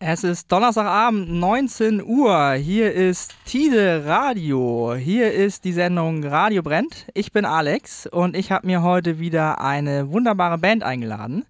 Es 0.00 0.22
ist 0.22 0.52
Donnerstagabend, 0.52 1.28
19 1.28 2.04
Uhr. 2.04 2.52
Hier 2.52 2.92
ist 2.92 3.34
Tide 3.44 4.04
Radio. 4.06 4.94
Hier 4.94 5.32
ist 5.32 5.64
die 5.64 5.72
Sendung 5.72 6.22
Radio 6.22 6.62
brennt. 6.62 7.06
Ich 7.14 7.32
bin 7.32 7.44
Alex 7.44 8.06
und 8.06 8.36
ich 8.36 8.52
habe 8.52 8.68
mir 8.68 8.82
heute 8.82 9.18
wieder 9.18 9.60
eine 9.60 10.12
wunderbare 10.12 10.56
Band 10.56 10.84
eingeladen. 10.84 11.46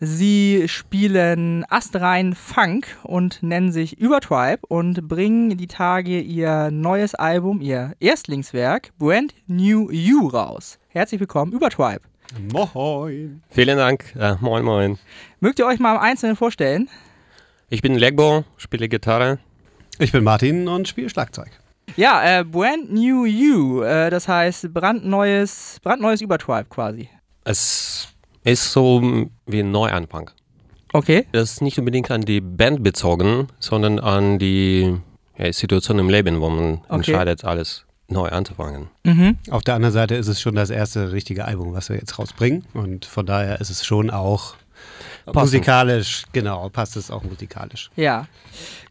Sie 0.00 0.64
spielen 0.68 1.64
astrein 1.70 2.34
Funk 2.34 2.88
und 3.04 3.42
nennen 3.42 3.72
sich 3.72 3.98
Übertribe 3.98 4.66
und 4.68 5.08
bringen 5.08 5.56
die 5.56 5.66
Tage 5.66 6.20
ihr 6.20 6.70
neues 6.70 7.14
Album, 7.14 7.62
ihr 7.62 7.94
Erstlingswerk 8.00 8.90
Brand 8.98 9.34
New 9.46 9.90
You 9.90 10.28
raus. 10.28 10.78
Herzlich 10.88 11.20
willkommen, 11.20 11.52
Übertribe. 11.52 12.02
Moin. 12.52 13.42
Vielen 13.48 13.78
Dank. 13.78 14.14
Äh, 14.14 14.34
moin, 14.40 14.62
moin. 14.62 14.98
Mögt 15.40 15.58
ihr 15.58 15.66
euch 15.66 15.80
mal 15.80 15.94
im 15.94 16.02
Einzelnen 16.02 16.36
vorstellen? 16.36 16.90
Ich 17.70 17.82
bin 17.82 17.94
Legbo, 17.96 18.44
spiele 18.56 18.88
Gitarre. 18.88 19.38
Ich 19.98 20.12
bin 20.12 20.24
Martin 20.24 20.68
und 20.68 20.88
spiele 20.88 21.10
Schlagzeug. 21.10 21.50
Ja, 21.96 22.40
äh, 22.40 22.44
Brand 22.44 22.92
New 22.92 23.24
You, 23.26 23.82
äh, 23.82 24.08
das 24.10 24.26
heißt 24.28 24.72
brandneues, 24.72 25.78
brandneues 25.82 26.20
Übertribe 26.20 26.66
quasi. 26.70 27.08
Es 27.44 28.08
ist 28.44 28.72
so 28.72 29.26
wie 29.46 29.60
ein 29.60 29.70
Neuanfang. 29.70 30.30
Okay. 30.92 31.26
Das 31.32 31.52
ist 31.52 31.62
nicht 31.62 31.78
unbedingt 31.78 32.10
an 32.10 32.22
die 32.22 32.40
Band 32.40 32.82
bezogen, 32.82 33.48
sondern 33.58 33.98
an 33.98 34.38
die 34.38 34.96
ja, 35.36 35.52
Situation 35.52 35.98
im 35.98 36.08
Leben, 36.08 36.40
wo 36.40 36.48
man 36.48 36.74
Okay. 36.88 36.94
entscheidet, 36.94 37.44
alles 37.44 37.84
neu 38.08 38.28
anzufangen. 38.28 38.88
Mhm. 39.04 39.36
Auf 39.50 39.62
der 39.62 39.74
anderen 39.74 39.92
Seite 39.92 40.14
ist 40.14 40.28
es 40.28 40.40
schon 40.40 40.54
das 40.54 40.70
erste 40.70 41.12
richtige 41.12 41.44
Album, 41.44 41.74
was 41.74 41.90
wir 41.90 41.96
jetzt 41.96 42.18
rausbringen. 42.18 42.64
Und 42.72 43.04
von 43.04 43.26
daher 43.26 43.60
ist 43.60 43.68
es 43.68 43.84
schon 43.84 44.08
auch 44.10 44.54
musikalisch, 45.32 46.24
genau, 46.32 46.68
passt 46.68 46.96
es 46.96 47.10
auch 47.10 47.22
musikalisch. 47.22 47.90
Ja. 47.96 48.26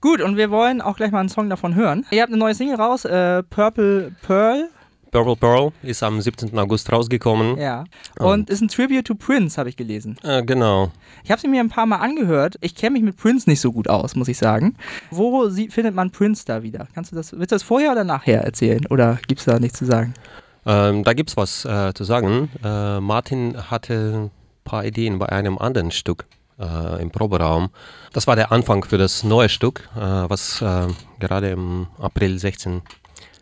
Gut, 0.01 0.21
und 0.21 0.37
wir 0.37 0.51
wollen 0.51 0.81
auch 0.81 0.97
gleich 0.97 1.11
mal 1.11 1.19
einen 1.19 1.29
Song 1.29 1.49
davon 1.49 1.75
hören. 1.75 2.05
Ihr 2.11 2.21
habt 2.21 2.31
eine 2.31 2.39
neue 2.39 2.55
Single 2.55 2.75
raus, 2.75 3.05
äh, 3.05 3.43
Purple 3.43 4.11
Pearl. 4.21 4.69
Purple 5.11 5.35
Pearl 5.35 5.71
ist 5.83 6.03
am 6.03 6.19
17. 6.19 6.57
August 6.59 6.91
rausgekommen. 6.91 7.57
Ja. 7.57 7.85
Und 8.19 8.49
ist 8.49 8.61
ein 8.61 8.67
Tribute 8.67 9.05
to 9.05 9.15
Prince, 9.15 9.57
habe 9.57 9.69
ich 9.69 9.77
gelesen. 9.77 10.17
Äh, 10.23 10.43
genau. 10.43 10.91
Ich 11.23 11.31
habe 11.31 11.41
sie 11.41 11.47
mir 11.47 11.61
ein 11.61 11.69
paar 11.69 11.85
Mal 11.85 11.97
angehört. 11.97 12.55
Ich 12.61 12.75
kenne 12.75 12.93
mich 12.93 13.03
mit 13.03 13.17
Prince 13.17 13.49
nicht 13.49 13.61
so 13.61 13.71
gut 13.71 13.89
aus, 13.89 14.15
muss 14.15 14.27
ich 14.27 14.37
sagen. 14.37 14.75
Wo 15.09 15.49
sie, 15.49 15.69
findet 15.69 15.95
man 15.95 16.11
Prince 16.11 16.43
da 16.45 16.61
wieder? 16.61 16.87
Kannst 16.93 17.11
du 17.11 17.15
das, 17.15 17.31
willst 17.31 17.51
du 17.51 17.55
das 17.55 17.63
vorher 17.63 17.91
oder 17.91 18.03
nachher 18.03 18.43
erzählen? 18.43 18.85
Oder 18.87 19.19
gibt 19.27 19.39
es 19.39 19.45
da 19.45 19.59
nichts 19.59 19.79
zu 19.79 19.85
sagen? 19.85 20.13
Ähm, 20.65 21.03
da 21.03 21.13
gibt 21.13 21.29
es 21.29 21.37
was 21.37 21.63
äh, 21.63 21.93
zu 21.93 22.03
sagen. 22.03 22.49
Äh, 22.63 22.99
Martin 22.99 23.55
hatte 23.71 24.29
paar 24.67 24.85
Ideen 24.85 25.17
bei 25.17 25.29
einem 25.29 25.57
anderen 25.57 25.91
Stück 25.91 26.25
äh, 26.59 27.01
im 27.01 27.09
Proberaum. 27.09 27.69
Das 28.13 28.27
war 28.27 28.35
der 28.35 28.51
Anfang 28.51 28.83
für 28.83 28.97
das 28.97 29.23
neue 29.23 29.49
Stück, 29.49 29.89
äh, 29.95 29.99
was 29.99 30.61
äh, 30.61 30.87
gerade 31.19 31.49
im 31.49 31.87
April 31.97 32.37
16 32.37 32.81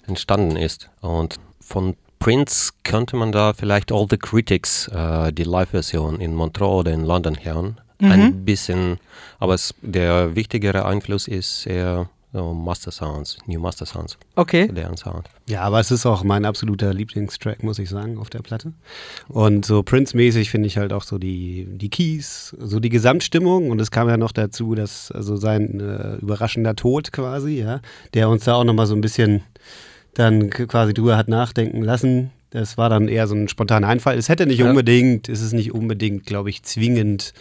entstanden 0.05 0.55
ist. 0.55 0.89
Und 1.01 1.37
von 1.59 1.95
Prince 2.19 2.71
könnte 2.83 3.15
man 3.15 3.31
da 3.31 3.53
vielleicht 3.53 3.91
All 3.91 4.05
the 4.09 4.17
Critics, 4.17 4.87
äh, 4.89 5.33
die 5.33 5.43
Live-Version 5.43 6.21
in 6.21 6.35
Montreux 6.35 6.79
oder 6.79 6.93
in 6.93 7.03
London 7.03 7.37
hören. 7.43 7.81
Ein 8.01 8.45
bisschen, 8.45 8.99
aber 9.39 9.53
es, 9.53 9.73
der 9.81 10.35
wichtigere 10.35 10.85
Einfluss 10.85 11.27
ist 11.27 11.65
eher 11.65 12.09
so 12.35 12.53
Master 12.53 12.91
Sounds, 12.91 13.37
New 13.45 13.59
Master 13.59 13.85
Sounds, 13.85 14.17
Okay. 14.35 14.67
deren 14.67 14.97
Sound. 14.97 15.29
Ja, 15.47 15.61
aber 15.61 15.79
es 15.79 15.89
ist 15.89 16.05
auch 16.05 16.23
mein 16.23 16.43
absoluter 16.43 16.93
Lieblingstrack, 16.93 17.63
muss 17.63 17.79
ich 17.79 17.89
sagen, 17.89 18.17
auf 18.17 18.29
der 18.29 18.39
Platte. 18.39 18.73
Und 19.29 19.65
so 19.65 19.83
Prince-mäßig 19.83 20.49
finde 20.49 20.67
ich 20.67 20.77
halt 20.77 20.91
auch 20.91 21.03
so 21.03 21.17
die, 21.17 21.65
die 21.69 21.89
Keys, 21.89 22.53
so 22.59 22.79
die 22.81 22.89
Gesamtstimmung. 22.89 23.69
Und 23.69 23.79
es 23.79 23.89
kam 23.89 24.09
ja 24.09 24.17
noch 24.17 24.33
dazu, 24.33 24.75
dass 24.75 25.11
also 25.11 25.37
sein 25.37 25.79
äh, 25.79 26.15
überraschender 26.17 26.75
Tod 26.75 27.13
quasi, 27.13 27.59
ja, 27.59 27.79
der 28.13 28.27
uns 28.27 28.43
da 28.43 28.55
auch 28.55 28.63
nochmal 28.65 28.87
so 28.87 28.95
ein 28.95 29.01
bisschen 29.01 29.41
dann 30.13 30.49
quasi 30.49 30.93
drüber 30.93 31.15
hat 31.17 31.29
nachdenken 31.29 31.81
lassen. 31.83 32.31
Das 32.51 32.77
war 32.77 32.89
dann 32.89 33.07
eher 33.07 33.27
so 33.27 33.35
ein 33.35 33.47
spontaner 33.47 33.87
Einfall. 33.87 34.17
Es 34.17 34.29
hätte 34.29 34.45
nicht 34.45 34.59
Ja. 34.59 34.69
unbedingt, 34.69 35.27
es 35.29 35.41
ist 35.41 35.53
nicht 35.53 35.73
unbedingt, 35.73 36.25
glaube 36.25 36.49
ich, 36.49 36.63
zwingend 36.63 37.33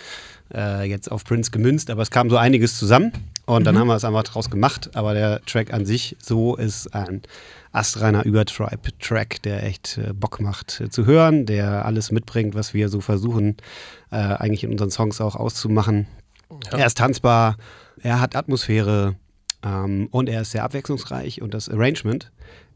äh, 0.52 0.84
jetzt 0.88 1.10
auf 1.10 1.24
Prince 1.24 1.50
gemünzt, 1.50 1.90
aber 1.90 2.02
es 2.02 2.10
kam 2.10 2.28
so 2.30 2.36
einiges 2.36 2.78
zusammen 2.78 3.12
und 3.46 3.64
dann 3.64 3.78
haben 3.78 3.86
wir 3.88 3.96
es 3.96 4.04
einfach 4.04 4.24
draus 4.24 4.50
gemacht. 4.50 4.90
Aber 4.94 5.14
der 5.14 5.40
Track 5.46 5.72
an 5.72 5.86
sich 5.86 6.16
so 6.20 6.56
ist 6.56 6.94
ein 6.94 7.22
astreiner 7.72 8.24
Übertribe-Track, 8.24 9.42
der 9.42 9.62
echt 9.64 9.98
äh, 9.98 10.12
Bock 10.12 10.40
macht 10.40 10.80
äh, 10.80 10.88
zu 10.90 11.06
hören, 11.06 11.46
der 11.46 11.84
alles 11.84 12.10
mitbringt, 12.12 12.54
was 12.54 12.74
wir 12.74 12.88
so 12.88 13.00
versuchen, 13.00 13.56
äh, 14.10 14.16
eigentlich 14.16 14.64
in 14.64 14.70
unseren 14.70 14.90
Songs 14.90 15.20
auch 15.20 15.34
auszumachen. 15.36 16.06
Ja. 16.72 16.78
Er 16.78 16.86
ist 16.86 16.98
tanzbar, 16.98 17.56
er 18.02 18.20
hat 18.20 18.36
Atmosphäre 18.36 19.16
ähm, 19.64 20.08
und 20.10 20.28
er 20.28 20.42
ist 20.42 20.52
sehr 20.52 20.64
abwechslungsreich 20.64 21.42
und 21.42 21.54
das 21.54 21.68
Arrangement 21.68 22.30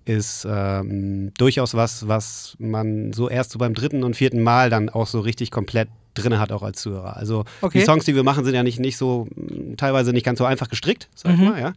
ist 0.09 0.47
ähm, 0.51 1.33
durchaus 1.39 1.75
was, 1.75 2.09
was 2.09 2.57
man 2.59 3.13
so 3.13 3.29
erst 3.29 3.51
so 3.53 3.59
beim 3.59 3.75
dritten 3.75 4.03
und 4.05 4.17
vierten 4.17 4.43
Mal 4.43 4.71
dann 4.71 4.89
auch 4.89 5.07
so 5.07 5.21
richtig 5.21 5.51
komplett 5.51 5.89
drin 6.15 6.39
hat, 6.41 6.51
auch 6.51 6.63
als 6.63 6.81
Zuhörer. 6.81 7.17
Also 7.17 7.45
Okay. 7.61 7.79
die 7.79 7.85
Songs, 7.85 8.05
die 8.05 8.15
wir 8.17 8.25
machen, 8.25 8.45
sind 8.45 8.55
ja 8.55 8.63
nicht, 8.65 8.81
nicht 8.81 8.97
so, 8.97 9.29
mh, 9.37 9.77
teilweise 9.77 10.13
nicht 10.13 10.25
ganz 10.25 10.39
so 10.39 10.45
einfach 10.45 10.69
gestrickt, 10.69 11.09
sag 11.15 11.33
ich 11.35 11.39
Mhm. 11.39 11.45
mal, 11.51 11.61
ja. 11.61 11.73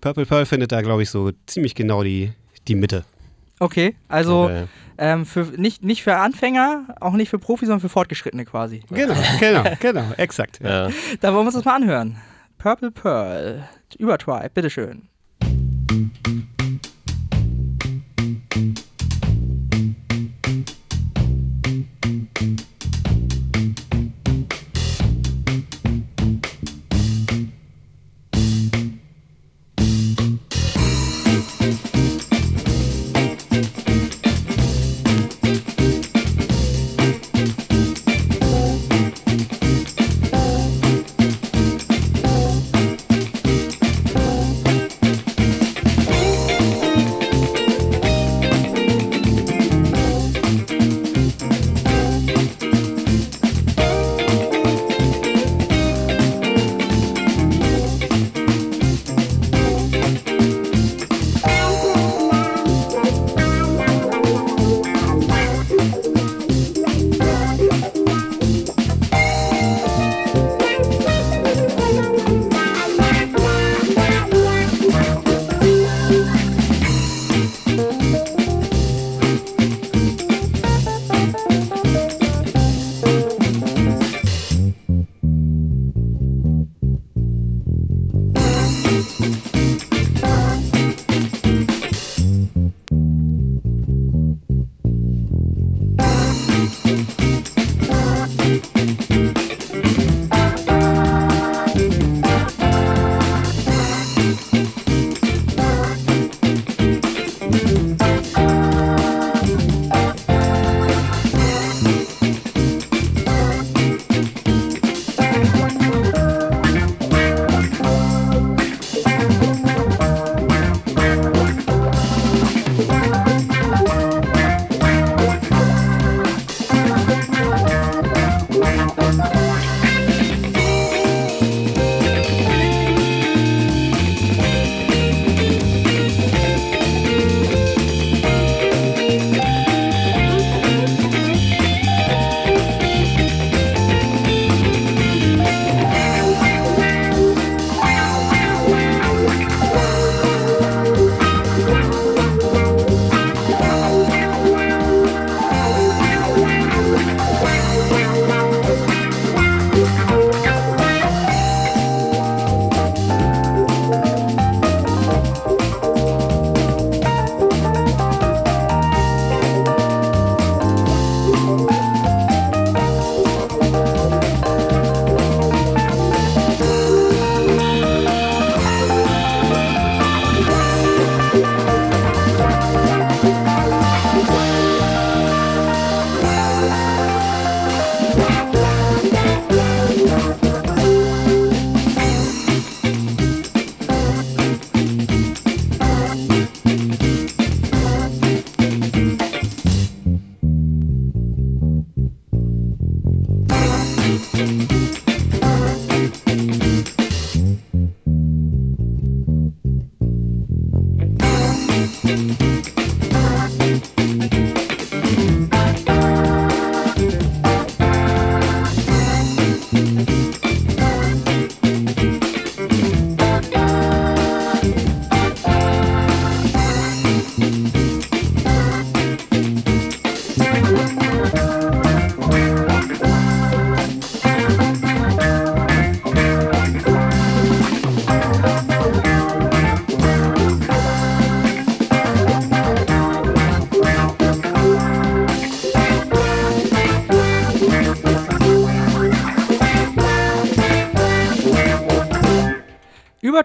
Purple 0.00 0.26
Pearl 0.26 0.46
findet 0.46 0.70
da, 0.70 0.82
glaube 0.82 1.02
ich, 1.02 1.10
so 1.10 1.32
ziemlich 1.46 1.74
genau 1.74 2.02
die, 2.04 2.32
die 2.68 2.74
Mitte. 2.76 3.04
Okay. 3.58 3.96
Also 4.08 4.44
Okay. 4.44 4.64
ähm, 4.98 5.24
für, 5.26 5.44
nicht, 5.56 5.82
nicht 5.82 6.02
für 6.02 6.16
Anfänger, 6.16 6.94
auch 7.00 7.14
nicht 7.14 7.28
für 7.30 7.38
Profis, 7.38 7.66
sondern 7.68 7.80
für 7.80 7.88
Fortgeschrittene 7.88 8.44
quasi. 8.44 8.82
Genau, 8.90 9.14
genau, 9.40 9.64
genau, 9.80 10.04
exakt. 10.16 10.60
Ja. 10.62 10.88
Ja. 10.88 10.94
Da 11.20 11.28
wollen 11.32 11.44
wir 11.44 11.46
uns 11.48 11.54
das 11.54 11.64
mal 11.64 11.76
anhören. 11.76 12.16
Purple 12.58 12.90
Pearl, 12.92 13.68
Übertribe, 13.98 14.48
bitteschön. 14.54 15.08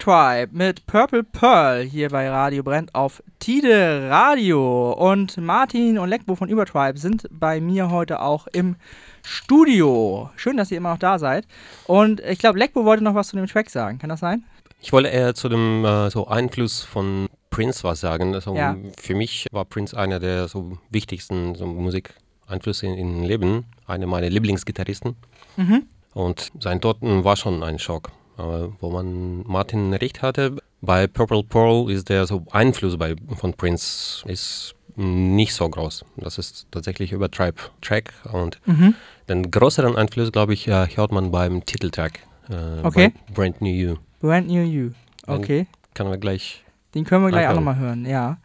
Übertribe 0.07 0.56
mit 0.57 0.86
Purple 0.86 1.21
Pearl 1.21 1.83
hier 1.83 2.09
bei 2.09 2.30
Radio 2.30 2.63
Brennt 2.63 2.95
auf 2.95 3.21
Tide 3.39 4.07
Radio. 4.09 4.94
Und 4.94 5.36
Martin 5.36 6.00
und 6.00 6.07
Leckbo 6.07 6.36
von 6.36 6.48
Übertribe 6.48 6.98
sind 6.98 7.27
bei 7.30 7.59
mir 7.59 7.92
heute 7.92 8.21
auch 8.21 8.48
im 8.48 8.77
Studio. 9.25 10.30
Schön, 10.38 10.56
dass 10.56 10.71
ihr 10.71 10.77
immer 10.77 10.92
noch 10.92 10.98
da 10.98 11.19
seid. 11.19 11.45
Und 11.88 12.21
ich 12.21 12.39
glaube, 12.39 12.57
Leckbo 12.57 12.86
wollte 12.86 13.04
noch 13.04 13.15
was 13.15 13.27
zu 13.27 13.36
dem 13.36 13.48
Track 13.48 13.69
sagen. 13.69 14.00
Kann 14.00 14.09
das 14.09 14.21
sein? 14.21 14.45
Ich 14.80 14.94
wollte 14.94 15.09
eher 15.09 15.36
zu 15.36 15.50
dem 15.50 15.83
äh, 15.83 16.09
so 16.09 16.25
Einfluss 16.27 16.83
von 16.83 17.27
Prince 17.50 17.83
was 17.83 18.00
sagen. 18.00 18.33
Also 18.33 18.56
Ja. 18.56 18.77
Für 18.98 19.13
mich 19.13 19.48
war 19.51 19.65
Prince 19.65 19.98
einer 19.98 20.21
der 20.21 20.48
so 20.48 20.77
wichtigsten 20.89 21.54
so 21.56 21.65
Musikeinflüsse 21.65 22.86
in, 22.88 22.94
in 22.94 23.24
Leben, 23.25 23.65
einer 23.86 24.07
meiner 24.07 24.30
Lieblingsgitarristen. 24.30 25.18
Mhm. 25.57 25.86
Und 26.13 26.54
sein 26.62 26.80
Tod 26.80 27.00
war 27.01 27.36
schon 27.36 27.62
ein 27.62 27.77
Schock. 27.77 28.09
Aber 28.38 28.72
wo 28.80 28.89
man 28.92 29.44
Martin 29.48 29.94
recht 29.94 30.22
hatte, 30.22 30.57
bei 30.81 31.07
Purple 31.07 31.44
Pearl 31.44 31.89
ist 31.89 32.10
der 32.10 32.25
so 32.28 32.45
Einfluss 32.51 32.98
bei, 32.98 33.16
von 33.36 33.54
Prince 33.54 34.24
ist 34.28 34.75
nicht 34.95 35.54
so 35.54 35.68
groß. 35.69 36.06
Das 36.18 36.38
ist 36.38 36.68
tatsächlich 36.72 37.12
über 37.12 37.30
Tribe 37.30 37.57
Track 37.81 38.13
und 38.31 38.60
Mhm. 38.66 38.95
den 39.30 39.51
größeren 39.51 39.95
Einfluss, 39.95 40.31
glaube 40.31 40.54
ich, 40.54 40.68
äh, 40.68 40.88
hört 40.95 41.12
man 41.12 41.31
beim 41.31 41.66
Titeltrack. 41.66 42.19
Äh, 42.50 42.81
Okay. 42.86 43.12
Brand 43.34 43.62
New 43.62 43.69
You. 43.69 43.95
Brand 44.22 44.48
New 44.48 44.63
You. 44.63 44.92
Okay. 45.28 45.68
Kann 45.94 46.07
man 46.07 46.19
gleich. 46.19 46.63
Den 46.95 47.04
können 47.04 47.24
wir 47.25 47.30
gleich 47.31 47.45
auch 47.45 47.50
Anhören. 47.50 47.66
nochmal 47.66 47.80
hören, 47.80 48.06
ja. 48.06 48.38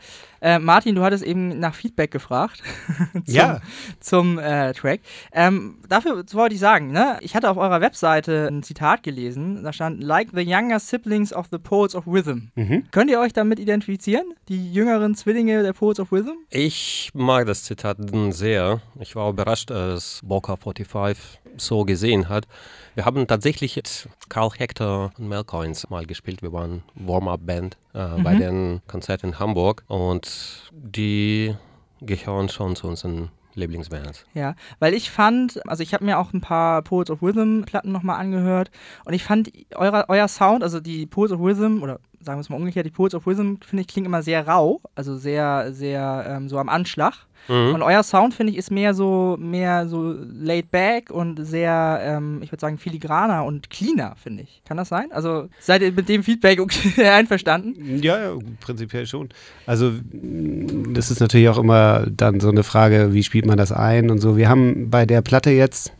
Äh, 0.42 0.58
Martin, 0.58 0.96
du 0.96 1.02
hattest 1.04 1.22
eben 1.22 1.60
nach 1.60 1.74
Feedback 1.74 2.10
gefragt 2.10 2.62
zum, 3.12 3.22
Ja. 3.34 3.60
zum 4.00 4.38
äh, 4.40 4.72
Track. 4.74 5.00
Ähm, 5.32 5.78
dafür 5.88 6.24
wollte 6.32 6.54
ich 6.56 6.60
sagen, 6.60 6.90
ne? 6.90 7.16
ich 7.20 7.36
hatte 7.36 7.48
auf 7.48 7.56
eurer 7.56 7.80
Webseite 7.80 8.48
ein 8.50 8.64
Zitat 8.64 9.04
gelesen, 9.04 9.62
da 9.62 9.72
stand 9.72 10.02
Like 10.02 10.30
the 10.34 10.42
younger 10.42 10.80
siblings 10.80 11.32
of 11.32 11.46
the 11.52 11.58
Poets 11.58 11.94
of 11.94 12.06
Rhythm. 12.08 12.48
Mhm. 12.56 12.84
Könnt 12.90 13.08
ihr 13.10 13.20
euch 13.20 13.32
damit 13.32 13.60
identifizieren? 13.60 14.34
Die 14.48 14.72
jüngeren 14.72 15.14
Zwillinge 15.14 15.62
der 15.62 15.72
Poets 15.74 16.00
of 16.00 16.10
Rhythm? 16.10 16.32
Ich 16.50 17.10
mag 17.14 17.46
das 17.46 17.62
Zitat 17.62 17.98
sehr. 18.30 18.80
Ich 18.98 19.14
war 19.14 19.30
überrascht, 19.30 19.70
als 19.70 20.20
Boca 20.24 20.56
45 20.56 21.40
so 21.56 21.84
gesehen 21.84 22.28
hat. 22.28 22.46
Wir 22.94 23.06
haben 23.06 23.26
tatsächlich 23.26 23.74
jetzt 23.74 24.08
Carl 24.28 24.50
Hector 24.56 25.12
und 25.18 25.28
Melcoins 25.28 25.88
mal 25.88 26.04
gespielt. 26.04 26.42
Wir 26.42 26.52
waren 26.52 26.82
Warm-Up-Band 26.94 27.76
äh, 27.94 28.22
bei 28.22 28.34
Mhm. 28.34 28.38
den 28.38 28.80
Konzerten 28.86 29.28
in 29.28 29.38
Hamburg 29.38 29.84
und 29.88 30.70
die 30.72 31.54
gehören 32.02 32.48
schon 32.50 32.76
zu 32.76 32.86
unseren 32.88 33.30
Lieblingsbands. 33.54 34.24
Ja, 34.34 34.54
weil 34.78 34.92
ich 34.94 35.10
fand, 35.10 35.60
also 35.68 35.82
ich 35.82 35.92
habe 35.94 36.04
mir 36.04 36.18
auch 36.18 36.32
ein 36.32 36.40
paar 36.40 36.82
Poets 36.82 37.10
of 37.10 37.22
Rhythm 37.22 37.62
Platten 37.62 37.92
nochmal 37.92 38.18
angehört 38.18 38.70
und 39.04 39.12
ich 39.12 39.24
fand 39.24 39.50
euer, 39.74 40.06
euer 40.08 40.28
Sound, 40.28 40.62
also 40.62 40.80
die 40.80 41.06
Poets 41.06 41.32
of 41.32 41.40
Rhythm 41.40 41.82
oder 41.82 41.98
sagen 42.24 42.38
wir 42.38 42.42
es 42.42 42.48
mal 42.48 42.56
umgekehrt, 42.56 42.86
die 42.86 42.90
Poets 42.90 43.14
of 43.14 43.26
Rhythm 43.26 43.56
finde 43.64 43.82
ich 43.82 43.88
klingen 43.88 44.06
immer 44.06 44.22
sehr 44.22 44.46
rau, 44.46 44.80
also 44.94 45.16
sehr, 45.16 45.72
sehr 45.72 46.24
ähm, 46.28 46.48
so 46.48 46.58
am 46.58 46.68
Anschlag. 46.68 47.26
Mhm. 47.48 47.74
Und 47.74 47.82
euer 47.82 48.02
Sound 48.02 48.34
finde 48.34 48.52
ich 48.52 48.58
ist 48.58 48.70
mehr 48.70 48.94
so, 48.94 49.36
mehr 49.38 49.88
so 49.88 50.14
laid 50.22 50.70
back 50.70 51.10
und 51.10 51.44
sehr, 51.44 52.00
ähm, 52.02 52.40
ich 52.42 52.52
würde 52.52 52.60
sagen 52.60 52.78
filigraner 52.78 53.44
und 53.44 53.68
cleaner 53.68 54.14
finde 54.16 54.44
ich. 54.44 54.62
Kann 54.64 54.76
das 54.76 54.88
sein? 54.88 55.10
Also 55.10 55.48
seid 55.58 55.82
ihr 55.82 55.92
mit 55.92 56.08
dem 56.08 56.22
Feedback 56.22 56.60
okay, 56.60 57.04
einverstanden? 57.08 58.00
Ja, 58.02 58.18
ja, 58.18 58.38
prinzipiell 58.60 59.06
schon. 59.06 59.30
Also 59.66 59.92
das 60.12 61.10
ist 61.10 61.20
natürlich 61.20 61.48
auch 61.48 61.58
immer 61.58 62.06
dann 62.06 62.40
so 62.40 62.48
eine 62.48 62.62
Frage, 62.62 63.12
wie 63.12 63.24
spielt 63.24 63.46
man 63.46 63.58
das 63.58 63.72
ein 63.72 64.10
und 64.10 64.18
so. 64.18 64.36
Wir 64.36 64.48
haben 64.48 64.90
bei 64.90 65.04
der 65.04 65.22
Platte 65.22 65.50
jetzt 65.50 65.92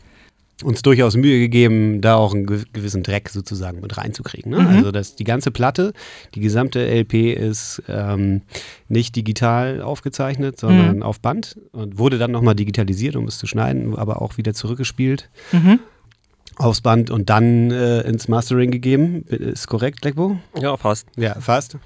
uns 0.63 0.81
durchaus 0.81 1.15
Mühe 1.15 1.39
gegeben, 1.39 2.01
da 2.01 2.15
auch 2.15 2.33
einen 2.33 2.45
gew- 2.47 2.65
gewissen 2.73 3.03
Dreck 3.03 3.29
sozusagen 3.29 3.81
mit 3.81 3.97
reinzukriegen. 3.97 4.51
Ne? 4.51 4.59
Mhm. 4.59 4.67
Also 4.67 4.91
dass 4.91 5.15
die 5.15 5.23
ganze 5.23 5.51
Platte, 5.51 5.93
die 6.35 6.39
gesamte 6.39 6.79
LP 6.85 7.33
ist 7.33 7.81
ähm, 7.87 8.41
nicht 8.87 9.15
digital 9.15 9.81
aufgezeichnet, 9.81 10.59
sondern 10.59 10.97
Mhm. 10.97 11.03
auf 11.03 11.19
Band 11.19 11.57
und 11.71 11.97
wurde 11.97 12.17
dann 12.17 12.31
nochmal 12.31 12.55
digitalisiert, 12.55 13.15
um 13.15 13.25
es 13.27 13.37
zu 13.37 13.47
schneiden, 13.47 13.95
aber 13.95 14.21
auch 14.21 14.37
wieder 14.37 14.53
zurückgespielt 14.53 15.29
Mhm. 15.51 15.79
Aufs 16.57 16.81
Band 16.81 17.09
und 17.09 17.29
dann 17.29 17.71
äh, 17.71 18.01
ins 18.01 18.27
Mastering 18.27 18.71
gegeben. 18.71 19.23
Ist 19.23 19.67
korrekt, 19.67 20.03
Leckbo? 20.05 20.37
Ja, 20.59 20.77
fast. 20.77 21.07
Ja, 21.15 21.35
fast. 21.39 21.77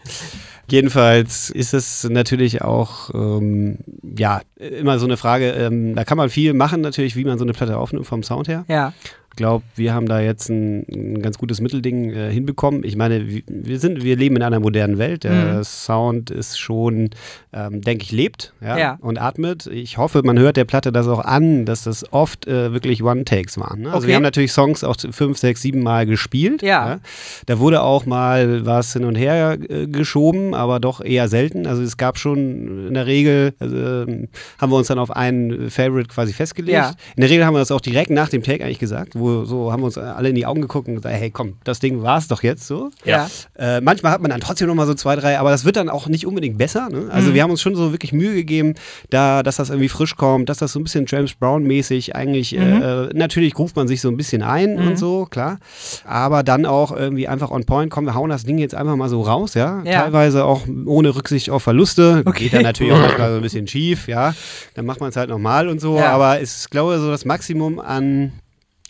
Jedenfalls 0.70 1.50
ist 1.50 1.74
es 1.74 2.04
natürlich 2.10 2.62
auch, 2.62 3.14
ähm, 3.14 3.80
ja, 4.18 4.42
immer 4.58 5.00
so 5.00 5.06
eine 5.06 5.16
Frage, 5.16 5.52
ähm, 5.52 5.96
da 5.96 6.04
kann 6.04 6.18
man 6.18 6.30
viel 6.30 6.54
machen 6.54 6.82
natürlich, 6.82 7.16
wie 7.16 7.24
man 7.24 7.38
so 7.38 7.46
eine 7.46 7.54
Platte 7.54 7.78
aufnimmt 7.78 8.06
vom 8.06 8.24
Sound 8.24 8.48
her. 8.48 8.66
Ja. 8.68 8.94
Glaube, 9.38 9.64
wir 9.76 9.94
haben 9.94 10.08
da 10.08 10.20
jetzt 10.20 10.50
ein, 10.50 10.86
ein 10.92 11.22
ganz 11.22 11.38
gutes 11.38 11.62
Mittelding 11.62 12.12
äh, 12.12 12.32
hinbekommen. 12.32 12.84
Ich 12.84 12.96
meine, 12.96 13.26
wir- 13.28 13.80
sind, 13.80 14.04
wir 14.04 14.16
leben 14.18 14.36
in 14.36 14.42
einer 14.44 14.60
modernen 14.60 14.98
Welt. 14.98 15.24
Der 15.24 15.32
Mhm. 15.60 15.64
Sound 15.64 16.32
ist 16.32 16.60
schon, 16.60 17.12
ähm, 17.54 17.82
denke 17.82 18.04
ich, 18.04 18.12
lebt 18.12 18.54
ja, 18.62 18.78
Ja. 18.78 18.98
und 19.00 19.20
atmet. 19.22 19.68
Ich 19.68 19.98
hoffe, 19.98 20.22
man 20.24 20.40
hört 20.40 20.58
der 20.58 20.66
Platte 20.66 20.92
das 20.92 21.08
auch 21.08 21.20
an, 21.24 21.66
dass 21.66 21.84
das 21.84 22.12
oft 22.12 22.48
äh, 22.48 22.74
wirklich 22.74 23.04
One-Takes 23.04 23.58
waren. 23.60 23.82
Ne? 23.82 23.88
Also 23.90 24.00
Okay. 24.00 24.08
wir 24.08 24.16
haben 24.16 24.24
natürlich 24.24 24.52
Songs 24.52 24.84
auch 24.84 24.96
fünf, 25.12 25.38
sechs, 25.38 25.62
sieben 25.62 25.84
Mal 25.84 26.06
gespielt. 26.08 26.64
Ja. 26.64 27.00
Da 27.46 27.60
wurde 27.60 27.82
auch 27.84 28.06
mal 28.08 28.66
was 28.66 28.94
hin 28.94 29.06
und 29.06 29.16
her 29.16 29.58
äh, 29.70 29.86
geschoben, 29.88 30.56
aber 30.56 30.80
doch 30.80 31.00
eher 31.02 31.28
selten. 31.28 31.68
Also 31.68 31.84
es 31.84 31.98
gab 31.98 32.18
schon 32.18 32.88
in 32.88 32.94
der 32.96 33.06
Regel, 33.06 33.54
also, 33.60 33.76
ähm, 33.78 34.30
haben 34.58 34.72
wir 34.72 34.78
uns 34.78 34.88
dann 34.88 34.98
auf 35.00 35.12
einen 35.12 35.70
Favorite 35.70 36.08
quasi 36.10 36.34
festgelegt. 36.34 36.74
Ja. 36.74 36.94
In 37.16 37.22
der 37.22 37.30
Regel 37.30 37.46
haben 37.46 37.54
wir 37.54 37.60
das 37.60 37.70
auch 37.72 37.82
direkt 37.82 38.10
nach 38.10 38.30
dem 38.30 38.42
Take 38.42 38.64
eigentlich 38.66 38.80
gesagt, 38.80 39.14
wo 39.14 39.27
so 39.46 39.72
haben 39.72 39.82
wir 39.82 39.86
uns 39.86 39.98
alle 39.98 40.30
in 40.30 40.36
die 40.36 40.46
Augen 40.46 40.62
geguckt 40.62 40.88
und 40.88 40.96
gesagt, 40.96 41.16
hey 41.16 41.30
komm, 41.32 41.54
das 41.64 41.80
Ding 41.80 42.02
war 42.04 42.18
es 42.18 42.28
doch 42.28 42.44
jetzt 42.44 42.68
so. 42.68 42.90
Ja. 43.06 43.28
Äh, 43.58 43.82
manchmal 43.82 44.12
hat 44.12 44.22
man 44.22 44.32
dann 44.32 44.40
trotzdem 44.42 44.68
noch 44.68 44.76
mal 44.76 44.88
so 44.88 44.94
zwei, 44.94 45.16
drei, 45.16 45.40
aber 45.40 45.50
das 45.52 45.66
wird 45.66 45.76
dann 45.76 45.90
auch 45.90 46.08
nicht 46.08 46.26
unbedingt 46.28 46.58
besser. 46.58 46.90
Ne? 46.90 47.08
Also 47.12 47.30
Mhm. 47.30 47.34
wir 47.34 47.44
haben 47.44 47.52
uns 47.52 47.62
schon 47.62 47.76
so 47.76 47.92
wirklich 47.92 48.14
Mühe 48.14 48.34
gegeben, 48.36 48.76
da, 49.10 49.44
dass 49.44 49.58
das 49.58 49.70
irgendwie 49.70 49.90
frisch 49.90 50.16
kommt, 50.16 50.50
dass 50.50 50.58
das 50.58 50.72
so 50.74 50.80
ein 50.80 50.84
bisschen 50.84 51.06
James 51.08 51.34
Brown-mäßig 51.36 52.16
eigentlich, 52.16 52.54
Mhm. 52.54 52.82
äh, 52.82 53.06
natürlich 53.14 53.58
ruft 53.58 53.76
man 53.76 53.88
sich 53.88 54.02
so 54.02 54.10
ein 54.10 54.18
bisschen 54.18 54.42
ein 54.44 54.76
Mhm. 54.78 54.88
und 54.90 54.98
so, 55.00 55.26
klar. 55.30 55.60
Aber 56.06 56.44
dann 56.44 56.66
auch 56.66 56.92
irgendwie 56.96 57.28
einfach 57.28 57.52
on 57.52 57.66
point, 57.66 57.92
komm, 57.92 58.06
wir 58.06 58.16
hauen 58.16 58.30
das 58.30 58.44
Ding 58.44 58.58
jetzt 58.58 58.76
einfach 58.76 58.96
mal 58.96 59.10
so 59.10 59.22
raus, 59.22 59.54
ja. 59.54 59.82
Ja. 59.84 60.02
Teilweise 60.04 60.46
auch 60.46 60.62
ohne 60.86 61.16
Rücksicht 61.16 61.50
auf 61.50 61.64
Verluste. 61.64 62.24
Okay. 62.26 62.44
Geht 62.46 62.54
dann 62.54 62.64
natürlich 62.64 62.94
auch 62.94 63.00
manchmal 63.00 63.30
so 63.32 63.36
ein 63.38 63.42
bisschen 63.42 63.68
schief, 63.68 64.08
ja. 64.08 64.34
Dann 64.76 64.86
macht 64.86 65.00
man 65.00 65.10
es 65.10 65.16
halt 65.16 65.30
nochmal 65.30 65.68
und 65.68 65.80
so. 65.82 65.98
Ja. 65.98 66.12
Aber 66.12 66.40
es 66.42 66.58
ist, 66.58 66.72
glaube 66.72 66.96
ich, 66.96 67.00
so 67.02 67.10
das 67.10 67.26
Maximum 67.26 67.80
an 67.80 68.32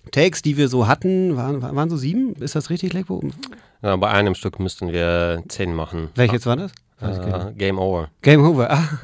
Takes, 0.08 0.42
die 0.42 0.58
wir 0.58 0.68
so 0.68 0.88
hatten, 0.88 1.36
waren, 1.36 1.62
waren 1.62 1.90
so 1.90 1.98
sieben. 1.98 2.34
Ist 2.36 2.56
das 2.56 2.70
richtig, 2.70 2.94
Leckbo? 2.94 3.22
Ja, 3.82 3.96
bei 3.96 4.10
einem 4.10 4.36
Stück 4.36 4.60
müssten 4.60 4.92
wir 4.92 5.44
zehn 5.48 5.74
machen. 5.74 6.10
Welches 6.16 6.46
war 6.46 6.56
das? 6.56 6.72
Äh, 7.00 7.54
Game 7.56 7.78
Over. 7.78 8.10
Game 8.24 8.44
over. 8.44 8.72
Ah. 8.72 8.90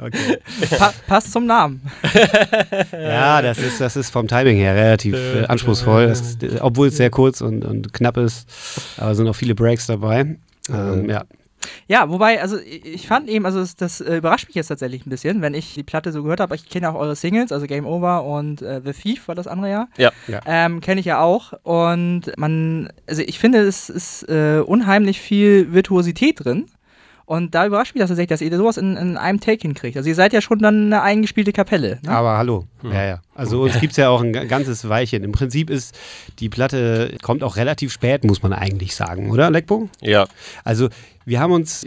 okay. 0.00 0.38
Pa 0.78 0.92
passt 1.06 1.32
zum 1.32 1.46
Namen. 1.46 1.82
Ja, 2.92 3.42
das 3.42 3.58
ist, 3.58 3.80
das 3.80 3.96
ist 3.96 4.10
vom 4.10 4.26
Timing 4.26 4.56
her 4.56 4.74
relativ 4.74 5.14
äh, 5.14 5.44
anspruchsvoll, 5.44 6.06
das, 6.06 6.36
äh, 6.42 6.58
obwohl 6.60 6.88
es 6.88 6.96
sehr 6.96 7.10
kurz 7.10 7.40
und, 7.42 7.64
und 7.64 7.92
knapp 7.92 8.16
ist. 8.16 8.48
Aber 8.96 9.14
sind 9.14 9.28
auch 9.28 9.34
viele 9.34 9.54
Breaks 9.54 9.86
dabei. 9.86 10.36
Ähm, 10.70 11.10
ja. 11.10 11.24
Ja, 11.88 12.08
wobei, 12.08 12.40
also 12.40 12.58
ich 12.58 13.06
fand 13.06 13.28
eben, 13.28 13.46
also 13.46 13.60
das, 13.60 13.76
das 13.76 14.00
äh, 14.00 14.16
überrascht 14.16 14.46
mich 14.46 14.54
jetzt 14.54 14.68
tatsächlich 14.68 15.06
ein 15.06 15.10
bisschen, 15.10 15.42
wenn 15.42 15.54
ich 15.54 15.74
die 15.74 15.82
Platte 15.82 16.12
so 16.12 16.22
gehört 16.22 16.40
habe. 16.40 16.54
Ich 16.54 16.68
kenne 16.68 16.90
auch 16.90 16.94
eure 16.94 17.16
Singles, 17.16 17.52
also 17.52 17.66
Game 17.66 17.86
Over 17.86 18.24
und 18.24 18.62
äh, 18.62 18.80
The 18.84 18.92
Thief 18.92 19.28
war 19.28 19.34
das 19.34 19.46
andere 19.46 19.70
Jahr. 19.70 19.88
Ja. 19.96 20.12
Ja. 20.28 20.40
Ähm, 20.46 20.80
kenne 20.80 21.00
ich 21.00 21.06
ja 21.06 21.20
auch. 21.20 21.52
Und 21.62 22.32
man, 22.36 22.92
also 23.06 23.22
ich 23.22 23.38
finde, 23.38 23.60
es 23.60 23.90
ist 23.90 24.28
äh, 24.28 24.62
unheimlich 24.64 25.20
viel 25.20 25.72
Virtuosität 25.72 26.44
drin. 26.44 26.66
Und 27.24 27.54
da 27.54 27.66
überrascht 27.66 27.94
mich 27.94 28.00
das 28.00 28.08
tatsächlich, 28.10 28.28
dass 28.30 28.40
ihr 28.40 28.56
sowas 28.56 28.76
in, 28.76 28.96
in 28.96 29.16
einem 29.16 29.40
Take 29.40 29.62
hinkriegt. 29.62 29.96
Also 29.96 30.08
ihr 30.08 30.14
seid 30.14 30.32
ja 30.32 30.40
schon 30.40 30.58
dann 30.58 30.86
eine 30.86 31.02
eingespielte 31.02 31.52
Kapelle. 31.52 31.98
Ne? 32.02 32.10
Aber 32.10 32.36
hallo. 32.36 32.66
Ja, 32.82 33.04
ja. 33.04 33.20
Also 33.34 33.62
uns 33.62 33.78
gibt 33.80 33.92
es 33.92 33.96
ja 33.96 34.08
auch 34.08 34.22
ein 34.22 34.32
ga- 34.32 34.44
ganzes 34.44 34.88
Weilchen. 34.88 35.22
Im 35.24 35.32
Prinzip 35.32 35.70
ist 35.70 35.96
die 36.40 36.48
Platte, 36.48 37.16
kommt 37.22 37.42
auch 37.44 37.56
relativ 37.56 37.92
spät, 37.92 38.24
muss 38.24 38.42
man 38.42 38.52
eigentlich 38.52 38.94
sagen, 38.96 39.30
oder, 39.30 39.50
Leckbo? 39.50 39.88
Ja. 40.00 40.26
Also 40.64 40.88
wir 41.24 41.38
haben 41.40 41.52
uns 41.52 41.86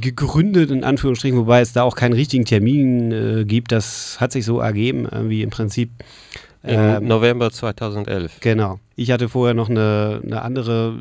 gegründet, 0.00 0.70
in 0.70 0.84
Anführungsstrichen, 0.84 1.38
wobei 1.38 1.60
es 1.60 1.72
da 1.72 1.82
auch 1.82 1.96
keinen 1.96 2.12
richtigen 2.12 2.44
Termin 2.44 3.12
äh, 3.12 3.44
gibt. 3.44 3.72
Das 3.72 4.18
hat 4.20 4.32
sich 4.32 4.44
so 4.44 4.60
ergeben, 4.60 5.08
irgendwie 5.10 5.42
im 5.42 5.50
Prinzip. 5.50 5.90
Im 6.62 6.74
Ähm, 6.74 7.06
November 7.06 7.50
2011. 7.52 8.40
Genau. 8.40 8.80
Ich 8.98 9.10
hatte 9.10 9.28
vorher 9.28 9.52
noch 9.52 9.68
eine, 9.68 10.22
eine 10.24 10.40
andere 10.40 11.00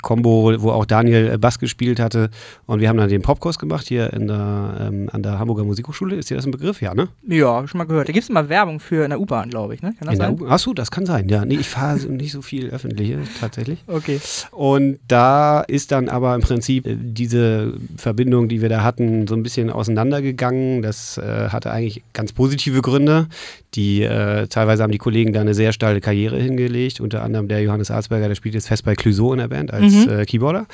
Combo, 0.00 0.54
wo 0.62 0.70
auch 0.70 0.86
Daniel 0.86 1.32
äh, 1.34 1.38
Bass 1.38 1.58
gespielt 1.58 1.98
hatte. 1.98 2.30
Und 2.66 2.80
wir 2.80 2.88
haben 2.88 2.98
dann 2.98 3.08
den 3.08 3.20
Popkurs 3.20 3.58
gemacht 3.58 3.88
hier 3.88 4.12
in 4.12 4.28
der, 4.28 4.76
ähm, 4.80 5.10
an 5.12 5.24
der 5.24 5.40
Hamburger 5.40 5.64
Musikhochschule. 5.64 6.14
Ist 6.14 6.30
dir 6.30 6.36
das 6.36 6.46
ein 6.46 6.52
Begriff? 6.52 6.80
Ja, 6.80 6.94
ne? 6.94 7.08
Ja, 7.26 7.66
schon 7.66 7.78
mal 7.78 7.84
gehört. 7.84 8.08
Da 8.08 8.12
gibt 8.12 8.22
es 8.22 8.30
immer 8.30 8.48
Werbung 8.48 8.78
für 8.78 9.02
in 9.02 9.10
der 9.10 9.20
U-Bahn, 9.20 9.50
glaube 9.50 9.74
ich. 9.74 9.82
Ne? 9.82 9.92
Kann 9.98 10.06
das 10.06 10.14
In 10.14 10.38
sein? 10.38 10.48
Achso, 10.48 10.72
das 10.72 10.92
kann 10.92 11.04
sein. 11.04 11.28
Ja, 11.28 11.44
nee, 11.44 11.56
ich 11.56 11.68
fahre 11.68 11.98
nicht 11.98 12.30
so 12.30 12.42
viel 12.42 12.70
öffentliche 12.70 13.18
tatsächlich. 13.40 13.82
Okay. 13.88 14.20
Und 14.52 15.00
da 15.08 15.62
ist 15.62 15.90
dann 15.90 16.08
aber 16.08 16.36
im 16.36 16.42
Prinzip 16.42 16.86
äh, 16.86 16.96
diese 16.96 17.74
Verbindung, 17.96 18.48
die 18.48 18.62
wir 18.62 18.68
da 18.68 18.84
hatten, 18.84 19.26
so 19.26 19.34
ein 19.34 19.42
bisschen 19.42 19.68
auseinandergegangen. 19.68 20.82
Das 20.82 21.18
äh, 21.18 21.48
hatte 21.48 21.72
eigentlich 21.72 22.04
ganz 22.12 22.32
positive 22.32 22.82
Gründe. 22.82 23.26
Die 23.74 24.02
äh, 24.02 24.46
teilweise 24.46 24.84
haben 24.84 24.92
die 24.92 24.98
Kollegen 24.98 25.32
da 25.32 25.40
eine 25.40 25.54
sehr 25.54 25.72
steile 25.72 26.00
Karriere 26.00 26.38
hingelegt, 26.38 27.00
unter 27.00 27.22
anderem 27.22 27.31
anderem 27.32 27.48
der 27.48 27.62
Johannes 27.62 27.90
Arzberger, 27.90 28.28
der 28.28 28.34
spielt 28.34 28.54
jetzt 28.54 28.68
fest 28.68 28.84
bei 28.84 28.94
Clouseau 28.94 29.32
in 29.32 29.38
der 29.38 29.48
Band 29.48 29.72
als 29.72 29.92
mhm. 29.92 30.20
äh, 30.20 30.24
Keyboarder. 30.26 30.66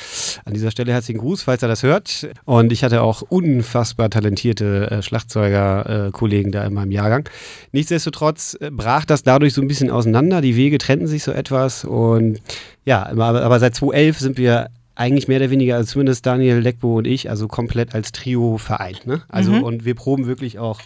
An 0.45 0.55
dieser 0.55 0.71
Stelle 0.71 0.93
herzlichen 0.93 1.21
Gruß, 1.21 1.43
falls 1.43 1.63
er 1.63 1.69
das 1.69 1.83
hört. 1.83 2.29
Und 2.45 2.73
ich 2.73 2.83
hatte 2.83 3.03
auch 3.03 3.23
unfassbar 3.23 4.11
talentierte 4.11 4.91
äh, 4.91 5.03
Schlagzeuger-Kollegen 5.03 6.51
da 6.51 6.65
in 6.65 6.75
meinem 6.75 6.91
Jahrgang. 6.91 7.29
Nichtsdestotrotz 7.73 8.57
äh, 8.61 8.71
brach 8.71 9.05
das 9.05 9.23
dadurch 9.23 9.55
so 9.55 9.63
ein 9.63 9.69
bisschen 9.69 9.91
auseinander. 9.91 10.41
Die 10.41 10.57
Wege 10.57 10.79
trennten 10.79 11.07
sich 11.07 11.23
so 11.23 11.33
etwas. 11.33 11.85
Und 11.85 12.41
ja, 12.85 13.07
aber, 13.07 13.43
aber 13.43 13.61
seit 13.61 13.75
2011 13.77 14.19
sind 14.19 14.39
wir 14.39 14.69
eigentlich 14.99 15.29
mehr 15.29 15.39
oder 15.39 15.51
weniger, 15.51 15.77
also 15.77 15.93
zumindest 15.93 16.27
Daniel 16.27 16.59
Leckbo 16.59 16.99
und 16.99 17.07
ich, 17.07 17.31
also 17.31 17.47
komplett 17.47 17.95
als 17.95 18.11
Trio 18.11 18.59
vereint. 18.59 19.07
Ne? 19.07 19.23
Also 19.29 19.53
mhm. 19.53 19.63
und 19.63 19.85
wir 19.85 19.95
proben 19.95 20.27
wirklich 20.27 20.59
auch 20.59 20.81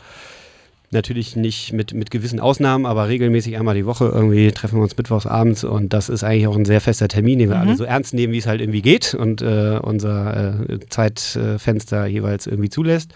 natürlich 0.92 1.37
nicht 1.37 1.72
mit, 1.72 1.94
mit 1.94 2.11
gewissen 2.11 2.40
Ausnahmen, 2.40 2.87
aber 2.87 3.08
regelmäßig 3.08 3.56
einmal 3.56 3.75
die 3.75 3.87
Woche 3.87 4.06
irgendwie 4.06 4.50
treffen 4.52 4.76
wir 4.78 4.82
uns 4.82 4.96
mittwochs 4.96 5.26
abends 5.26 5.64
und 5.64 5.92
das 5.92 6.08
ist 6.08 6.25
eigentlich 6.25 6.46
auch 6.46 6.56
ein 6.56 6.64
sehr 6.64 6.80
fester 6.80 7.08
Termin, 7.08 7.38
den 7.38 7.49
wir 7.49 7.56
mhm. 7.56 7.62
alle 7.62 7.76
so 7.76 7.84
ernst 7.84 8.14
nehmen, 8.14 8.32
wie 8.32 8.38
es 8.38 8.46
halt 8.46 8.61
irgendwie 8.61 8.82
geht 8.82 9.14
und 9.14 9.42
äh, 9.42 9.78
unser 9.82 10.61
äh, 10.68 10.80
Zeitfenster 10.88 12.06
jeweils 12.06 12.46
irgendwie 12.46 12.70
zulässt. 12.70 13.12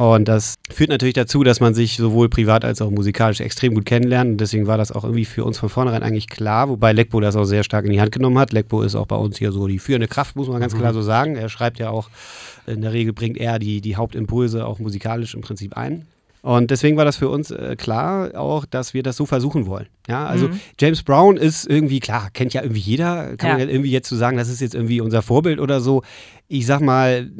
Und 0.00 0.28
das 0.28 0.54
führt 0.70 0.88
natürlich 0.88 1.12
dazu, 1.12 1.44
dass 1.44 1.60
man 1.60 1.74
sich 1.74 1.98
sowohl 1.98 2.30
privat 2.30 2.64
als 2.64 2.80
auch 2.80 2.90
musikalisch 2.90 3.40
extrem 3.40 3.74
gut 3.74 3.84
kennenlernt. 3.84 4.30
Und 4.30 4.38
deswegen 4.38 4.66
war 4.66 4.78
das 4.78 4.92
auch 4.92 5.04
irgendwie 5.04 5.26
für 5.26 5.44
uns 5.44 5.58
von 5.58 5.68
vornherein 5.68 6.02
eigentlich 6.02 6.26
klar, 6.26 6.70
wobei 6.70 6.94
Lekbo 6.94 7.20
das 7.20 7.36
auch 7.36 7.44
sehr 7.44 7.64
stark 7.64 7.84
in 7.84 7.92
die 7.92 8.00
Hand 8.00 8.10
genommen 8.10 8.38
hat. 8.38 8.54
Lekbo 8.54 8.80
ist 8.80 8.94
auch 8.94 9.04
bei 9.04 9.16
uns 9.16 9.36
hier 9.36 9.52
so 9.52 9.66
die 9.66 9.78
führende 9.78 10.08
Kraft, 10.08 10.36
muss 10.36 10.48
man 10.48 10.58
ganz 10.58 10.72
mhm. 10.72 10.78
klar 10.78 10.94
so 10.94 11.02
sagen. 11.02 11.36
Er 11.36 11.50
schreibt 11.50 11.78
ja 11.78 11.90
auch, 11.90 12.08
in 12.66 12.80
der 12.80 12.94
Regel 12.94 13.12
bringt 13.12 13.36
er 13.36 13.58
die, 13.58 13.82
die 13.82 13.96
Hauptimpulse 13.96 14.66
auch 14.66 14.78
musikalisch 14.78 15.34
im 15.34 15.42
Prinzip 15.42 15.76
ein. 15.76 16.06
Und 16.42 16.70
deswegen 16.70 16.96
war 16.96 17.04
das 17.04 17.16
für 17.16 17.28
uns 17.28 17.50
äh, 17.50 17.76
klar 17.76 18.34
auch, 18.34 18.64
dass 18.64 18.94
wir 18.94 19.02
das 19.02 19.16
so 19.16 19.26
versuchen 19.26 19.66
wollen. 19.66 19.86
Ja, 20.08 20.26
also 20.26 20.48
mhm. 20.48 20.60
James 20.78 21.02
Brown 21.02 21.36
ist 21.36 21.66
irgendwie, 21.66 22.00
klar, 22.00 22.30
kennt 22.32 22.54
ja 22.54 22.62
irgendwie 22.62 22.80
jeder, 22.80 23.36
kann 23.36 23.50
ja. 23.50 23.58
man 23.58 23.68
ja 23.68 23.72
irgendwie 23.72 23.90
jetzt 23.90 24.08
zu 24.08 24.14
so 24.14 24.20
sagen, 24.20 24.36
das 24.36 24.48
ist 24.48 24.60
jetzt 24.60 24.74
irgendwie 24.74 25.00
unser 25.00 25.22
Vorbild 25.22 25.60
oder 25.60 25.80
so 25.80 26.02
ich 26.52 26.66
sag 26.66 26.80
mal, 26.80 27.30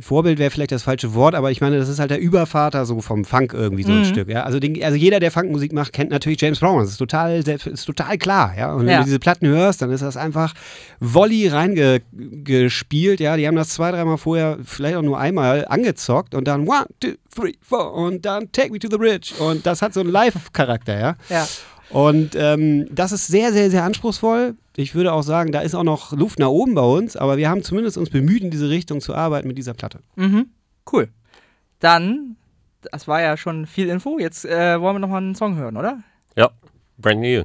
Vorbild 0.00 0.38
wäre 0.38 0.50
vielleicht 0.50 0.72
das 0.72 0.82
falsche 0.82 1.12
Wort, 1.12 1.34
aber 1.34 1.50
ich 1.50 1.60
meine, 1.60 1.76
das 1.76 1.90
ist 1.90 1.98
halt 1.98 2.10
der 2.10 2.18
Übervater 2.18 2.86
so 2.86 3.02
vom 3.02 3.26
Funk 3.26 3.52
irgendwie 3.52 3.82
so 3.82 3.92
ein 3.92 3.98
mhm. 3.98 4.04
Stück. 4.06 4.30
Ja? 4.30 4.44
Also, 4.44 4.58
den, 4.58 4.82
also 4.82 4.96
jeder, 4.96 5.20
der 5.20 5.30
Funkmusik 5.30 5.74
macht, 5.74 5.92
kennt 5.92 6.10
natürlich 6.10 6.40
James 6.40 6.58
Brown. 6.58 6.80
Das 6.80 6.88
ist 6.88 6.96
total, 6.96 7.46
ist 7.46 7.84
total 7.84 8.16
klar. 8.16 8.54
Ja? 8.56 8.72
Und 8.72 8.86
wenn 8.86 8.92
ja. 8.92 8.98
du 9.00 9.04
diese 9.04 9.18
Platten 9.18 9.46
hörst, 9.48 9.82
dann 9.82 9.90
ist 9.90 10.00
das 10.00 10.16
einfach 10.16 10.54
Volley 10.98 11.48
reingespielt. 11.48 13.20
Ja? 13.20 13.36
Die 13.36 13.46
haben 13.46 13.56
das 13.56 13.68
zwei, 13.68 13.90
dreimal 13.90 14.16
vorher, 14.16 14.56
vielleicht 14.64 14.96
auch 14.96 15.02
nur 15.02 15.18
einmal 15.18 15.66
angezockt 15.68 16.34
und 16.34 16.48
dann 16.48 16.66
one, 16.66 16.86
two, 17.00 17.12
three, 17.34 17.52
four 17.60 17.92
und 17.92 18.24
dann 18.24 18.50
Take 18.50 18.72
Me 18.72 18.78
to 18.78 18.88
the 18.90 18.96
Bridge. 18.96 19.34
Und 19.40 19.66
das 19.66 19.82
hat 19.82 19.92
so 19.92 20.00
einen 20.00 20.10
Live-Charakter. 20.10 20.98
Ja. 20.98 21.16
ja. 21.28 21.46
Und 21.90 22.34
ähm, 22.34 22.86
das 22.90 23.12
ist 23.12 23.26
sehr, 23.28 23.52
sehr, 23.52 23.70
sehr 23.70 23.84
anspruchsvoll. 23.84 24.56
Ich 24.76 24.94
würde 24.94 25.12
auch 25.12 25.22
sagen, 25.22 25.52
da 25.52 25.60
ist 25.60 25.74
auch 25.74 25.84
noch 25.84 26.12
Luft 26.12 26.38
nach 26.38 26.48
oben 26.48 26.74
bei 26.74 26.82
uns, 26.82 27.16
aber 27.16 27.36
wir 27.36 27.48
haben 27.48 27.62
zumindest 27.62 27.96
uns 27.96 28.10
bemüht, 28.10 28.42
in 28.42 28.50
diese 28.50 28.68
Richtung 28.68 29.00
zu 29.00 29.14
arbeiten 29.14 29.48
mit 29.48 29.58
dieser 29.58 29.74
Platte. 29.74 30.00
Mhm. 30.16 30.50
Cool. 30.90 31.08
Dann, 31.80 32.36
das 32.92 33.08
war 33.08 33.22
ja 33.22 33.36
schon 33.36 33.66
viel 33.66 33.88
Info. 33.88 34.18
Jetzt 34.18 34.44
äh, 34.44 34.80
wollen 34.80 34.96
wir 34.96 35.00
nochmal 35.00 35.22
einen 35.22 35.34
Song 35.34 35.56
hören, 35.56 35.76
oder? 35.76 36.02
Ja, 36.36 36.50
brand 36.98 37.20
new. 37.20 37.42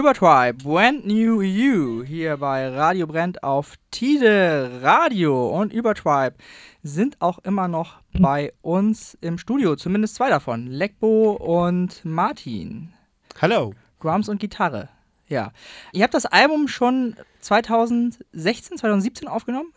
Übertribe, 0.00 0.54
Brand 0.64 1.06
New 1.06 1.42
You, 1.42 2.02
hier 2.02 2.38
bei 2.38 2.70
Radio 2.70 3.06
Brand 3.06 3.42
auf 3.42 3.74
Tide 3.90 4.80
Radio 4.80 5.50
und 5.50 5.74
Übertribe 5.74 6.36
sind 6.82 7.20
auch 7.20 7.38
immer 7.40 7.68
noch 7.68 7.96
bei 8.18 8.54
uns 8.62 9.18
im 9.20 9.36
Studio, 9.36 9.76
zumindest 9.76 10.14
zwei 10.14 10.30
davon, 10.30 10.68
Lekbo 10.68 11.32
und 11.32 12.02
Martin. 12.02 12.94
Hallo. 13.42 13.74
Drums 14.00 14.30
und 14.30 14.40
Gitarre. 14.40 14.88
Ja. 15.28 15.52
Ihr 15.92 16.02
habt 16.04 16.14
das 16.14 16.24
Album 16.24 16.66
schon 16.66 17.16
2016, 17.40 18.78
2017 18.78 19.28
aufgenommen? 19.28 19.70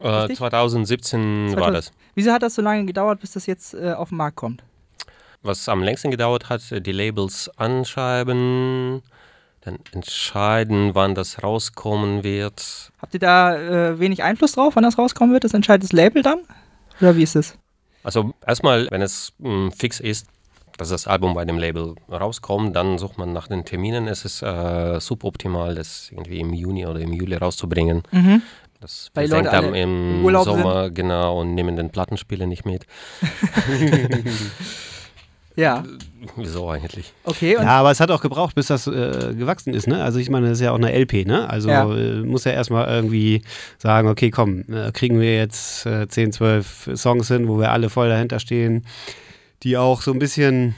Äh, 0.00 0.28
2017 0.34 1.50
war 1.50 1.70
2000 1.70 1.76
das. 1.76 1.92
Wieso 2.16 2.32
hat 2.32 2.42
das 2.42 2.56
so 2.56 2.62
lange 2.62 2.84
gedauert, 2.84 3.20
bis 3.20 3.30
das 3.30 3.46
jetzt 3.46 3.74
äh, 3.74 3.92
auf 3.92 4.08
den 4.08 4.18
Markt 4.18 4.34
kommt? 4.34 4.64
Was 5.42 5.68
am 5.68 5.84
längsten 5.84 6.10
gedauert 6.10 6.48
hat, 6.48 6.62
die 6.84 6.92
Labels 6.92 7.48
anschreiben, 7.56 9.02
dann 9.64 9.78
entscheiden, 9.92 10.94
wann 10.94 11.14
das 11.14 11.42
rauskommen 11.42 12.24
wird. 12.24 12.90
Habt 13.00 13.14
ihr 13.14 13.20
da 13.20 13.56
äh, 13.56 13.98
wenig 13.98 14.22
Einfluss 14.22 14.52
drauf, 14.52 14.74
wann 14.76 14.82
das 14.82 14.98
rauskommen 14.98 15.32
wird? 15.32 15.44
Das 15.44 15.54
entscheidet 15.54 15.84
das 15.84 15.92
Label 15.92 16.22
dann? 16.22 16.40
Oder 17.00 17.16
wie 17.16 17.22
ist 17.22 17.36
es? 17.36 17.56
Also 18.02 18.34
erstmal, 18.44 18.88
wenn 18.90 19.02
es 19.02 19.32
mh, 19.38 19.70
fix 19.70 20.00
ist, 20.00 20.26
dass 20.78 20.88
das 20.88 21.06
Album 21.06 21.34
bei 21.34 21.44
dem 21.44 21.58
Label 21.58 21.94
rauskommt, 22.10 22.74
dann 22.74 22.98
sucht 22.98 23.18
man 23.18 23.32
nach 23.32 23.46
den 23.46 23.64
Terminen. 23.64 24.08
Es 24.08 24.24
ist 24.24 24.42
äh, 24.42 24.98
suboptimal, 25.00 25.76
das 25.76 26.08
irgendwie 26.10 26.40
im 26.40 26.52
Juni 26.52 26.86
oder 26.86 27.00
im 27.00 27.12
Juli 27.12 27.36
rauszubringen. 27.36 28.02
Mhm. 28.10 28.42
Das 28.80 29.10
Weil 29.14 29.28
versenkt 29.28 29.52
Leute 29.52 29.66
dann 29.66 29.74
im 29.76 30.24
Urlaub 30.24 30.44
Sommer, 30.44 30.90
genau, 30.90 31.40
und 31.40 31.54
nehmen 31.54 31.76
den 31.76 31.90
Plattenspieler 31.90 32.46
nicht 32.46 32.64
mit. 32.66 32.84
Ja, 35.56 35.84
Wieso 36.36 36.68
eigentlich? 36.70 37.12
okay. 37.24 37.56
Und 37.56 37.64
Ja, 37.64 37.70
aber 37.80 37.90
es 37.90 38.00
hat 38.00 38.10
auch 38.10 38.20
gebraucht, 38.22 38.54
bis 38.54 38.68
das 38.68 38.86
äh, 38.86 39.34
gewachsen 39.36 39.74
ist, 39.74 39.86
ne? 39.88 40.02
Also 40.02 40.18
ich 40.18 40.30
meine, 40.30 40.48
das 40.48 40.58
ist 40.58 40.64
ja 40.64 40.70
auch 40.72 40.76
eine 40.78 40.92
LP, 40.92 41.26
ne? 41.26 41.48
Also 41.50 41.68
Ja. 41.68 41.92
äh, 41.94 42.20
muss 42.22 42.44
ja 42.44 42.52
erstmal 42.52 42.86
irgendwie 42.88 43.42
sagen, 43.78 44.08
okay, 44.08 44.30
komm, 44.30 44.60
äh, 44.72 44.92
kriegen 44.92 45.20
wir 45.20 45.36
jetzt 45.36 45.84
äh, 45.84 46.06
10, 46.08 46.32
12 46.32 46.90
Songs 46.94 47.28
hin, 47.28 47.48
wo 47.48 47.58
wir 47.58 47.72
alle 47.72 47.90
voll 47.90 48.08
dahinter 48.08 48.38
stehen, 48.38 48.86
die 49.64 49.76
auch 49.76 50.00
so 50.02 50.12
ein 50.12 50.18
bisschen 50.18 50.74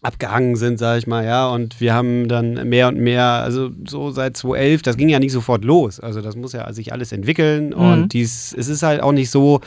abgehangen 0.00 0.54
sind, 0.54 0.78
sag 0.78 0.98
ich 0.98 1.06
mal, 1.08 1.24
ja, 1.24 1.48
und 1.48 1.80
wir 1.80 1.92
haben 1.92 2.28
dann 2.28 2.68
mehr 2.68 2.86
und 2.88 2.98
mehr, 2.98 3.24
also 3.24 3.70
so 3.84 4.12
seit 4.12 4.36
2011, 4.36 4.82
das 4.82 4.96
ging 4.96 5.08
ja 5.08 5.18
nicht 5.18 5.32
sofort 5.32 5.64
los, 5.64 5.98
also 5.98 6.20
das 6.20 6.36
muss 6.36 6.52
ja 6.52 6.72
sich 6.72 6.92
alles 6.92 7.10
entwickeln 7.10 7.70
Mhm. 7.70 7.74
und 7.74 8.08
dies, 8.12 8.54
es 8.56 8.68
ist 8.68 8.84
halt 8.84 9.02
auch 9.02 9.10
nicht 9.12 9.30
so, 9.30 9.60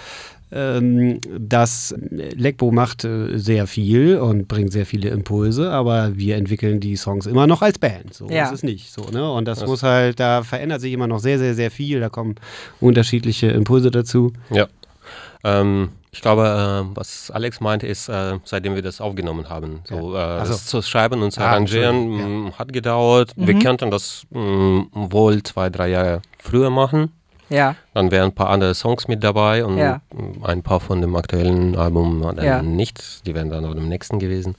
dass 0.52 1.96
Lekbo 2.10 2.72
macht 2.72 3.06
äh, 3.06 3.38
sehr 3.38 3.68
viel 3.68 4.18
und 4.18 4.48
bringt 4.48 4.72
sehr 4.74 4.86
viele 4.86 5.10
Impulse, 5.10 5.72
aber 5.72 6.18
wir 6.18 6.36
entwickeln 6.36 6.80
die 6.82 6.98
Songs 6.98 7.26
immer 7.26 7.48
noch 7.48 7.62
als 7.62 7.80
Band. 7.80 8.14
So 8.14 8.28
Ja. 8.30 8.46
ist 8.46 8.52
es 8.56 8.64
nicht. 8.64 8.92
So, 8.92 9.04
ne? 9.12 9.32
Und 9.32 9.46
das, 9.46 9.60
Das- 9.60 9.70
muss 9.70 9.84
halt, 9.84 10.20
da 10.20 10.44
verändert 10.44 10.82
sich 10.82 10.92
immer 10.94 11.08
noch 11.08 11.20
sehr, 11.20 11.40
sehr, 11.40 11.56
sehr 11.56 11.72
viel. 11.72 12.00
Da 12.02 12.10
kommen 12.10 12.36
unterschiedliche 12.82 13.48
Impulse 13.48 13.92
dazu. 13.92 14.34
Ja. 14.50 14.68
Ähm, 15.44 15.90
ich 16.12 16.22
glaube, 16.22 16.44
äh, 16.92 16.96
was 16.96 17.32
Alex 17.32 17.62
meinte, 17.62 17.88
ist, 17.88 18.10
äh, 18.10 18.38
seitdem 18.44 18.76
wir 18.76 18.82
das 18.82 19.00
aufgenommen 19.00 19.50
haben. 19.50 19.80
So, 19.86 20.14
äh, 20.14 20.18
Ach 20.20 20.46
so. 20.46 20.52
das 20.52 20.66
zu 20.66 20.82
schreiben 20.82 21.22
und 21.22 21.32
zu 21.32 21.40
Ah, 21.40 21.46
arrangieren 21.52 21.96
Entschuldigung, 22.12 22.44
mh, 22.48 22.60
hat 22.60 22.74
gedauert. 22.74 23.32
Wir 23.38 23.56
Mhm. 23.56 23.60
könnten 23.60 23.92
das 23.92 24.24
mh, 24.30 24.88
wohl 24.92 25.42
zwei, 25.44 25.70
drei 25.70 25.88
Jahre 25.90 26.22
früher 26.38 26.70
machen. 26.70 27.12
Ja, 27.52 27.76
Dann 27.94 28.10
wären 28.12 28.30
ein 28.30 28.36
paar 28.36 28.50
andere 28.50 28.74
Songs 28.74 29.08
mit 29.08 29.24
dabei 29.24 29.64
und 29.66 29.78
Ja. 29.78 30.02
ein 30.44 30.64
paar 30.64 30.80
von 30.80 31.02
dem 31.02 31.16
aktuellen 31.16 31.76
Album 31.76 32.22
dann 32.36 32.44
Ja. 32.46 32.62
nicht. 32.62 33.26
Die 33.28 33.36
wären 33.36 33.50
dann 33.50 33.66
auf 33.66 33.74
dem 33.76 33.90
nächsten 33.90 34.18
gewesen. 34.20 34.56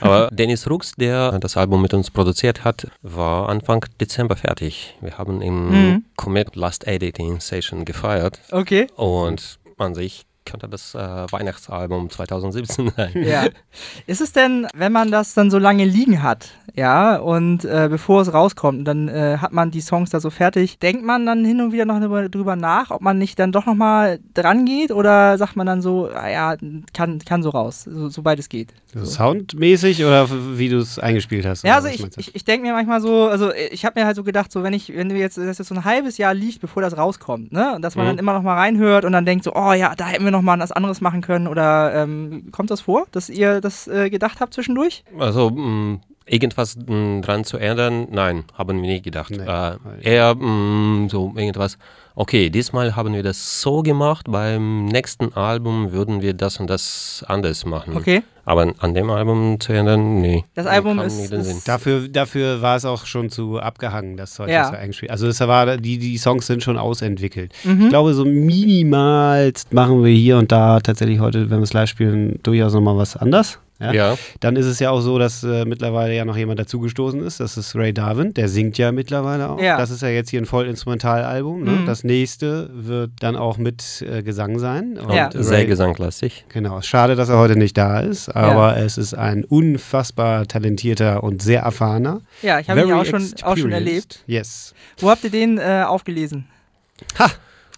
Aber 0.00 0.28
Dennis 0.32 0.68
Rux, 0.68 0.92
der 0.96 1.38
das 1.38 1.56
Album 1.56 1.82
mit 1.82 1.92
uns 1.94 2.10
produziert 2.10 2.64
hat, 2.64 2.86
war 3.02 3.48
Anfang 3.48 3.84
Dezember 4.00 4.36
fertig. 4.36 4.96
Wir 5.00 5.18
haben 5.18 5.42
im 5.42 5.70
Mhm. 5.70 6.04
Commit 6.16 6.56
Last 6.56 6.86
Editing 6.86 7.40
Session 7.40 7.84
gefeiert. 7.84 8.40
okay. 8.50 8.86
Und 8.96 9.58
an 9.78 9.94
sich 9.94 10.24
könnte 10.44 10.68
das 10.68 10.94
äh, 10.94 10.98
Weihnachtsalbum 10.98 12.10
2017 12.10 12.92
sein. 12.96 13.12
Ja. 13.14 13.44
Ist 14.06 14.20
es 14.20 14.32
denn, 14.32 14.66
wenn 14.74 14.90
man 14.92 15.10
das 15.10 15.34
dann 15.34 15.50
so 15.50 15.58
lange 15.58 15.84
liegen 15.84 16.22
hat, 16.22 16.50
ja, 16.74 17.16
und 17.16 17.64
äh, 17.64 17.88
bevor 17.90 18.22
es 18.22 18.32
rauskommt, 18.32 18.86
dann 18.88 19.08
äh, 19.08 19.38
hat 19.38 19.52
man 19.52 19.70
die 19.70 19.80
Songs 19.80 20.10
da 20.10 20.20
so 20.20 20.30
fertig, 20.30 20.78
denkt 20.78 21.04
man 21.04 21.26
dann 21.26 21.44
hin 21.44 21.60
und 21.60 21.72
wieder 21.72 21.84
noch 21.84 22.00
drüber, 22.28 22.56
nach, 22.56 22.90
ob 22.90 23.00
man 23.02 23.18
nicht 23.18 23.38
dann 23.38 23.52
doch 23.52 23.66
nochmal 23.66 24.18
dran 24.34 24.64
geht 24.64 24.90
oder 24.90 25.36
sagt 25.38 25.56
man 25.56 25.66
dann 25.66 25.82
so, 25.82 26.08
ah 26.12 26.28
ja, 26.28 26.56
kann, 26.94 27.18
kann 27.20 27.42
so 27.42 27.50
raus, 27.50 27.82
so, 27.88 28.08
sobald 28.08 28.38
es 28.38 28.48
geht? 28.48 28.72
So. 28.94 29.04
Soundmäßig 29.04 30.04
oder 30.04 30.28
wie 30.56 30.68
du 30.68 30.78
es 30.78 30.98
eingespielt 30.98 31.46
hast? 31.46 31.62
Ja, 31.64 31.76
also 31.76 31.88
ich, 31.88 32.04
ich, 32.16 32.34
ich 32.34 32.44
denke 32.44 32.66
mir 32.66 32.72
manchmal 32.72 33.00
so, 33.00 33.28
also 33.28 33.52
ich 33.52 33.84
habe 33.84 34.00
mir 34.00 34.06
halt 34.06 34.16
so 34.16 34.24
gedacht, 34.24 34.50
so 34.50 34.62
wenn 34.62 34.72
ich, 34.72 34.94
wenn 34.94 35.08
du 35.08 35.16
jetzt, 35.16 35.38
das 35.38 35.58
jetzt 35.58 35.68
so 35.68 35.74
ein 35.74 35.84
halbes 35.84 36.18
Jahr 36.18 36.34
liegt, 36.34 36.60
bevor 36.60 36.82
das 36.82 36.96
rauskommt, 36.96 37.52
ne, 37.52 37.74
und 37.74 37.82
dass 37.82 37.94
man 37.94 38.00
Mhm. 38.06 38.08
dann 38.10 38.18
immer 38.18 38.32
noch 38.32 38.42
mal 38.42 38.56
reinhört 38.56 39.04
und 39.04 39.12
dann 39.12 39.26
denkt 39.26 39.44
so, 39.44 39.52
oh 39.54 39.72
ja, 39.72 39.94
da 39.94 40.06
hätten 40.06 40.24
wir 40.24 40.30
noch 40.30 40.39
mal 40.42 40.58
was 40.58 40.72
anderes 40.72 41.00
machen 41.00 41.20
können 41.20 41.46
oder 41.46 41.94
ähm, 41.94 42.48
kommt 42.52 42.70
das 42.70 42.82
vor, 42.82 43.06
dass 43.12 43.28
ihr 43.28 43.60
das 43.60 43.86
äh, 43.88 44.10
gedacht 44.10 44.40
habt 44.40 44.54
zwischendurch? 44.54 45.04
Also 45.18 45.50
mh, 45.50 46.00
irgendwas 46.30 46.76
mh, 46.76 47.20
dran 47.22 47.44
zu 47.44 47.56
ändern, 47.58 48.06
nein, 48.10 48.44
haben 48.54 48.80
wir 48.80 48.88
nicht 48.88 49.04
gedacht. 49.04 49.30
Nee. 49.30 49.44
Äh, 49.44 49.76
eher 50.02 50.34
mh, 50.34 51.08
so 51.10 51.32
irgendwas, 51.36 51.76
okay, 52.14 52.50
diesmal 52.50 52.94
haben 52.96 53.12
wir 53.14 53.22
das 53.22 53.60
so 53.62 53.82
gemacht, 53.82 54.26
beim 54.30 54.86
nächsten 54.86 55.32
Album 55.34 55.92
würden 55.92 56.22
wir 56.22 56.34
das 56.34 56.58
und 56.60 56.68
das 56.70 57.24
anders 57.28 57.64
machen. 57.64 57.96
Okay. 57.96 58.22
Aber 58.44 58.72
an 58.78 58.94
dem 58.94 59.10
Album 59.10 59.60
zu 59.60 59.72
ändern, 59.72 60.20
nee. 60.20 60.44
Das 60.54 60.66
Album 60.66 60.96
Kam 60.96 61.06
ist- 61.06 61.30
ist- 61.32 61.44
Sinn. 61.44 61.58
Dafür, 61.66 62.08
dafür 62.08 62.60
war 62.62 62.74
es 62.76 62.84
auch 62.84 63.06
schon 63.06 63.30
zu 63.30 63.60
abgehangen, 63.60 64.16
das 64.16 64.34
Zeug, 64.34 64.48
Ja. 64.50 64.70
das 64.70 64.78
eingespielt 64.80 65.10
Also 65.12 65.28
es 65.28 65.38
war, 65.40 65.76
die, 65.76 65.98
die 65.98 66.16
Songs 66.18 66.46
sind 66.46 66.62
schon 66.62 66.76
ausentwickelt. 66.76 67.52
Mhm. 67.64 67.82
Ich 67.82 67.88
glaube, 67.90 68.12
so 68.14 68.24
minimal 68.24 69.52
machen 69.70 70.02
wir 70.04 70.12
hier 70.12 70.38
und 70.38 70.50
da 70.50 70.80
tatsächlich 70.80 71.20
heute, 71.20 71.50
wenn 71.50 71.58
wir 71.58 71.64
es 71.64 71.72
live 71.72 71.88
spielen, 71.88 72.40
durchaus 72.42 72.72
nochmal 72.74 72.96
was 72.96 73.16
anders. 73.16 73.58
Ja? 73.80 73.92
Ja, 73.92 74.18
Dann 74.40 74.56
ist 74.56 74.66
es 74.66 74.78
ja 74.78 74.90
auch 74.90 75.00
so, 75.00 75.18
dass 75.18 75.42
äh, 75.42 75.64
mittlerweile 75.64 76.14
ja 76.14 76.24
noch 76.26 76.36
jemand 76.36 76.60
dazugestoßen 76.60 77.22
ist. 77.22 77.40
Das 77.40 77.56
ist 77.56 77.74
Ray 77.74 77.92
Darwin. 77.94 78.34
Der 78.34 78.48
singt 78.48 78.76
ja 78.78 78.92
mittlerweile 78.92 79.48
auch. 79.50 79.60
Ja. 79.60 79.78
Das 79.78 79.90
ist 79.90 80.02
ja 80.02 80.08
jetzt 80.08 80.28
hier 80.30 80.40
ein 80.42 80.46
Vollinstrumentalalbum. 80.46 81.64
Ne? 81.64 81.70
Mhm. 81.70 81.86
Das 81.86 82.04
nächste 82.04 82.70
wird 82.72 83.12
dann 83.20 83.36
auch 83.36 83.56
mit 83.58 84.02
äh, 84.06 84.22
Gesang 84.22 84.58
sein. 84.58 84.98
Und 84.98 85.12
Ja. 85.14 85.30
sehr 85.32 85.58
Ray- 85.60 85.66
gesanglastig. 85.66 86.44
Genau. 86.50 86.80
Schade, 86.82 87.16
dass 87.16 87.28
er 87.30 87.38
heute 87.38 87.56
nicht 87.56 87.78
da 87.78 88.00
ist, 88.00 88.28
aber 88.28 88.76
es 88.76 88.98
ist 88.98 89.14
ein 89.14 89.44
unfassbar 89.44 90.46
talentierter 90.46 91.22
und 91.22 91.40
sehr 91.42 91.62
erfahrener. 91.62 92.20
Ja, 92.42 92.60
ich 92.60 92.68
habe 92.68 92.82
ihn 92.82 92.88
ja 92.88 93.00
auch 93.00 93.04
schon, 93.06 93.26
auch 93.42 93.56
schon 93.56 93.72
erlebt. 93.72 94.22
Yes. 94.26 94.74
Wo 94.98 95.08
habt 95.10 95.24
ihr 95.24 95.30
den 95.30 95.58
äh, 95.58 95.84
aufgelesen? 95.86 96.46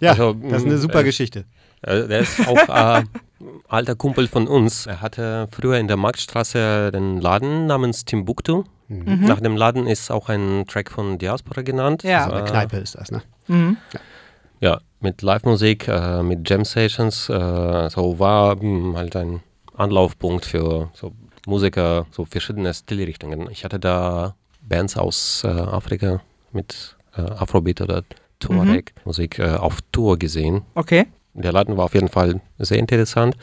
Ja, 0.01 0.11
Also, 0.11 0.33
das 0.33 0.57
ist 0.59 0.63
eine 0.65 0.73
mh, 0.75 0.81
super 0.81 0.99
äh, 1.01 1.03
Geschichte. 1.05 1.45
Äh, 1.81 2.07
Der 2.07 2.19
ist 2.19 2.45
auch 2.47 2.57
äh, 2.99 3.03
alter 3.67 3.95
Kumpel 3.95 4.27
von 4.27 4.47
uns. 4.47 4.85
Er 4.85 5.01
hatte 5.01 5.47
früher 5.51 5.77
in 5.77 5.87
der 5.87 5.97
Marktstraße 5.97 6.91
den 6.91 7.19
Laden 7.21 7.67
namens 7.67 8.05
Timbuktu. 8.05 8.63
Mhm. 8.87 9.25
Nach 9.25 9.39
dem 9.39 9.55
Laden 9.57 9.87
ist 9.87 10.11
auch 10.11 10.29
ein 10.29 10.65
Track 10.67 10.91
von 10.91 11.17
Diaspora 11.17 11.61
genannt. 11.61 12.03
Ja. 12.03 12.25
So 12.25 12.31
eine 12.31 12.45
Äh, 12.45 12.49
Kneipe 12.49 12.77
ist 12.77 12.95
das, 12.95 13.11
ne? 13.11 13.21
Mhm. 13.47 13.77
Ja, 14.59 14.79
mit 14.99 15.21
Live-Musik, 15.21 15.87
äh, 15.87 16.23
mit 16.23 16.49
Jam-Sessions. 16.49 17.29
Äh, 17.29 17.89
so 17.89 18.19
war 18.19 18.55
mh, 18.61 18.97
halt 18.97 19.15
ein 19.15 19.41
Anlaufpunkt 19.75 20.45
für 20.45 20.89
so 20.93 21.11
Musiker, 21.45 22.05
so 22.11 22.25
verschiedene 22.25 22.73
Stilrichtungen. 22.73 23.49
Ich 23.51 23.65
hatte 23.65 23.79
da 23.79 24.35
Bands 24.61 24.95
aus 24.97 25.43
äh, 25.43 25.47
Afrika 25.49 26.21
mit 26.51 26.95
äh, 27.17 27.21
Afrobeat 27.21 27.81
oder 27.81 28.03
Tuareg-Musik 28.39 29.39
äh, 29.39 29.55
auf 29.55 29.79
Tour 29.91 30.17
gesehen. 30.17 30.61
Okay. 30.75 31.07
Der 31.33 31.51
Laden 31.51 31.77
war 31.77 31.85
auf 31.85 31.93
jeden 31.95 32.09
Fall 32.09 32.41
sehr 32.59 32.77
interessant 32.79 33.35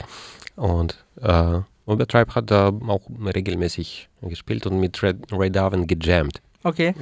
und 0.57 1.05
äh, 1.21 1.59
Overtribe 1.87 2.35
hat 2.35 2.51
da 2.51 2.71
auch 2.87 3.03
regelmäßig 3.35 4.09
gespielt 4.23 4.67
und 4.67 4.79
mit 4.79 5.03
Ray, 5.03 5.15
Ray 5.33 5.51
Darwin 5.51 5.87
gejammt. 5.87 6.41
Okay. 6.63 6.95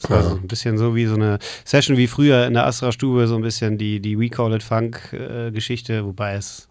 Das 0.00 0.10
war 0.10 0.22
so 0.24 0.30
ein 0.36 0.48
bisschen 0.48 0.78
so 0.78 0.96
wie 0.96 1.06
so 1.06 1.14
eine 1.14 1.38
Session 1.64 1.96
wie 1.96 2.08
früher 2.08 2.46
in 2.46 2.54
der 2.54 2.66
Astra-Stube, 2.66 3.28
so 3.28 3.36
ein 3.36 3.42
bisschen 3.42 3.78
die, 3.78 4.00
die 4.00 4.18
We 4.18 4.28
Call 4.30 4.52
It 4.54 4.64
Funk-Geschichte, 4.64 6.04
wobei 6.04 6.34
es 6.34 6.68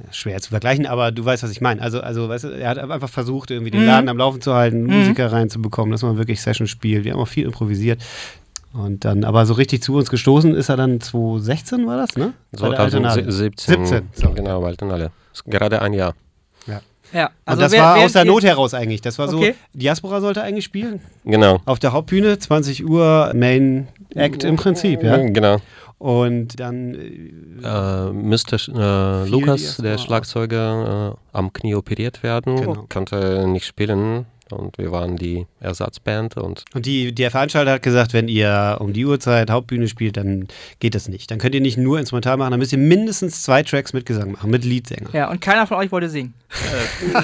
äh, 0.00 0.12
schwer 0.12 0.40
zu 0.40 0.50
vergleichen, 0.50 0.86
aber 0.86 1.12
du 1.12 1.24
weißt, 1.24 1.42
was 1.44 1.52
ich 1.52 1.60
meine. 1.60 1.80
Also, 1.80 2.00
also 2.00 2.28
weißt 2.28 2.44
du, 2.44 2.48
er 2.48 2.70
hat 2.70 2.78
einfach 2.78 3.08
versucht, 3.08 3.50
irgendwie 3.52 3.70
den 3.70 3.82
Mhm. 3.82 3.86
Laden 3.86 4.08
am 4.08 4.16
Laufen 4.18 4.40
zu 4.40 4.54
halten, 4.54 4.84
Mhm. 4.84 4.98
Musiker 4.98 5.30
reinzubekommen, 5.30 5.92
dass 5.92 6.02
man 6.02 6.16
wirklich 6.16 6.40
Session 6.40 6.66
spielt. 6.66 7.04
Wir 7.04 7.12
haben 7.12 7.20
auch 7.20 7.28
viel 7.28 7.44
improvisiert. 7.46 8.02
Und 8.72 9.04
dann, 9.04 9.24
aber 9.24 9.46
so 9.46 9.54
richtig 9.54 9.82
zu 9.82 9.94
uns 9.96 10.10
gestoßen 10.10 10.54
ist 10.54 10.68
er 10.68 10.76
dann 10.76 11.00
2016, 11.00 11.86
war 11.86 11.96
das, 11.96 12.16
ne? 12.16 12.34
Bei 12.52 12.68
der 12.68 12.80
Alternale. 12.80 13.22
2017. 13.22 13.86
17, 13.86 14.08
sorry. 14.12 14.34
Genau, 14.34 14.62
Alternale. 14.64 15.10
Ist 15.32 15.44
Gerade 15.46 15.80
ein 15.82 15.92
Jahr. 15.94 16.14
Ja. 17.14 17.30
und 17.46 17.58
das 17.58 17.72
wer- 17.72 17.80
war 17.82 17.96
aus 18.04 18.12
der 18.12 18.26
Not 18.26 18.44
heraus 18.44 18.74
eigentlich. 18.74 19.00
Das 19.00 19.18
war 19.18 19.28
so, 19.28 19.38
Okay. 19.38 19.54
Diaspora 19.72 20.20
sollte 20.20 20.42
eigentlich 20.42 20.66
spielen. 20.66 21.00
Genau. 21.24 21.58
Auf 21.64 21.78
der 21.78 21.92
Hauptbühne, 21.94 22.38
20 22.38 22.84
Uhr, 22.86 23.32
Main 23.34 23.88
Act 24.14 24.44
im 24.44 24.56
Prinzip, 24.56 25.02
ja. 25.02 25.16
Genau. 25.16 25.56
Und 25.96 26.60
dann 26.60 26.94
äh, 27.64 28.10
müsste 28.12 28.56
äh, 28.56 29.26
Lukas, 29.28 29.78
der. 29.78 29.96
Schlagzeuger, 29.96 31.14
äh, 31.16 31.36
am 31.36 31.52
Knie 31.52 31.74
operiert 31.74 32.22
werden. 32.22 32.56
Genau. 32.56 32.84
Konnte 32.90 33.48
nicht 33.48 33.64
spielen. 33.66 34.26
Und 34.52 34.78
wir 34.78 34.92
waren 34.92 35.16
die 35.16 35.46
Ersatzband 35.60 36.36
und 36.36 36.64
Und 36.74 36.86
die, 36.86 37.14
der 37.14 37.30
Veranstalter 37.30 37.72
hat 37.72 37.82
gesagt, 37.82 38.12
wenn 38.12 38.28
ihr 38.28 38.76
um 38.80 38.92
die 38.92 39.04
Uhrzeit 39.04 39.50
Hauptbühne 39.50 39.88
spielt, 39.88 40.16
dann 40.16 40.48
geht 40.80 40.94
das 40.94 41.08
nicht. 41.08 41.30
Dann 41.30 41.38
könnt 41.38 41.54
ihr 41.54 41.60
nicht 41.60 41.78
nur 41.78 41.98
instrumental 41.98 42.36
machen, 42.36 42.50
dann 42.52 42.60
müsst 42.60 42.72
ihr 42.72 42.78
mindestens 42.78 43.42
zwei 43.42 43.62
Tracks 43.62 43.92
mit 43.92 44.06
Gesang 44.06 44.32
machen, 44.32 44.50
mit 44.50 44.64
Leadsänger. 44.64 45.10
Ja, 45.12 45.30
und 45.30 45.40
keiner 45.40 45.66
von 45.66 45.76
euch 45.78 45.92
wollte 45.92 46.08
singen. 46.08 46.34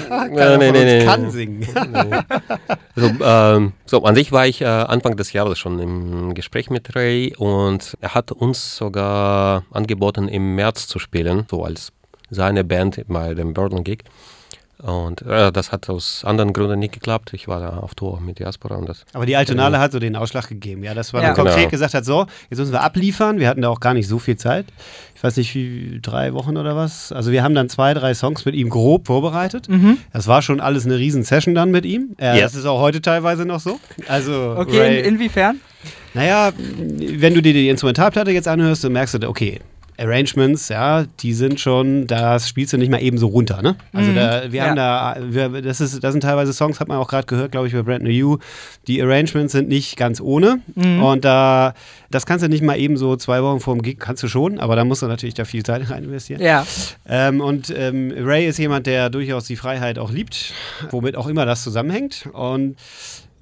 Keiner 0.07 0.57
nee, 0.57 0.65
von 0.67 0.73
nee, 0.73 0.81
uns 0.81 0.91
nee. 0.91 1.05
kann 1.05 1.31
singen. 1.31 1.67
So, 2.95 3.11
ähm, 3.21 3.73
so, 3.85 4.03
an 4.03 4.15
sich 4.15 4.31
war 4.31 4.47
ich 4.47 4.61
äh, 4.61 4.65
Anfang 4.65 5.17
des 5.17 5.33
Jahres 5.33 5.59
schon 5.59 5.79
im 5.79 6.33
Gespräch 6.33 6.69
mit 6.69 6.95
Ray 6.95 7.35
und 7.35 7.97
er 7.99 8.13
hat 8.13 8.31
uns 8.31 8.77
sogar 8.77 9.63
angeboten, 9.71 10.27
im 10.27 10.55
März 10.55 10.87
zu 10.87 10.99
spielen, 10.99 11.45
so 11.49 11.63
als 11.63 11.91
seine 12.29 12.63
Band 12.63 13.01
bei 13.07 13.33
dem 13.33 13.53
Burden 13.53 13.83
Gig. 13.83 14.03
Und 14.81 15.21
äh, 15.21 15.51
das 15.51 15.71
hat 15.71 15.89
aus 15.89 16.23
anderen 16.25 16.51
Gründen 16.53 16.79
nicht 16.79 16.93
geklappt. 16.93 17.31
Ich 17.33 17.47
war 17.47 17.59
da 17.61 17.77
auf 17.77 17.95
Tour 17.95 18.19
mit 18.19 18.39
Diaspora 18.39 18.75
und 18.75 18.89
das. 18.89 19.05
Aber 19.13 19.25
die 19.25 19.35
Altonale 19.37 19.79
hat 19.79 19.93
so 19.93 19.99
den 19.99 20.15
Ausschlag 20.15 20.49
gegeben, 20.49 20.83
ja, 20.83 20.93
dass 20.93 21.13
man 21.13 21.23
Ja. 21.23 21.33
konkret 21.33 21.55
Genau. 21.55 21.69
gesagt 21.69 21.93
hat, 21.93 22.03
so, 22.05 22.27
jetzt 22.49 22.59
müssen 22.59 22.73
wir 22.73 22.81
abliefern. 22.83 23.39
Wir 23.39 23.47
hatten 23.47 23.61
da 23.61 23.69
auch 23.69 23.79
gar 23.79 23.93
nicht 23.93 24.07
so 24.07 24.19
viel 24.19 24.35
Zeit. 24.35 24.65
Ich 25.15 25.23
weiß 25.23 25.37
nicht, 25.37 25.55
wie, 25.55 25.99
drei 26.01 26.33
Wochen 26.33 26.57
oder 26.57 26.75
was. 26.75 27.11
Also 27.13 27.31
wir 27.31 27.41
haben 27.41 27.55
dann 27.55 27.69
zwei, 27.69 27.93
drei 27.93 28.13
Songs 28.13 28.43
mit 28.45 28.53
ihm 28.53 28.69
grob 28.69 29.07
vorbereitet. 29.07 29.69
Mhm. 29.69 29.97
Das 30.11 30.27
war 30.27 30.41
schon 30.41 30.59
alles 30.59 30.85
eine 30.85 30.97
riesen 30.97 31.23
Session 31.23 31.55
dann 31.55 31.71
mit 31.71 31.85
ihm. 31.85 32.09
Äh, 32.17 32.35
Ja. 32.37 32.41
Das 32.41 32.53
ist 32.53 32.65
auch 32.65 32.79
heute 32.81 33.01
teilweise 33.01 33.45
noch 33.45 33.61
so. 33.61 33.79
Also, 34.09 34.55
Okay, 34.57 34.99
in, 34.99 35.15
inwiefern? 35.15 35.61
naja, 36.13 36.51
wenn 36.57 37.33
du 37.33 37.41
dir 37.41 37.53
die 37.53 37.69
Instrumentalplatte 37.69 38.31
jetzt 38.31 38.47
anhörst, 38.47 38.83
dann 38.83 38.91
merkst 38.91 39.15
du, 39.23 39.27
okay, 39.29 39.61
Arrangements, 39.97 40.69
ja, 40.69 41.05
die 41.21 41.33
sind 41.33 41.59
schon, 41.59 42.07
das 42.07 42.49
spielst 42.49 42.73
du 42.73 42.77
nicht 42.77 42.91
mal 42.91 43.01
eben 43.01 43.17
so 43.17 43.27
runter, 43.27 43.61
ne? 43.61 43.75
Also 43.93 44.11
Mhm. 44.11 44.15
da, 44.15 44.51
wir 44.51 44.63
haben 44.65 44.75
da, 44.75 45.17
wir, 45.21 45.61
das 45.61 45.79
ist, 45.81 46.03
das 46.03 46.11
sind 46.11 46.21
teilweise 46.21 46.51
Songs, 46.53 46.79
hat 46.79 46.87
man 46.87 46.97
auch 46.97 47.07
gerade 47.07 47.25
gehört, 47.27 47.51
glaube 47.51 47.67
ich, 47.67 47.73
bei 47.73 47.81
Brand 47.81 48.03
New 48.03 48.09
You. 48.09 48.37
Die 48.87 49.01
Arrangements 49.01 49.53
sind 49.53 49.69
nicht 49.69 49.95
ganz 49.97 50.19
ohne 50.21 50.59
Mhm. 50.75 51.01
und 51.03 51.25
da, 51.25 51.73
das 52.11 52.25
kannst 52.25 52.43
du 52.43 52.49
nicht 52.49 52.63
mal 52.63 52.77
eben 52.77 52.97
so 52.97 53.15
zwei 53.15 53.41
Wochen 53.41 53.59
vor 53.59 53.73
dem 53.75 53.81
Gig, 53.81 53.97
kannst 53.99 54.21
du 54.23 54.27
schon, 54.27 54.59
aber 54.59 54.75
da 54.75 54.83
musst 54.85 55.01
du 55.01 55.07
natürlich 55.07 55.35
da 55.35 55.45
viel 55.45 55.63
Zeit 55.63 55.89
rein 55.89 56.03
investieren. 56.03 56.41
Ja. 56.41 56.65
Ähm, 57.07 57.41
und 57.41 57.73
ähm, 57.75 58.13
Ray 58.17 58.47
ist 58.47 58.57
jemand, 58.59 58.87
der 58.87 59.09
durchaus 59.09 59.45
die 59.45 59.55
Freiheit 59.55 59.97
auch 59.99 60.11
liebt, 60.11 60.53
womit 60.91 61.15
auch 61.15 61.27
immer 61.27 61.45
das 61.45 61.63
zusammenhängt 61.63 62.27
und 62.33 62.75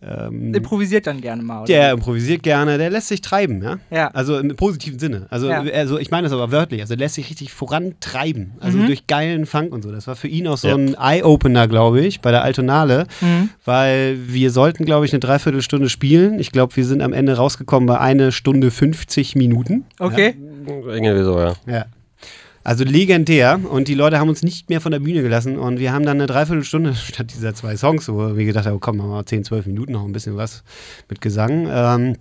ähm, 0.05 0.53
Improvisiert 0.53 1.07
dann 1.07 1.21
gerne 1.21 1.41
mal. 1.43 1.59
Oder? 1.59 1.65
der 1.67 1.91
improvisiert 1.91 2.43
gerne, 2.43 2.77
der 2.77 2.89
lässt 2.89 3.07
sich 3.07 3.21
treiben, 3.21 3.61
ja. 3.63 3.77
Ja. 3.91 4.07
Also 4.09 4.37
im 4.37 4.55
positiven 4.55 4.99
Sinne. 4.99 5.27
Also, 5.29 5.49
Ja. 5.49 5.61
also 5.61 5.97
ich 5.97 6.11
meine 6.11 6.25
das 6.25 6.33
aber 6.33 6.51
wörtlich. 6.51 6.81
Also 6.81 6.95
der 6.95 7.05
lässt 7.05 7.15
sich 7.15 7.29
richtig 7.29 7.51
vorantreiben. 7.53 8.53
Also 8.59 8.77
Mhm. 8.77 8.87
durch 8.87 9.07
geilen 9.07 9.45
Funk 9.45 9.71
und 9.73 9.81
so. 9.83 9.91
Das 9.91 10.07
war 10.07 10.15
für 10.15 10.27
ihn 10.27 10.47
auch 10.47 10.57
so 10.57 10.67
Ja. 10.67 10.75
ein 10.75 10.95
Eye-Opener, 10.99 11.67
glaube 11.67 12.01
ich, 12.01 12.21
bei 12.21 12.31
der 12.31 12.43
Altonale. 12.43 13.05
Mhm. 13.21 13.49
Weil 13.65 14.17
wir 14.27 14.51
sollten, 14.51 14.85
glaube 14.85 15.05
ich, 15.05 15.13
eine 15.13 15.19
Dreiviertelstunde 15.19 15.89
spielen. 15.89 16.39
Ich 16.39 16.51
glaube, 16.51 16.75
wir 16.75 16.85
sind 16.85 17.01
am 17.01 17.13
Ende 17.13 17.35
rausgekommen 17.37 17.87
bei 17.87 17.99
eine 17.99 18.31
Stunde 18.31 18.71
50 18.71 19.35
Minuten. 19.35 19.85
Okay. 19.99 20.35
Irgendwie 20.67 21.23
so, 21.23 21.39
ja. 21.39 21.53
Ja. 21.67 21.85
Also 22.63 22.84
legendär 22.84 23.60
und 23.69 23.88
die 23.88 23.93
Leute 23.93 24.19
haben 24.19 24.30
uns 24.30 24.43
nicht 24.43 24.69
mehr 24.69 24.82
von 24.82 24.91
der 24.91 24.99
Bühne 24.99 25.21
gelassen 25.21 25.58
und 25.58 25.80
wir 25.80 25.91
haben 25.91 26.06
dann 26.06 26.17
eine 26.17 26.28
Dreiviertelstunde 26.28 26.95
statt 26.95 27.32
dieser 27.34 27.54
zwei 27.54 27.76
Songs, 27.76 28.08
wo 28.08 28.36
wir 28.36 28.45
gedacht 28.45 28.65
haben, 28.65 28.80
komm, 28.80 28.97
machen 28.97 29.10
wir 29.10 29.15
mal 29.15 29.26
10, 29.26 29.43
12 29.43 29.65
Minuten 29.67 29.93
noch 29.93 30.06
ein 30.06 30.13
bisschen 30.13 30.38
was 30.38 30.63
mit 31.10 31.21
Gesang, 31.21 31.67
ähm, 31.69 32.15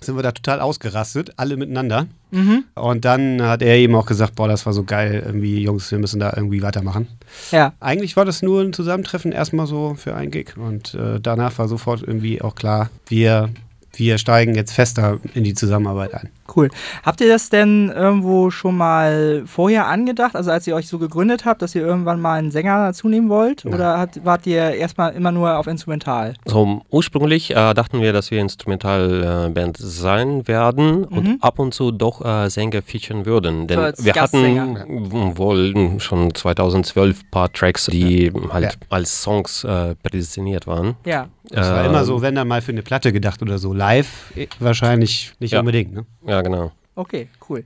sind 0.00 0.16
wir 0.16 0.22
da 0.22 0.32
total 0.32 0.60
ausgerastet, 0.60 1.32
alle 1.36 1.56
miteinander. 1.56 2.06
Mhm. 2.30 2.64
Und 2.74 3.04
dann 3.04 3.42
hat 3.42 3.60
er 3.60 3.76
eben 3.76 3.94
auch 3.94 4.06
gesagt, 4.06 4.34
boah, 4.34 4.48
das 4.48 4.64
war 4.64 4.72
so 4.72 4.84
geil, 4.84 5.22
irgendwie, 5.26 5.62
Jungs, 5.62 5.90
wir 5.90 5.98
müssen 5.98 6.20
da 6.20 6.32
irgendwie 6.34 6.62
weitermachen. 6.62 7.08
Ja. 7.50 7.74
Eigentlich 7.80 8.16
war 8.16 8.24
das 8.24 8.40
nur 8.40 8.62
ein 8.62 8.72
Zusammentreffen 8.72 9.32
erstmal 9.32 9.66
so 9.66 9.94
für 9.94 10.14
einen 10.14 10.30
Gig 10.30 10.56
und 10.56 10.94
äh, 10.94 11.20
danach 11.20 11.58
war 11.58 11.68
sofort 11.68 12.02
irgendwie 12.02 12.40
auch 12.40 12.54
klar, 12.54 12.90
wir, 13.08 13.50
wir 13.94 14.18
steigen 14.18 14.54
jetzt 14.54 14.72
fester 14.72 15.18
in 15.34 15.44
die 15.44 15.54
Zusammenarbeit 15.54 16.14
ein. 16.14 16.28
Cool. 16.56 16.68
Habt 17.04 17.20
ihr 17.20 17.28
das 17.28 17.48
denn 17.48 17.90
irgendwo 17.90 18.50
schon 18.50 18.76
mal 18.76 19.44
vorher 19.46 19.86
angedacht? 19.86 20.34
Also 20.34 20.50
als 20.50 20.66
ihr 20.66 20.74
euch 20.74 20.88
so 20.88 20.98
gegründet 20.98 21.44
habt, 21.44 21.62
dass 21.62 21.74
ihr 21.76 21.82
irgendwann 21.82 22.20
mal 22.20 22.38
einen 22.38 22.50
Sänger 22.50 22.86
dazu 22.86 23.08
nehmen 23.08 23.28
wollt? 23.28 23.64
Nein. 23.64 23.74
Oder 23.74 23.98
hat, 23.98 24.24
wart 24.24 24.46
ihr 24.46 24.72
erstmal 24.74 25.12
immer 25.14 25.30
nur 25.32 25.56
auf 25.58 25.66
Instrumental? 25.68 26.34
So, 26.46 26.82
ursprünglich 26.90 27.52
äh, 27.52 27.74
dachten 27.74 28.00
wir, 28.00 28.12
dass 28.12 28.30
wir 28.32 28.40
Instrumentalband 28.40 29.76
sein 29.78 30.46
werden 30.48 31.04
und 31.04 31.24
Mhm. 31.24 31.38
ab 31.40 31.58
und 31.58 31.72
zu 31.74 31.90
doch 31.92 32.24
äh, 32.24 32.48
Sänger 32.50 32.82
featuren 32.82 33.26
würden. 33.26 33.66
Denn 33.66 33.94
So 33.94 34.04
wir 34.04 34.14
hatten 34.14 35.36
wohl 35.36 36.00
schon 36.00 36.34
202012 36.34 37.20
ein 37.22 37.30
paar 37.30 37.52
Tracks, 37.52 37.86
die 37.86 38.32
halt 38.50 38.64
Ja. 38.64 38.70
als 38.88 39.22
Songs 39.22 39.64
äh, 39.64 39.94
prädestiniert 40.02 40.66
waren. 40.66 40.96
Ja. 41.04 41.28
Das 41.50 41.68
war 41.68 41.80
Ähm, 41.84 41.90
immer 41.90 42.04
so, 42.04 42.22
wenn 42.22 42.34
dann 42.36 42.46
mal 42.48 42.62
für 42.62 42.72
eine 42.72 42.82
Platte 42.82 43.12
gedacht 43.12 43.42
oder 43.42 43.58
so. 43.58 43.72
Live 43.72 44.32
eh, 44.36 44.46
wahrscheinlich 44.60 45.32
nicht 45.40 45.52
Ja. 45.52 45.60
unbedingt. 45.60 45.92
Ne? 45.92 46.06
Ja, 46.26 46.42
genau. 46.42 46.72
Okay, 46.94 47.28
cool. 47.48 47.64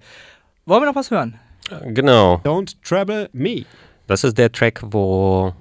Wollen 0.67 0.83
wir 0.83 0.87
noch 0.87 0.97
was 0.97 1.11
hören? 1.11 1.39
Äh, 1.71 1.93
Genau. 1.93 2.41
Don't 2.45 2.75
Trouble 2.83 3.29
Me. 3.33 3.65
Das 4.07 4.25
ist 4.25 4.37
der 4.39 4.51
Track, 4.53 4.81
wo 4.85 5.53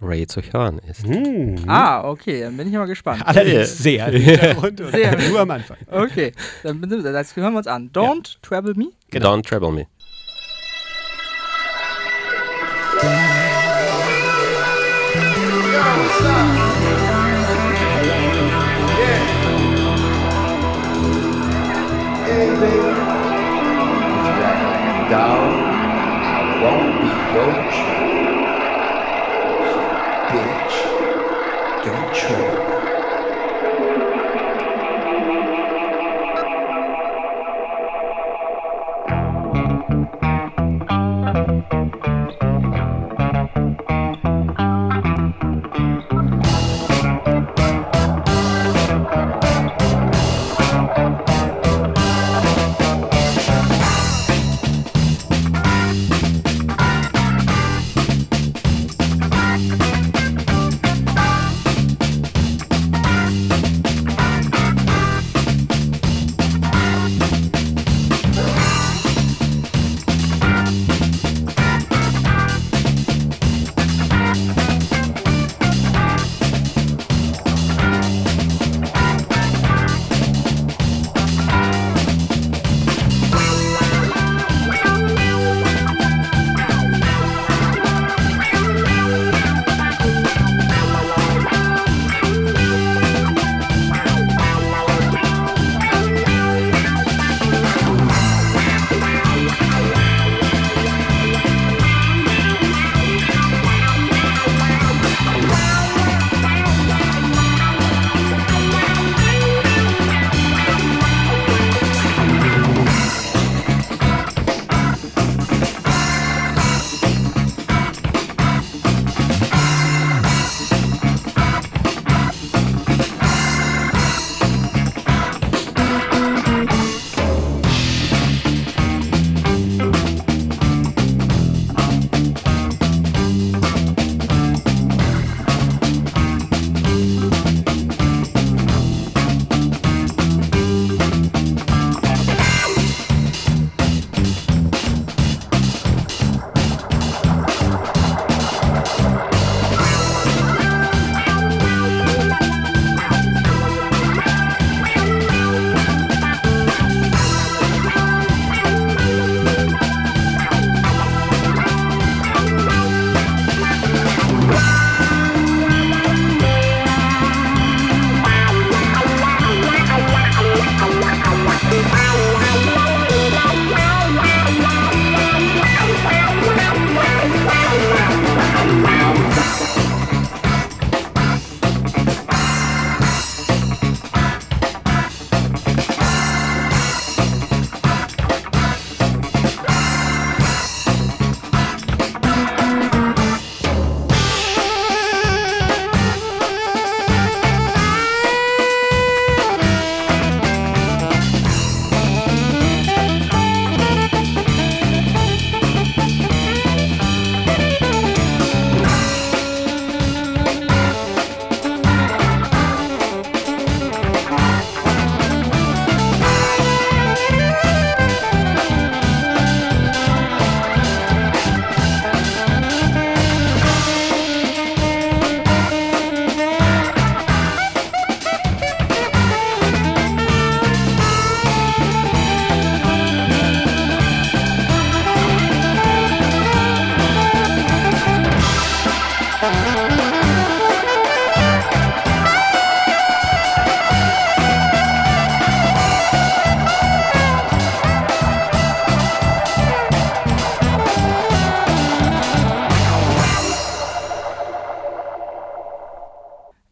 Ray 0.00 0.26
zu 0.26 0.40
hören 0.40 0.78
ist. 0.88 1.04
Hm. 1.06 1.56
Ah, 1.66 2.08
okay, 2.08 2.42
dann 2.42 2.56
bin 2.56 2.68
ich 2.68 2.74
mal 2.74 2.86
gespannt. 2.86 3.22
Allerdings 3.26 3.78
sehr. 3.78 4.06
und 4.62 4.78
Sehr. 4.92 5.16
Nur 5.28 5.40
am 5.40 5.50
Anfang. 5.50 5.76
Okay, 5.90 6.32
dann 6.62 6.80
das 6.80 7.36
hören 7.36 7.52
wir 7.52 7.58
uns 7.58 7.66
an. 7.66 7.90
Don't 7.92 8.36
Trouble 8.42 8.74
Me. 8.74 8.86
Genau. 9.10 9.34
Don't 9.34 9.42
Trouble 9.46 9.72
Me. 9.72 9.86
Hey, 16.20 16.67
baby. 22.60 22.76
If 22.78 24.38
I 24.42 24.72
am 24.90 25.10
down, 25.10 25.50
I 26.24 26.62
won't 26.62 27.00
be 27.00 27.08
your 27.34 27.52
child. 27.70 27.97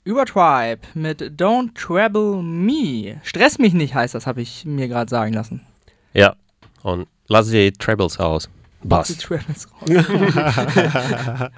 Übertribe 0.07 0.83
mit 0.95 1.21
Don't 1.21 1.75
Trouble 1.75 2.41
Me. 2.41 3.21
Stress 3.25 3.59
mich 3.59 3.75
nicht 3.75 3.93
heißt 3.97 4.15
das, 4.15 4.25
habe 4.29 4.41
ich 4.41 4.65
mir 4.65 4.87
gerade 4.87 5.11
sagen 5.11 5.33
lassen. 5.33 5.63
Ja, 6.15 6.37
und 6.85 7.09
lass 7.27 7.51
die 7.51 7.73
Trebles 7.73 8.21
aus. 8.21 8.49
Die 8.85 8.89
Bass. 8.89 9.17
Trebles 9.19 9.67
raus. 9.73 9.91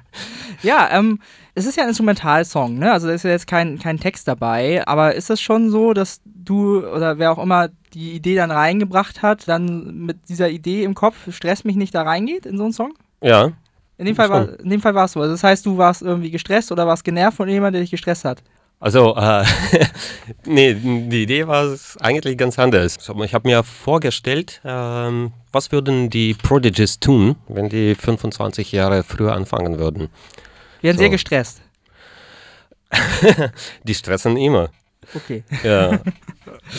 ja, 0.63 0.89
ähm, 0.91 1.19
es 1.53 1.67
ist 1.67 1.77
ja 1.77 1.83
ein 1.83 1.89
Instrumentalsong, 1.89 2.79
ne? 2.79 2.91
Also 2.91 3.05
da 3.05 3.13
ist 3.13 3.21
ja 3.21 3.29
jetzt 3.29 3.45
kein, 3.45 3.77
kein 3.77 3.99
Text 3.99 4.27
dabei, 4.27 4.81
aber 4.87 5.13
ist 5.13 5.29
das 5.29 5.39
schon 5.39 5.69
so, 5.69 5.93
dass 5.93 6.19
du 6.25 6.83
oder 6.87 7.19
wer 7.19 7.31
auch 7.31 7.37
immer 7.37 7.69
die 7.93 8.13
Idee 8.13 8.33
dann 8.33 8.49
reingebracht 8.49 9.21
hat, 9.21 9.47
dann 9.47 10.05
mit 10.07 10.27
dieser 10.27 10.49
Idee 10.49 10.85
im 10.85 10.95
Kopf, 10.95 11.31
stress 11.31 11.65
mich 11.65 11.75
nicht 11.75 11.93
da 11.93 12.01
reingeht 12.01 12.47
in 12.47 12.57
so 12.57 12.63
einen 12.63 12.73
Song? 12.73 12.95
Ja, 13.21 13.51
In 13.99 14.05
dem 14.05 14.15
Fall, 14.15 14.29
war, 14.29 14.59
in 14.59 14.69
dem 14.69 14.81
Fall 14.81 14.95
war 14.95 15.05
es 15.05 15.11
so. 15.11 15.19
Also 15.21 15.33
das 15.33 15.43
heißt, 15.43 15.65
du 15.65 15.77
warst 15.77 16.01
irgendwie 16.01 16.31
gestresst 16.31 16.71
oder 16.71 16.87
warst 16.87 17.03
genervt 17.03 17.37
von 17.37 17.47
jemandem, 17.49 17.73
der 17.73 17.81
dich 17.81 17.91
gestresst 17.91 18.23
hat. 18.25 18.41
Also, 18.79 19.13
äh, 19.17 19.43
nee, 20.45 20.73
die 20.73 21.23
Idee 21.23 21.45
war 21.47 21.75
eigentlich 21.99 22.37
ganz 22.37 22.57
anders. 22.57 22.97
Ich 22.97 23.33
habe 23.33 23.47
mir 23.47 23.61
vorgestellt, 23.61 24.61
ähm, 24.63 25.33
was 25.51 25.73
würden 25.73 26.09
die 26.09 26.33
Prodigies 26.33 26.99
tun, 27.01 27.35
wenn 27.49 27.67
die 27.67 27.93
25 27.93 28.71
Jahre 28.71 29.03
früher 29.03 29.33
anfangen 29.33 29.79
würden. 29.79 30.09
Wir 30.79 30.87
werden 30.89 30.97
So. 30.97 31.01
sehr 31.01 31.09
gestresst. 31.09 31.61
Die 33.83 33.93
stressen 33.93 34.37
immer. 34.37 34.69
Okay. 35.13 35.43
Ja, 35.63 35.99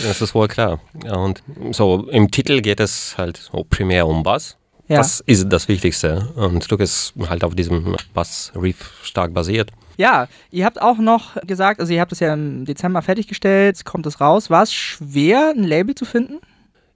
das 0.04 0.20
ist 0.22 0.34
wohl 0.34 0.48
klar. 0.48 0.80
Ja, 1.04 1.16
Und 1.16 1.42
so 1.72 2.08
im 2.10 2.30
Titel 2.30 2.60
geht 2.62 2.80
es 2.80 3.16
halt 3.18 3.36
so 3.36 3.64
primär 3.68 4.06
um 4.06 4.22
Bass. 4.22 4.56
Ja. 4.90 4.96
Das 4.96 5.20
ist 5.20 5.48
das 5.48 5.68
Wichtigste. 5.68 6.28
Und 6.34 6.56
das 6.56 6.64
Stück 6.64 6.80
ist 6.80 7.14
halt 7.28 7.44
auf 7.44 7.54
diesem 7.54 7.94
Bass-Riff 8.12 8.92
stark 9.04 9.32
basiert. 9.32 9.70
Ja, 9.96 10.26
ihr 10.50 10.64
habt 10.64 10.82
auch 10.82 10.98
noch 10.98 11.36
gesagt, 11.46 11.78
also 11.78 11.92
ihr 11.92 12.00
habt 12.00 12.10
es 12.10 12.18
ja 12.20 12.34
im 12.34 12.64
Dezember 12.64 13.00
fertiggestellt, 13.00 13.84
kommt 13.84 14.06
es 14.06 14.20
raus. 14.20 14.50
War 14.50 14.64
es 14.64 14.72
schwer, 14.72 15.52
ein 15.56 15.62
Label 15.62 15.94
zu 15.94 16.04
finden? 16.04 16.40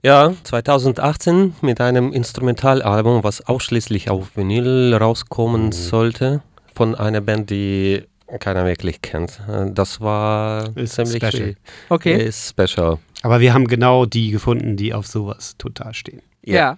Ja, 0.03 0.33
2018 0.43 1.55
mit 1.61 1.79
einem 1.79 2.11
Instrumentalalbum, 2.11 3.23
was 3.23 3.41
ausschließlich 3.47 4.09
auf 4.09 4.35
Vinyl 4.35 4.93
rauskommen 4.93 5.71
sollte, 5.71 6.41
von 6.73 6.95
einer 6.95 7.21
Band, 7.21 7.49
die 7.49 8.03
keiner 8.39 8.65
wirklich 8.65 9.01
kennt. 9.01 9.39
Das 9.73 10.01
war 10.01 10.75
Ist 10.75 10.95
ziemlich 10.95 11.15
special. 11.15 11.31
schwierig. 11.31 11.57
Okay. 11.89 12.25
Ist 12.27 12.49
special. 12.49 12.97
Aber 13.21 13.39
wir 13.39 13.53
haben 13.53 13.67
genau 13.67 14.05
die 14.05 14.31
gefunden, 14.31 14.75
die 14.75 14.93
auf 14.93 15.07
sowas 15.07 15.55
total 15.57 15.93
stehen. 15.93 16.21
ja. 16.43 16.77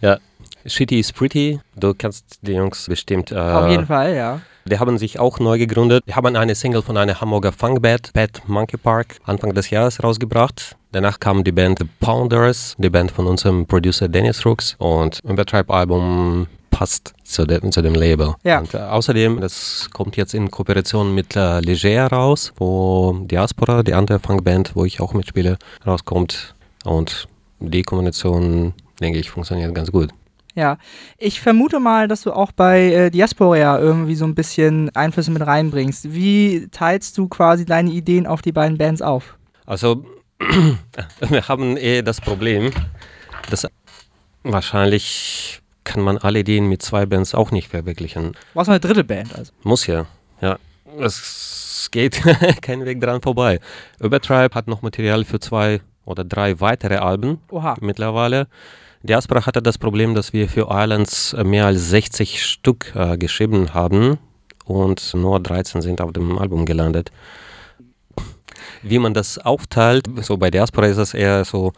Ja. 0.00 0.18
Shitty 0.66 1.00
is 1.00 1.12
Pretty, 1.12 1.60
du 1.76 1.94
kennst 1.94 2.38
die 2.42 2.52
Jungs 2.52 2.86
bestimmt. 2.86 3.32
Äh, 3.32 3.36
auf 3.36 3.70
jeden 3.70 3.86
Fall, 3.86 4.14
ja. 4.14 4.40
Die 4.64 4.78
haben 4.78 4.98
sich 4.98 5.18
auch 5.18 5.38
neu 5.38 5.56
gegründet. 5.56 6.04
Die 6.06 6.14
haben 6.14 6.36
eine 6.36 6.54
Single 6.54 6.82
von 6.82 6.96
einer 6.96 7.20
Hamburger 7.20 7.52
Funkband, 7.52 8.12
Bad 8.12 8.42
Monkey 8.46 8.76
Park, 8.76 9.16
Anfang 9.24 9.54
des 9.54 9.70
Jahres 9.70 10.02
rausgebracht. 10.02 10.76
Danach 10.92 11.20
kam 11.20 11.42
die 11.42 11.52
Band 11.52 11.78
The 11.78 11.86
Pounders, 12.00 12.74
die 12.78 12.90
Band 12.90 13.10
von 13.10 13.26
unserem 13.26 13.66
Producer 13.66 14.08
Dennis 14.08 14.44
Rooks. 14.44 14.76
Und 14.78 15.20
Übertreib-Album 15.24 16.48
passt 16.70 17.14
zu 17.24 17.46
dem, 17.46 17.72
zu 17.72 17.82
dem 17.82 17.94
Label. 17.94 18.34
Ja. 18.44 18.58
Und 18.60 18.74
äh, 18.74 18.78
außerdem, 18.78 19.40
das 19.40 19.88
kommt 19.92 20.16
jetzt 20.16 20.34
in 20.34 20.50
Kooperation 20.50 21.14
mit 21.14 21.34
äh, 21.34 21.60
Leger 21.60 22.08
raus, 22.08 22.52
wo 22.56 23.18
Diaspora, 23.22 23.82
die 23.82 23.94
andere 23.94 24.18
Funkband, 24.18 24.76
wo 24.76 24.84
ich 24.84 25.00
auch 25.00 25.14
mitspiele, 25.14 25.58
rauskommt. 25.86 26.54
Und 26.84 27.26
die 27.58 27.82
Kombination, 27.82 28.74
denke 29.00 29.18
ich, 29.18 29.30
funktioniert 29.30 29.74
ganz 29.74 29.90
gut. 29.90 30.10
Ja, 30.58 30.76
ich 31.18 31.40
vermute 31.40 31.78
mal, 31.78 32.08
dass 32.08 32.22
du 32.22 32.32
auch 32.32 32.50
bei 32.50 32.92
äh, 32.92 33.10
Diaspora 33.12 33.78
irgendwie 33.78 34.16
so 34.16 34.24
ein 34.24 34.34
bisschen 34.34 34.90
Einflüsse 34.96 35.30
mit 35.30 35.46
reinbringst. 35.46 36.12
Wie 36.12 36.66
teilst 36.72 37.16
du 37.16 37.28
quasi 37.28 37.64
deine 37.64 37.92
Ideen 37.92 38.26
auf 38.26 38.42
die 38.42 38.50
beiden 38.50 38.76
Bands 38.76 39.00
auf? 39.00 39.38
Also, 39.66 40.04
wir 41.20 41.46
haben 41.46 41.76
eh 41.76 42.02
das 42.02 42.20
Problem, 42.20 42.72
dass 43.50 43.68
wahrscheinlich 44.42 45.60
kann 45.84 46.02
man 46.02 46.18
alle 46.18 46.40
Ideen 46.40 46.68
mit 46.68 46.82
zwei 46.82 47.06
Bands 47.06 47.36
auch 47.36 47.52
nicht 47.52 47.68
verwirklichen. 47.68 48.32
Noch 48.54 48.66
eine 48.66 48.80
dritte 48.80 49.04
Band, 49.04 49.36
also. 49.38 49.52
Muss 49.62 49.86
ja, 49.86 50.06
ja. 50.40 50.58
Es 50.98 51.88
geht 51.92 52.20
kein 52.62 52.84
Weg 52.84 53.00
dran 53.00 53.22
vorbei. 53.22 53.60
Übertribe 54.00 54.52
hat 54.56 54.66
noch 54.66 54.82
Material 54.82 55.24
für 55.24 55.38
zwei 55.38 55.82
oder 56.04 56.24
drei 56.24 56.58
weitere 56.58 56.96
Alben 56.96 57.38
Oha. 57.48 57.76
mittlerweile. 57.80 58.48
Diaspora 59.08 59.46
hatte 59.46 59.62
das 59.62 59.78
Problem, 59.78 60.14
dass 60.14 60.32
wir 60.34 60.48
für 60.48 60.68
Islands 60.70 61.32
äh, 61.32 61.42
mehr 61.42 61.66
als 61.66 61.88
60 61.88 62.44
Stück 62.44 62.92
äh, 62.94 63.16
geschrieben 63.16 63.72
haben 63.72 64.18
und 64.66 65.14
nur 65.14 65.40
13 65.40 65.80
sind 65.80 66.00
auf 66.02 66.12
dem 66.12 66.38
Album 66.38 66.66
gelandet. 66.66 67.10
Wie 68.82 68.98
man 68.98 69.14
das 69.14 69.38
aufteilt, 69.38 70.06
so 70.20 70.36
bei 70.36 70.50
Diaspora 70.50 70.86
ist 70.86 70.98
es 70.98 71.14
eher 71.14 71.44
so, 71.46 71.72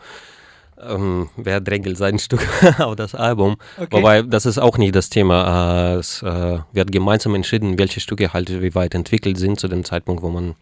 ähm, 0.83 1.29
wer 1.37 1.61
drängelt 1.61 1.97
sein 1.97 2.19
Stück 2.19 2.41
auf 2.81 2.97
das 2.97 3.15
Album. 3.15 3.57
Okay. 3.77 3.89
Wobei, 3.93 4.23
das 4.23 4.45
ist 4.45 4.59
auch 4.59 4.77
nicht 4.77 4.97
das 4.97 5.09
Thema. 5.09 5.95
Äh, 5.95 5.99
es 5.99 6.23
äh, 6.23 6.59
wird 6.73 6.91
gemeinsam 6.91 7.37
entschieden, 7.37 7.79
welche 7.79 8.01
Stücke 8.01 8.33
halt 8.33 8.61
wie 8.61 8.75
weit 8.75 8.95
entwickelt 8.95 9.39
sind 9.39 9.61
zu 9.61 9.69
dem 9.69 9.85
Zeitpunkt, 9.85 10.23
wo 10.23 10.31
man 10.31 10.57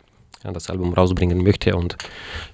ja, 0.44 0.52
das 0.52 0.68
Album 0.68 0.92
rausbringen 0.92 1.42
möchte 1.42 1.74
und 1.76 1.96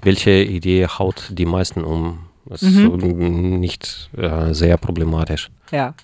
welche 0.02 0.30
Idee 0.44 0.86
haut 0.86 1.30
die 1.30 1.46
meisten 1.46 1.82
um. 1.82 2.20
Das 2.46 2.62
ist 2.62 2.74
so, 2.74 2.96
mm, 2.96 3.58
nicht 3.60 4.10
äh, 4.16 4.52
sehr 4.52 4.76
problematisch. 4.76 5.50
Ja. 5.70 5.94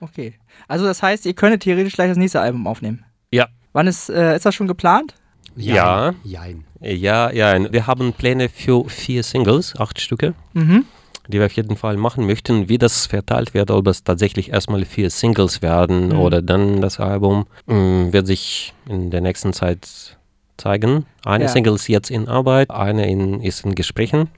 Okay. 0.00 0.34
Also 0.68 0.84
das 0.84 1.02
heißt, 1.02 1.26
ihr 1.26 1.34
könntet 1.34 1.62
theoretisch 1.62 1.94
gleich 1.94 2.08
das 2.08 2.16
nächste 2.18 2.40
Album 2.40 2.66
aufnehmen. 2.66 3.04
Ja. 3.30 3.48
Wann 3.72 3.86
ist, 3.86 4.08
äh, 4.10 4.34
ist 4.36 4.44
das 4.46 4.54
schon 4.54 4.68
geplant? 4.68 5.14
Ja. 5.56 6.14
Jein. 6.24 6.64
Ja, 6.80 7.30
ja, 7.30 7.72
wir 7.72 7.86
haben 7.86 8.12
Pläne 8.12 8.48
für 8.48 8.88
vier 8.88 9.22
Singles, 9.22 9.74
acht 9.78 10.00
Stücke, 10.00 10.34
Mhm. 10.54 10.84
die 11.28 11.38
wir 11.38 11.46
auf 11.46 11.52
jeden 11.52 11.76
Fall 11.76 11.96
machen 11.96 12.26
möchten. 12.26 12.68
Wie 12.68 12.78
das 12.78 13.06
verteilt 13.06 13.52
wird, 13.54 13.70
ob 13.70 13.86
es 13.86 14.02
tatsächlich 14.02 14.50
erstmal 14.50 14.84
vier 14.84 15.10
Singles 15.10 15.62
werden 15.62 16.08
Mhm. 16.08 16.18
oder 16.18 16.42
dann 16.42 16.80
das 16.80 16.98
Album, 17.00 17.46
mm, 17.66 18.12
wird 18.12 18.26
sich 18.26 18.72
in 18.88 19.10
der 19.10 19.20
nächsten 19.20 19.52
Zeit 19.52 20.16
zeigen. 20.56 21.06
Eine 21.24 21.44
Ja. 21.44 21.50
Single 21.50 21.74
ist 21.74 21.86
jetzt 21.88 22.10
in 22.10 22.28
Arbeit, 22.28 22.70
eine 22.70 23.08
in, 23.10 23.40
ist 23.40 23.64
in 23.64 23.74
Gesprächen. 23.74 24.28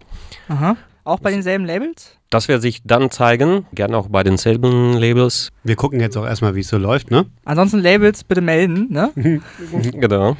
Aha. 0.49 0.77
Auch 1.05 1.21
bei 1.21 1.31
denselben 1.31 1.65
Labels? 1.67 2.17
Das 2.31 2.49
wird 2.49 2.63
sich 2.63 2.81
dann 2.85 3.11
zeigen, 3.11 3.67
gerne 3.75 3.97
auch 3.97 4.09
bei 4.09 4.23
denselben 4.23 4.95
Labels. 4.95 5.51
Wir 5.63 5.77
gucken 5.77 6.01
jetzt 6.01 6.17
auch 6.17 6.25
erstmal, 6.27 6.55
wie 6.55 6.61
es 6.61 6.69
so 6.69 6.79
läuft, 6.79 7.11
ne? 7.11 7.27
Ansonsten 7.45 7.79
Labels 7.81 8.25
bitte 8.25 8.41
melden, 8.41 8.89
ne? 8.91 9.13
genau. 9.93 10.37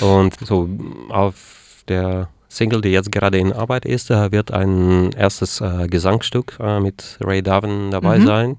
Und 0.00 0.34
so 0.40 0.68
auf 1.10 1.84
der 1.88 2.28
Single, 2.48 2.80
die 2.80 2.88
jetzt 2.90 3.12
gerade 3.12 3.38
in 3.38 3.52
Arbeit 3.52 3.84
ist, 3.84 4.10
da 4.10 4.32
wird 4.32 4.50
ein 4.52 5.10
erstes 5.12 5.60
äh, 5.60 5.86
Gesangsstück 5.88 6.56
äh, 6.60 6.80
mit 6.80 7.18
Ray 7.20 7.42
Darwin 7.42 7.90
dabei 7.90 8.18
Mhm. 8.18 8.26
sein. 8.26 8.58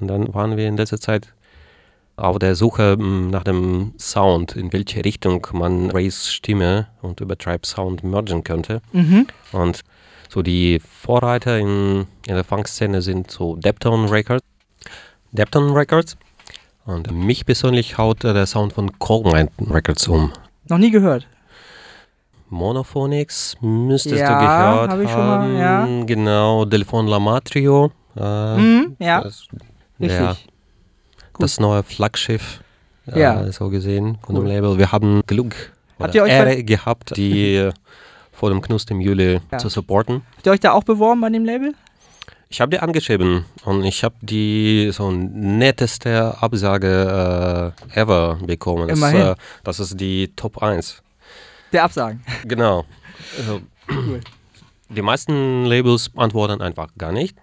Und 0.00 0.08
dann 0.08 0.32
waren 0.34 0.56
wir 0.56 0.66
in 0.66 0.76
letzter 0.76 0.98
Zeit 0.98 1.32
auf 2.16 2.38
der 2.38 2.54
Suche 2.54 2.96
mh, 2.98 3.30
nach 3.30 3.44
dem 3.44 3.92
Sound, 3.98 4.56
in 4.56 4.72
welche 4.72 5.04
Richtung 5.04 5.46
man 5.52 5.90
Rays 5.90 6.32
Stimme 6.32 6.86
und 7.02 7.20
Übertribe 7.20 7.66
Sound 7.66 8.02
mergen 8.04 8.44
könnte. 8.44 8.80
Mhm. 8.92 9.26
Und 9.52 9.80
so 10.34 10.42
die 10.42 10.80
Vorreiter 10.80 11.58
in, 11.58 12.06
in 12.26 12.34
der 12.34 12.42
Funk-Szene 12.44 13.00
sind 13.02 13.30
so 13.30 13.54
Deptone 13.56 14.10
Records. 14.10 14.44
Deptone 15.32 15.72
Records. 15.74 16.16
Und 16.86 17.10
mich 17.12 17.46
persönlich 17.46 17.96
haut 17.98 18.24
äh, 18.24 18.34
der 18.34 18.46
Sound 18.46 18.72
von 18.72 18.98
Cold 18.98 19.24
Mountain 19.26 19.70
Records 19.72 20.08
um. 20.08 20.32
Noch 20.68 20.78
nie 20.78 20.90
gehört. 20.90 21.26
Monophonics 22.50 23.56
müsstest 23.60 24.16
Ja, 24.16 24.34
du 24.38 24.44
gehört 24.46 24.90
hab 24.90 25.00
ich 25.00 25.10
schon 25.10 25.26
mal, 25.26 25.38
haben. 25.40 25.56
ja. 26.00 26.04
Genau, 26.04 26.64
Delphon 26.64 27.06
Lamatrio. 27.06 27.90
Äh, 28.16 28.56
Mhm, 28.56 28.96
ja, 28.98 29.22
das, 29.22 29.46
richtig. 30.00 30.18
ja, 30.20 30.36
das 31.38 31.58
neue 31.58 31.82
Flaggschiff. 31.82 32.60
äh, 33.06 33.18
Ja. 33.20 33.50
So 33.52 33.70
gesehen 33.70 34.18
von 34.24 34.36
Cool. 34.36 34.42
dem 34.44 34.48
Label. 34.48 34.78
Wir 34.78 34.92
haben 34.92 35.22
Glück 35.26 35.72
Habt 35.98 36.14
ihr 36.14 36.22
euch 36.24 36.30
Ehre 36.32 36.62
gehabt, 36.64 37.16
die 37.16 37.56
äh, 37.56 37.72
vor 38.34 38.50
dem 38.50 38.60
Knust 38.60 38.90
im 38.90 39.00
Juli 39.00 39.40
Ja. 39.50 39.58
zu 39.58 39.68
supporten. 39.68 40.22
Habt 40.36 40.46
ihr 40.46 40.52
euch 40.52 40.60
da 40.60 40.72
auch 40.72 40.84
beworben 40.84 41.20
bei 41.20 41.30
dem 41.30 41.44
Label? 41.44 41.74
Ich 42.50 42.60
habe 42.60 42.70
die 42.70 42.78
angeschrieben 42.78 43.44
und 43.64 43.82
ich 43.84 44.04
habe 44.04 44.14
die 44.20 44.90
so 44.92 45.10
netteste 45.10 46.36
Absage 46.40 47.72
äh, 47.90 48.00
ever 48.00 48.38
bekommen. 48.46 48.88
Das, 48.88 49.00
äh, 49.12 49.34
das 49.64 49.80
ist 49.80 49.98
die 49.98 50.28
Top 50.36 50.62
1. 50.62 51.02
Der 51.72 51.84
Absagen. 51.84 52.22
Genau. 52.44 52.84
Also, 53.38 53.60
Cool. 53.90 54.20
die 54.88 55.02
meisten 55.02 55.64
Labels 55.64 56.10
antworten 56.16 56.60
einfach 56.60 56.88
gar 56.96 57.12
nicht. 57.12 57.36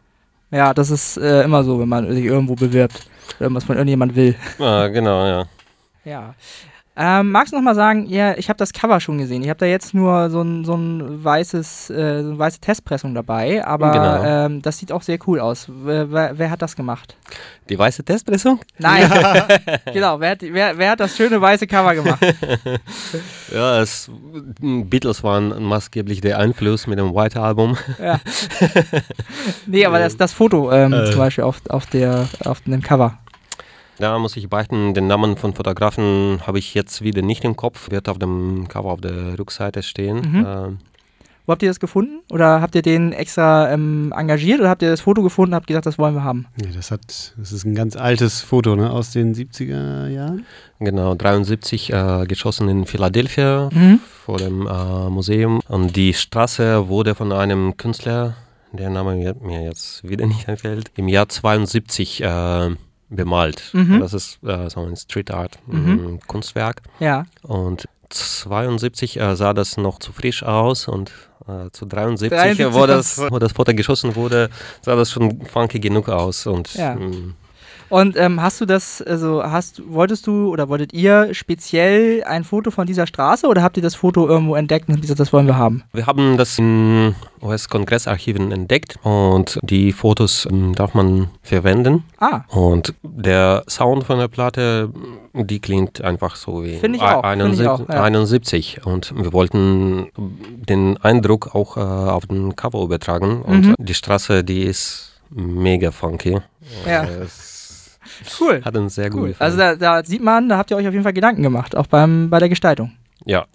Ja, 0.52 0.74
das 0.74 0.90
ist 0.92 1.18
äh, 1.18 1.44
immer 1.44 1.64
so, 1.64 1.80
wenn 1.80 1.90
man 1.90 2.12
sich 2.14 2.26
irgendwo 2.26 2.56
bewirbt. 2.56 3.08
Irgendwas 3.40 3.64
von 3.64 3.76
irgendjemand 3.76 4.16
will. 4.16 4.36
Äh, 4.60 4.90
genau, 4.92 5.26
ja. 5.26 5.46
Ja. 6.06 6.36
Ähm, 7.04 7.32
magst 7.32 7.52
du 7.52 7.58
noch 7.58 7.64
mal 7.64 7.74
sagen, 7.74 8.06
ja, 8.06 8.38
ich 8.38 8.48
habe 8.48 8.58
das 8.58 8.74
Cover 8.74 9.00
schon 9.00 9.18
gesehen. 9.18 9.42
Ich 9.42 9.50
habe 9.50 9.58
da 9.58 9.66
jetzt 9.66 9.96
nur 9.96 10.30
so 10.30 10.42
ein, 10.44 10.64
so 10.66 10.76
ein 10.76 11.24
weißes, 11.24 11.90
äh, 11.90 12.22
so 12.22 12.30
eine 12.30 12.38
weiße 12.38 12.60
Testpressung 12.62 13.16
dabei, 13.16 13.66
aber 13.66 13.92
Genau. 13.92 14.24
ähm, 14.24 14.62
das 14.62 14.78
sieht 14.78 14.92
auch 14.92 15.02
sehr 15.02 15.18
cool 15.26 15.40
aus. 15.40 15.66
Wer, 15.68 16.12
wer, 16.12 16.38
wer 16.38 16.52
hat 16.52 16.62
das 16.62 16.76
gemacht? 16.76 17.16
Die 17.70 17.80
weiße 17.80 18.04
Testpressung? 18.04 18.60
Nein, 18.78 19.10
genau. 19.94 20.20
Wer 20.20 20.30
hat, 20.32 20.42
wer, 20.44 20.78
wer 20.78 20.92
hat 20.92 21.00
das 21.00 21.18
schöne 21.18 21.42
weiße 21.42 21.66
Cover 21.66 21.96
gemacht? 21.96 22.20
Ja, 23.54 23.82
es, 23.82 24.10
Beatles 24.62 25.24
waren 25.24 25.62
maßgeblich 25.64 26.22
der 26.22 26.38
Einfluss 26.40 26.88
mit 26.88 27.00
dem 27.00 27.14
White 27.14 27.42
Album. 27.42 27.78
Ja. 28.02 28.20
nee, 29.66 29.86
aber 29.86 30.00
das, 30.00 30.16
das 30.16 30.32
Foto 30.34 30.72
ähm, 30.72 30.94
Äh. 30.94 31.10
zum 31.10 31.18
Beispiel 31.18 31.44
auf, 31.44 31.58
auf, 31.70 31.86
der, 31.88 32.28
auf 32.46 32.62
dem 32.62 32.82
Cover. 32.82 33.18
Da 34.02 34.18
muss 34.18 34.36
ich 34.36 34.50
beichten, 34.50 34.96
den 34.96 35.06
Namen 35.06 35.38
von 35.38 35.54
Fotografen 35.54 36.40
habe 36.48 36.58
ich 36.58 36.74
jetzt 36.74 37.04
wieder 37.04 37.22
nicht 37.22 37.44
im 37.44 37.56
Kopf. 37.56 37.92
Wird 37.92 38.10
auf 38.10 38.18
dem 38.18 38.68
Cover 38.68 38.90
auf 38.92 39.00
der 39.02 39.38
Rückseite 39.38 39.84
stehen. 39.84 40.16
Mhm. 40.18 40.46
Ähm, 40.48 40.78
Wo 41.46 41.52
habt 41.52 41.62
ihr 41.62 41.70
das 41.70 41.80
gefunden? 41.80 42.22
Oder 42.32 42.62
habt 42.62 42.74
ihr 42.74 42.82
den 42.82 43.12
extra 43.14 43.72
ähm, 43.72 44.12
engagiert 44.18 44.60
oder 44.60 44.70
habt 44.70 44.82
ihr 44.82 44.90
das 44.90 45.02
Foto 45.02 45.22
gefunden 45.22 45.52
und 45.52 45.56
habt 45.58 45.68
gesagt, 45.68 45.86
das 45.86 46.00
wollen 46.00 46.16
wir 46.16 46.24
haben? 46.24 46.48
Nee, 46.60 46.70
das 46.74 46.90
hat, 46.90 47.02
das 47.38 47.52
ist 47.52 47.64
ein 47.64 47.76
ganz 47.76 47.96
altes 47.96 48.42
Foto, 48.42 48.76
ne, 48.76 48.90
aus 48.90 49.12
den 49.12 49.36
70er 49.36 50.08
Jahren. 50.08 50.48
genau, 50.80 51.14
73 51.14 51.94
äh, 51.94 52.26
geschossen 52.28 52.70
in 52.70 52.88
Philadelphia 52.88 53.70
Mhm. 53.72 54.00
vor 54.26 54.38
dem 54.40 54.66
äh, 54.66 55.10
Museum. 55.12 55.60
Und 55.68 55.96
die 55.96 56.16
Straße 56.16 56.88
wurde 56.88 57.14
von 57.14 57.32
einem 57.32 57.78
Künstler, 57.78 58.36
der 58.72 58.90
Name 58.90 59.14
mir, 59.16 59.36
mir 59.42 59.64
jetzt 59.64 60.08
wieder 60.10 60.26
nicht 60.26 60.48
einfällt, 60.50 60.90
im 60.96 61.08
Jahr 61.08 61.30
72 61.30 62.24
äh, 62.24 62.70
bemalt. 63.12 63.70
Mhm. 63.74 64.00
Das 64.00 64.14
ist 64.14 64.40
äh, 64.44 64.70
so 64.70 64.80
ein 64.82 64.96
Street 64.96 65.30
Art 65.32 65.60
Mhm. 65.68 66.16
äh, 66.16 66.20
Kunstwerk. 66.28 66.82
Ja. 67.00 67.26
Und 67.44 67.88
72 68.10 69.20
äh, 69.20 69.36
sah 69.36 69.54
das 69.54 69.78
noch 69.78 70.00
zu 70.00 70.12
frisch 70.12 70.44
aus 70.44 70.88
und 70.88 71.12
äh, 71.48 71.70
zu 71.72 71.86
73, 71.86 72.30
73 72.30 72.74
wo, 72.74 72.86
das, 72.86 73.18
wo 73.32 73.40
das 73.40 73.52
Foto 73.54 73.74
geschossen 73.74 74.16
wurde, 74.16 74.50
sah 74.82 74.96
das 74.96 75.12
schon 75.12 75.46
funky 75.46 75.80
genug 75.80 76.10
aus. 76.10 76.46
Und 76.48 76.74
Ja. 76.74 76.96
mm, 76.96 77.36
Und 77.92 78.16
ähm, 78.18 78.42
hast 78.42 78.60
du 78.62 78.66
das, 78.66 79.02
also 79.02 79.44
hast, 79.44 79.82
wolltest 79.88 80.26
du 80.26 80.50
oder 80.50 80.70
wolltet 80.70 80.94
ihr 80.94 81.34
speziell 81.34 82.24
ein 82.24 82.44
Foto 82.44 82.72
von 82.72 82.88
dieser 82.88 83.06
Straße 83.06 83.46
oder 83.48 83.62
habt 83.62 83.78
ihr 83.78 83.84
das 83.84 83.96
Foto 83.96 84.28
irgendwo 84.28 84.56
entdeckt 84.56 84.88
und 84.90 85.02
gesagt, 85.02 85.20
das 85.20 85.32
wollen 85.34 85.46
wir 85.46 85.58
haben? 85.58 85.84
wir 85.94 86.08
haben 86.08 86.38
das 86.38 86.58
in 86.58 87.14
US-Kongressarchiven 87.42 88.52
entdeckt 88.52 88.98
und 89.04 89.60
die 89.64 89.92
Fotos 89.92 90.48
ähm, 90.50 90.74
darf 90.74 90.94
man 90.94 91.30
verwenden. 91.42 92.04
Ah, 92.20 92.42
Und 92.50 92.94
der 93.04 93.64
Sound 93.68 94.06
von 94.06 94.20
der 94.20 94.28
Platte, 94.28 94.90
die 95.34 95.60
klingt 95.60 96.02
einfach 96.02 96.36
so 96.36 96.64
wie 96.64 96.78
Find 96.78 96.96
ich 96.96 97.02
auch, 97.02 97.24
find 97.30 97.54
ich 97.60 97.68
auch, 97.68 97.88
ja. 97.90 98.04
71. 98.04 98.86
Und 98.86 99.14
wir 99.16 99.34
wollten 99.34 100.08
den 100.18 100.98
Eindruck 100.98 101.54
auch 101.56 101.78
äh, 101.78 101.82
auf 101.82 102.26
den 102.28 102.56
Cover 102.56 102.82
übertragen. 102.84 103.42
Und 103.42 103.66
Mhm. 103.68 103.76
die 103.80 103.94
Straße, 103.94 104.44
die 104.44 104.62
ist 104.64 105.20
mega 105.30 105.92
funky. 105.92 106.40
Ja. 106.86 107.04
Es 107.04 107.61
cool. 108.40 108.62
hat 108.64 108.76
uns 108.78 108.96
sehr 108.96 109.10
gut 109.10 109.22
cool. 109.22 109.28
gefallen. 109.30 109.52
Also 109.52 109.58
da, 109.58 109.76
da 109.76 110.04
sieht 110.06 110.22
man, 110.24 110.50
da 110.50 110.58
habt 110.58 110.72
ihr 110.72 110.78
euch 110.78 110.88
auf 110.88 110.94
jeden 110.94 111.04
Fall 111.04 111.14
Gedanken 111.14 111.44
gemacht, 111.44 111.76
auch 111.76 111.88
beim, 111.88 112.30
bei 112.30 112.40
der 112.40 112.50
Gestaltung. 112.50 112.92
ja, 113.26 113.46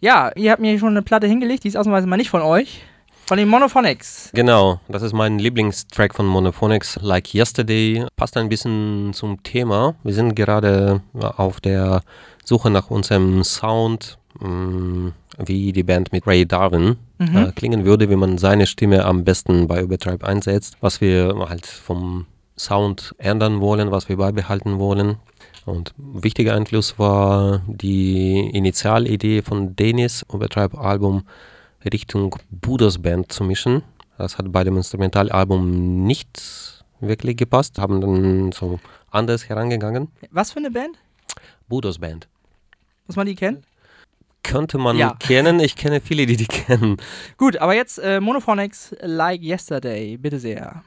Ja, 0.00 0.30
ihr 0.36 0.50
habt 0.52 0.60
mir 0.60 0.78
schon 0.78 0.90
eine 0.90 1.02
Platte 1.02 1.26
hingelegt, 1.26 1.64
die 1.64 1.68
ist 1.68 1.76
ausnahmsweise 1.76 2.06
mal 2.06 2.16
nicht 2.16 2.30
von 2.30 2.42
euch, 2.42 2.82
von 3.26 3.36
den 3.36 3.48
Monophonics. 3.48 4.30
genau. 4.32 4.80
Das 4.88 5.02
ist 5.02 5.12
mein 5.12 5.38
Lieblingstrack 5.38 6.14
von 6.14 6.26
Monophonics, 6.26 6.98
Like 7.02 7.34
Yesterday. 7.34 8.06
Passt 8.16 8.36
ein 8.36 8.48
bisschen 8.48 9.12
zum 9.12 9.42
Thema. 9.42 9.94
Wir 10.02 10.14
sind 10.14 10.34
gerade 10.34 11.02
auf 11.12 11.60
der 11.60 12.02
Suche 12.44 12.70
nach 12.70 12.88
unserem 12.90 13.44
Sound, 13.44 14.16
mh, 14.40 15.12
wie 15.44 15.72
die 15.72 15.82
Band 15.82 16.10
mit 16.12 16.26
Ray 16.26 16.46
Darwin 16.46 16.96
Mhm. 17.20 17.36
äh, 17.36 17.52
klingen 17.52 17.84
würde, 17.84 18.08
wie 18.10 18.16
man 18.16 18.38
seine 18.38 18.66
Stimme 18.68 19.04
am 19.04 19.24
besten 19.24 19.66
bei 19.66 19.82
Übertreib 19.82 20.22
einsetzt, 20.22 20.76
was 20.80 21.00
wir 21.00 21.34
halt 21.48 21.66
vom 21.66 22.26
Sound 22.58 23.14
ändern 23.18 23.60
wollen, 23.60 23.90
was 23.90 24.08
wir 24.08 24.16
beibehalten 24.16 24.78
wollen. 24.78 25.16
Und 25.64 25.94
wichtiger 25.96 26.54
Einfluss 26.54 26.98
war 26.98 27.62
die 27.66 28.50
Initialidee 28.52 29.42
von 29.42 29.76
Denis, 29.76 30.24
Übertreib-Album 30.32 31.24
Richtung 31.92 32.36
Budos 32.50 32.98
Band 33.00 33.30
zu 33.32 33.44
mischen. 33.44 33.82
Das 34.16 34.38
hat 34.38 34.50
bei 34.50 34.64
dem 34.64 34.76
Instrumentalalbum 34.76 36.04
nicht 36.04 36.84
wirklich 37.00 37.36
gepasst, 37.36 37.78
haben 37.78 38.00
dann 38.00 38.52
so 38.52 38.80
anders 39.10 39.48
herangegangen. 39.48 40.08
Was 40.30 40.52
für 40.52 40.58
eine 40.58 40.70
Band? 40.70 40.98
Budos 41.68 41.98
Band. 41.98 42.26
Muss 43.06 43.16
man 43.16 43.26
die 43.26 43.34
kennen? 43.36 43.62
Könnte 44.42 44.78
man 44.78 44.96
Ja. 44.96 45.14
kennen, 45.20 45.60
ich 45.60 45.76
kenne 45.76 46.00
viele, 46.00 46.24
die 46.26 46.36
die 46.36 46.46
kennen. 46.46 46.96
Gut, 47.36 47.58
aber 47.58 47.74
jetzt 47.74 47.98
äh, 47.98 48.20
Monophonics 48.20 48.96
Like 49.02 49.42
Yesterday, 49.42 50.16
bitte 50.16 50.38
sehr. 50.38 50.82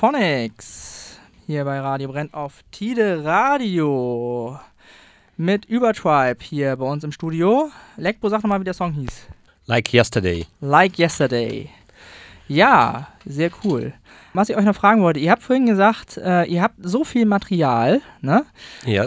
Die 0.00 0.06
Monophonics. 0.06 1.18
Hier 1.46 1.64
bei 1.64 1.78
Radio 1.78 2.08
Brennt 2.08 2.32
auf 2.32 2.62
Tide 2.70 3.22
Radio. 3.22 4.58
Mit 5.36 5.66
Übertribe 5.66 6.42
hier 6.42 6.76
bei 6.76 6.86
uns 6.86 7.04
im 7.04 7.12
Studio. 7.12 7.70
Lekbo, 7.98 8.30
sag 8.30 8.42
nochmal, 8.42 8.60
wie 8.60 8.64
der 8.64 8.72
Song 8.72 8.92
hieß. 8.92 9.26
Like 9.66 9.92
Yesterday. 9.92 10.46
Like 10.62 10.98
Yesterday. 10.98 11.68
Ja, 12.48 13.08
sehr 13.26 13.50
cool. 13.62 13.92
Was 14.32 14.48
ich 14.48 14.56
euch 14.56 14.64
noch 14.64 14.74
fragen 14.74 15.02
wollte, 15.02 15.20
ihr 15.20 15.30
habt 15.32 15.42
vorhin 15.42 15.66
gesagt, 15.66 16.16
äh, 16.16 16.44
ihr 16.44 16.62
habt 16.62 16.76
so 16.80 17.04
viel 17.04 17.26
Material, 17.26 18.00
ne? 18.22 18.46
Ja, 18.86 19.06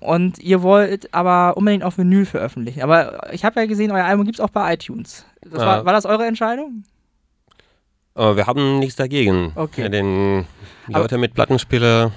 Und 0.00 0.38
ihr 0.40 0.62
wollt 0.62 1.14
aber 1.14 1.56
unbedingt 1.56 1.84
auf 1.84 1.96
Vinyl 1.96 2.26
veröffentlichen. 2.26 2.82
Aber 2.82 3.32
ich 3.32 3.46
habe 3.46 3.60
ja 3.60 3.66
gesehen, 3.66 3.92
euer 3.92 4.04
Album 4.04 4.26
gibt 4.26 4.38
es 4.38 4.44
auch 4.44 4.50
bei 4.50 4.74
iTunes. 4.74 5.24
Das 5.40 5.60
war, 5.60 5.86
war 5.86 5.94
das 5.94 6.04
eure 6.04 6.26
Entscheidung? 6.26 6.84
Aber 8.14 8.36
wir 8.36 8.46
haben 8.46 8.78
nichts 8.78 8.96
dagegen. 8.96 9.52
Okay. 9.54 9.88
Denn 9.88 10.46
Aber- 10.88 11.00
Leute 11.00 11.18
mit 11.18 11.34
Plattenspieler 11.34 12.12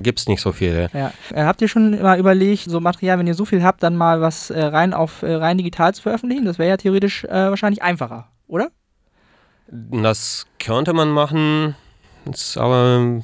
gibt 0.00 0.18
es 0.18 0.28
nicht 0.28 0.40
so 0.40 0.52
viele. 0.52 0.90
Ja. 0.92 1.12
Äh, 1.32 1.44
habt 1.44 1.62
ihr 1.62 1.68
schon 1.68 2.02
mal 2.02 2.18
überlegt, 2.18 2.64
so 2.70 2.80
Material, 2.80 3.18
wenn 3.18 3.26
ihr 3.26 3.34
so 3.34 3.44
viel 3.44 3.62
habt, 3.62 3.82
dann 3.82 3.96
mal 3.96 4.20
was 4.20 4.50
äh, 4.50 4.62
rein 4.62 4.92
auf 4.92 5.22
äh, 5.22 5.34
rein 5.34 5.56
digital 5.58 5.94
zu 5.94 6.02
veröffentlichen? 6.02 6.44
Das 6.44 6.58
wäre 6.58 6.68
ja 6.68 6.76
theoretisch 6.76 7.24
äh, 7.24 7.30
wahrscheinlich 7.50 7.82
einfacher, 7.82 8.28
oder? 8.48 8.68
Das 9.68 10.46
könnte 10.60 10.92
man 10.92 11.10
machen, 11.10 11.74
ist 12.30 12.56
aber 12.56 13.22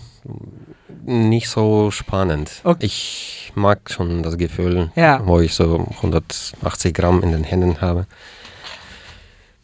nicht 1.04 1.48
so 1.48 1.90
spannend. 1.90 2.60
Okay. 2.64 2.86
Ich 2.86 3.52
mag 3.54 3.90
schon 3.90 4.22
das 4.22 4.38
Gefühl, 4.38 4.90
Ja. 4.96 5.20
wo 5.24 5.40
ich 5.40 5.54
so 5.54 5.86
180 5.96 6.94
Gramm 6.94 7.22
in 7.22 7.32
den 7.32 7.44
Händen 7.44 7.80
habe. 7.80 8.06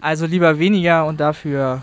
Also 0.00 0.26
lieber 0.26 0.58
weniger 0.58 1.06
und 1.06 1.18
dafür 1.20 1.82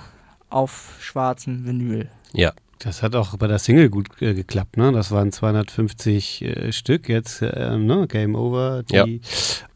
auf 0.56 0.96
schwarzen 1.02 1.66
Vinyl. 1.66 2.08
Ja, 2.34 2.52
Das 2.80 3.02
hat 3.04 3.16
auch 3.16 3.36
bei 3.38 3.48
der 3.48 3.60
Single 3.60 3.90
gut 3.90 4.08
äh, 4.22 4.34
geklappt, 4.34 4.78
ne? 4.78 4.92
Das 4.92 5.12
waren 5.12 5.32
250 5.32 6.42
äh, 6.44 6.72
Stück 6.72 7.10
jetzt, 7.10 7.42
äh, 7.42 7.78
ne? 7.78 8.08
Game 8.08 8.36
Over. 8.36 8.84
Die, 8.84 8.96
Ja. 8.96 9.06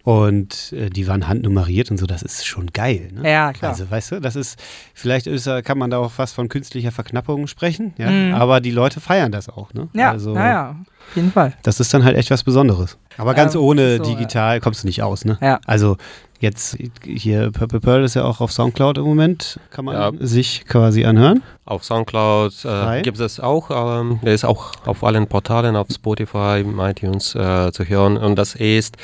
Und 0.03 0.73
äh, 0.73 0.89
die 0.89 1.07
waren 1.07 1.27
handnummeriert 1.27 1.91
und 1.91 1.97
so, 1.97 2.05
das 2.07 2.23
ist 2.23 2.45
schon 2.47 2.67
geil, 2.73 3.09
ne? 3.13 3.29
Ja, 3.29 3.53
klar. 3.53 3.71
Also, 3.71 3.89
weißt 3.91 4.11
du, 4.13 4.19
das 4.21 4.35
ist, 4.35 4.57
vielleicht 4.95 5.27
ist, 5.27 5.45
da- 5.45 5.61
kann 5.61 5.77
man 5.77 5.91
da 5.91 5.99
auch 5.99 6.13
was 6.17 6.31
von 6.33 6.49
künstlicher 6.49 6.91
Verknappung 6.91 7.45
sprechen, 7.47 7.93
ja. 7.97 8.09
Mhm. 8.09 8.33
Aber 8.33 8.59
die 8.59 8.71
Leute 8.71 9.01
feiern 9.01 9.31
das 9.31 9.49
auch, 9.49 9.71
ne? 9.73 9.87
ja, 9.93 10.09
Also, 10.11 10.33
naja, 10.33 10.77
auf 11.09 11.15
jeden 11.15 11.31
Fall. 11.31 11.53
das 11.63 11.79
ist 11.79 11.93
dann 11.93 12.03
halt 12.03 12.17
echt 12.17 12.31
was 12.31 12.43
Besonderes. 12.43 12.97
Aber 13.17 13.33
ganz 13.35 13.53
Ähm, 13.53 13.61
ohne 13.61 13.97
so, 13.97 14.03
digital 14.03 14.59
kommst 14.61 14.83
du 14.83 14.87
nicht 14.87 15.03
aus, 15.03 15.25
ne? 15.25 15.37
Ja. 15.41 15.59
Also, 15.67 15.97
jetzt 16.39 16.77
hier, 17.03 17.51
Purple 17.51 17.79
Pearl 17.79 18.03
ist 18.03 18.15
ja 18.15 18.23
auch 18.23 18.39
auf 18.41 18.51
Soundcloud 18.51 18.97
im 18.97 19.03
Moment, 19.03 19.59
kann 19.71 19.85
man 19.85 19.95
Ja. 19.95 20.11
sich 20.25 20.65
quasi 20.65 21.05
anhören. 21.05 21.43
auf 21.65 21.83
Soundcloud 21.83 22.65
äh, 22.65 23.01
gibt 23.01 23.19
es 23.19 23.39
auch. 23.39 23.69
Ähm, 23.71 24.19
der 24.23 24.33
ist 24.33 24.45
auch 24.45 24.71
auf 24.85 25.03
allen 25.03 25.27
Portalen, 25.27 25.75
auf 25.75 25.87
Spotify, 25.93 26.63
iTunes 26.79 27.35
äh, 27.35 27.71
zu 27.71 27.83
hören. 27.85 28.17
Und 28.17 28.35
das 28.37 28.55
ist 28.55 28.95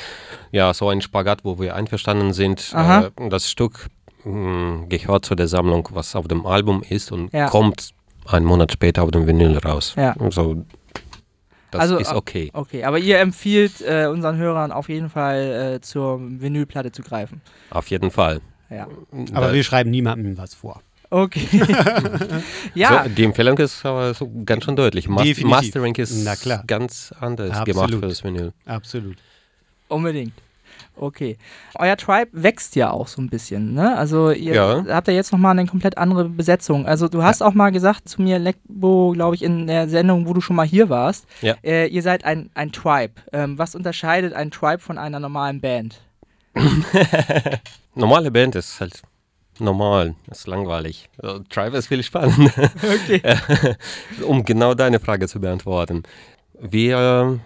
ja 0.50 0.72
so 0.74 0.88
ein 0.88 1.00
Spagat, 1.00 1.44
wo 1.44 1.58
wir 1.60 1.76
einverstanden 1.76 2.32
sind. 2.32 2.72
Äh, 2.74 3.10
das 3.28 3.48
Stück 3.50 3.86
mh, 4.24 4.86
gehört 4.88 5.24
zu 5.24 5.34
der 5.34 5.46
Sammlung, 5.48 5.88
was 5.92 6.16
auf 6.16 6.26
dem 6.28 6.44
Album 6.46 6.82
ist 6.88 7.12
und 7.12 7.32
Ja. 7.32 7.48
kommt 7.48 7.90
einen 8.26 8.44
Monat 8.46 8.72
später 8.72 9.04
auf 9.04 9.12
dem 9.12 9.26
Vinyl 9.28 9.58
raus. 9.58 9.94
Ja. 9.96 10.14
Also, 10.18 10.64
das 11.70 11.80
Also, 11.80 11.98
ist 11.98 12.12
äh, 12.12 12.14
okay. 12.14 12.50
Okay, 12.52 12.84
aber 12.84 12.98
ihr 12.98 13.18
empfiehlt 13.18 13.80
äh, 13.80 14.06
unseren 14.06 14.36
Hörern 14.36 14.72
auf 14.72 14.88
jeden 14.88 15.10
Fall 15.10 15.74
äh, 15.76 15.80
zur 15.80 16.20
Vinylplatte 16.20 16.92
zu 16.92 17.02
greifen. 17.02 17.40
Auf 17.70 17.88
jeden 17.88 18.10
Fall. 18.10 18.40
Ja. 18.70 18.86
Aber 19.32 19.48
Da- 19.48 19.52
wir 19.52 19.62
schreiben 19.64 19.90
niemandem 19.90 20.36
was 20.38 20.54
vor. 20.54 20.82
Okay. 21.10 21.46
ja, 22.74 23.04
So, 23.04 23.10
die 23.10 23.24
Empfehlung 23.24 23.56
ist 23.58 23.84
aber 23.86 24.12
so 24.14 24.28
ganz 24.44 24.64
schön 24.64 24.74
deutlich. 24.76 25.08
Mas 25.08 25.22
Definitiv. 25.24 25.50
Mastering 25.50 25.94
ist 25.94 26.24
Na 26.24 26.34
klar. 26.34 26.64
ganz 26.66 27.14
anders 27.20 27.50
Absolut. 27.50 27.66
gemacht 27.66 27.94
für 27.94 28.08
das 28.08 28.24
Vinyl. 28.24 28.52
Absolut. 28.64 29.16
unbedingt. 29.88 30.32
Okay. 30.98 31.36
Euer 31.78 31.96
Tribe 31.96 32.28
wächst 32.32 32.74
ja 32.74 32.90
auch 32.90 33.06
so 33.06 33.20
ein 33.20 33.28
bisschen, 33.28 33.74
ne? 33.74 33.96
Also 33.98 34.30
ihr 34.30 34.54
Ja. 34.54 34.84
habt 34.88 35.08
ja 35.08 35.14
jetzt 35.14 35.30
nochmal 35.30 35.52
eine 35.58 35.66
komplett 35.68 35.98
andere 35.98 36.28
Besetzung. 36.28 36.86
Also 36.86 37.08
du 37.08 37.22
hast 37.22 37.42
auch 37.42 37.52
mal 37.54 37.70
gesagt 37.70 38.08
zu 38.08 38.22
mir, 38.22 38.38
Lekbo, 38.38 39.12
glaube 39.12 39.34
ich, 39.34 39.42
in 39.42 39.66
der 39.66 39.88
Sendung, 39.88 40.26
wo 40.26 40.32
du 40.32 40.40
schon 40.40 40.56
mal 40.56 40.66
hier 40.66 40.88
warst, 40.88 41.26
Ja. 41.42 41.54
äh, 41.62 41.86
ihr 41.88 42.02
seid 42.02 42.24
ein, 42.24 42.48
ein 42.54 42.72
Tribe. 42.72 43.12
Ähm, 43.32 43.58
was 43.58 43.74
unterscheidet 43.74 44.32
ein 44.32 44.50
Tribe 44.50 44.78
von 44.78 44.96
einer 44.98 45.20
normalen 45.20 45.60
Band? 45.60 46.00
Normale 47.94 48.30
Band 48.30 48.54
ist 48.56 48.80
halt 48.80 49.02
normal, 49.58 50.14
ist 50.30 50.46
langweilig. 50.46 51.08
Äh, 51.22 51.40
Tribe 51.50 51.76
ist 51.76 51.88
viel 51.88 52.02
spannender. 52.02 52.50
Okay. 52.82 53.20
um 54.26 54.44
genau 54.44 54.74
deine 54.74 55.00
Frage 55.00 55.28
zu 55.28 55.40
beantworten. 55.40 56.02
Wir 56.60 57.40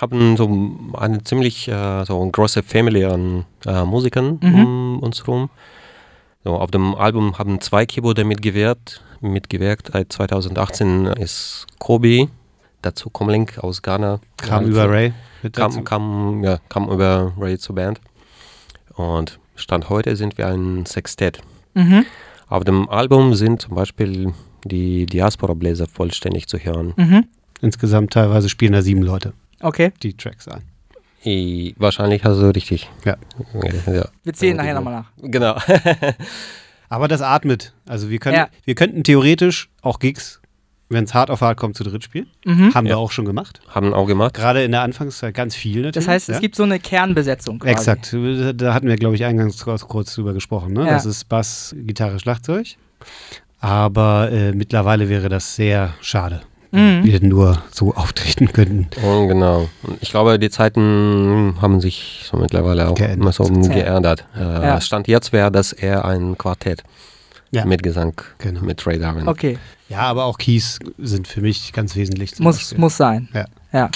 haben 0.00 0.36
so 0.36 0.48
eine 0.96 1.22
ziemlich 1.24 1.68
äh, 1.68 2.04
so 2.04 2.20
eine 2.20 2.30
große 2.30 2.62
Family 2.62 3.04
an 3.04 3.44
äh, 3.66 3.84
Musikern 3.84 4.38
Mhm. 4.42 4.54
um 4.64 4.98
uns 5.00 5.20
herum. 5.26 5.50
So, 6.44 6.56
auf 6.56 6.70
dem 6.70 6.94
Album 6.94 7.38
haben 7.38 7.60
zwei 7.60 7.86
Keyboarder 7.86 8.24
mitgewirkt. 8.24 9.02
mitgewirkt. 9.20 9.90
Seit 9.92 10.12
2018 10.12 11.06
ist 11.06 11.66
Kobe, 11.78 12.28
dazu 12.82 13.08
Comlink 13.08 13.58
aus 13.64 13.80
Ghana. 13.80 14.20
Kam 14.36 14.66
über 14.66 14.90
Ray. 14.90 15.14
mit 15.42 15.56
dazu. 15.56 15.80
kam, 15.82 15.84
kam, 15.84 16.44
ja, 16.44 16.58
kam 16.68 16.90
über 16.90 17.32
Ray 17.38 17.56
zur 17.58 17.76
Band. 17.76 18.00
Und 18.94 19.38
Stand 19.56 19.88
heute 19.88 20.16
sind 20.16 20.36
wir 20.36 20.48
ein 20.48 20.84
Sextett. 20.84 21.40
Mhm. 21.74 22.04
Auf 22.48 22.64
dem 22.64 22.88
Album 22.90 23.34
sind 23.34 23.62
zum 23.62 23.74
Beispiel 23.74 24.34
die 24.64 25.06
Diaspora-Bläser 25.06 25.86
vollständig 25.86 26.46
zu 26.48 26.58
hören. 26.58 26.92
Mhm. 26.96 27.24
Insgesamt 27.62 28.12
teilweise 28.12 28.48
spielen 28.50 28.72
da 28.72 28.82
sieben 28.82 29.02
Leute 29.02 29.32
Okay. 29.64 29.92
die 30.02 30.16
Tracks 30.16 30.46
ein. 30.48 30.62
I, 31.26 31.74
wahrscheinlich 31.78 32.22
hast 32.22 32.38
du 32.38 32.50
richtig. 32.54 32.90
Ja. 33.04 33.16
ja. 33.86 34.04
Wir 34.22 34.34
zählen 34.34 34.56
nachher 34.56 34.74
nochmal 34.74 34.92
nach. 34.94 35.10
Genau. 35.22 35.56
Aber 36.88 37.08
das 37.08 37.22
atmet. 37.22 37.72
Also 37.86 38.10
wir 38.10 38.18
können, 38.18 38.36
Ja. 38.36 38.48
wir 38.64 38.74
könnten 38.74 39.02
theoretisch 39.04 39.70
auch 39.80 39.98
Gigs, 39.98 40.40
wenn 40.90 41.04
es 41.04 41.14
hart 41.14 41.30
auf 41.30 41.40
hart 41.40 41.56
kommt, 41.58 41.76
zu 41.76 41.82
dritt 41.82 42.04
spielen. 42.04 42.26
Mhm. 42.44 42.74
Haben 42.74 42.84
wir 42.84 42.92
Ja. 42.92 42.96
auch 42.98 43.10
schon 43.10 43.24
gemacht. 43.24 43.60
Haben 43.68 43.94
auch 43.94 44.06
gemacht. 44.06 44.34
Gerade 44.34 44.62
in 44.64 44.70
der 44.72 44.82
Anfangszeit 44.82 45.34
ganz 45.34 45.56
viel 45.56 45.76
natürlich. 45.76 45.94
Das 45.94 46.08
heißt, 46.08 46.28
ja? 46.28 46.34
es 46.34 46.40
gibt 46.42 46.56
so 46.56 46.62
eine 46.62 46.78
Kernbesetzung 46.78 47.58
quasi. 47.58 47.72
Exakt. 47.72 48.14
Da 48.60 48.74
hatten 48.74 48.86
wir, 48.86 48.96
glaube 48.96 49.14
ich, 49.14 49.24
eingangs 49.24 49.64
kurz, 49.64 49.88
kurz 49.88 50.14
drüber 50.14 50.34
gesprochen. 50.34 50.74
Ne? 50.74 50.80
Ja. 50.84 50.90
Das 50.90 51.06
ist 51.06 51.24
Bass, 51.30 51.74
Gitarre, 51.78 52.20
Schlagzeug. 52.20 52.66
Aber 53.60 54.30
äh, 54.30 54.52
mittlerweile 54.52 55.08
wäre 55.08 55.30
das 55.30 55.56
sehr 55.56 55.94
schade, 56.02 56.42
Mhm. 56.74 57.04
wir 57.04 57.20
nur 57.22 57.62
so 57.72 57.94
auftreten 57.94 58.52
könnten. 58.52 58.88
Und 59.06 59.28
genau. 59.28 59.68
Ich 60.00 60.10
glaube, 60.10 60.38
die 60.38 60.50
Zeiten 60.50 61.54
haben 61.62 61.80
sich 61.80 62.26
so 62.30 62.36
mittlerweile 62.36 62.88
auch 62.90 62.94
Geändert. 62.94 63.18
immer 63.20 63.32
so 63.32 63.44
Ja. 63.44 63.68
geändert. 63.74 64.24
Äh, 64.36 64.40
Ja. 64.42 64.80
Stand 64.80 65.06
jetzt 65.08 65.32
wäre 65.32 65.52
das 65.52 65.72
eher 65.72 66.04
ein 66.04 66.36
Quartett 66.36 66.82
Ja. 67.54 67.64
mit 67.64 67.82
Gesang, 67.82 68.20
Genau. 68.38 68.60
mit 68.60 68.86
Ray 68.86 68.98
Darwin. 68.98 69.28
Okay, 69.28 69.58
Ja, 69.88 70.00
aber 70.00 70.24
auch 70.24 70.38
Keys 70.38 70.78
sind 70.98 71.28
für 71.28 71.40
mich 71.40 71.72
ganz 71.72 71.94
wesentlich. 71.96 72.38
muss, 72.40 72.56
Beispiel. 72.58 72.78
muss 72.78 72.96
sein. 72.96 73.28
Ja. 73.32 73.44
ja. 73.72 73.90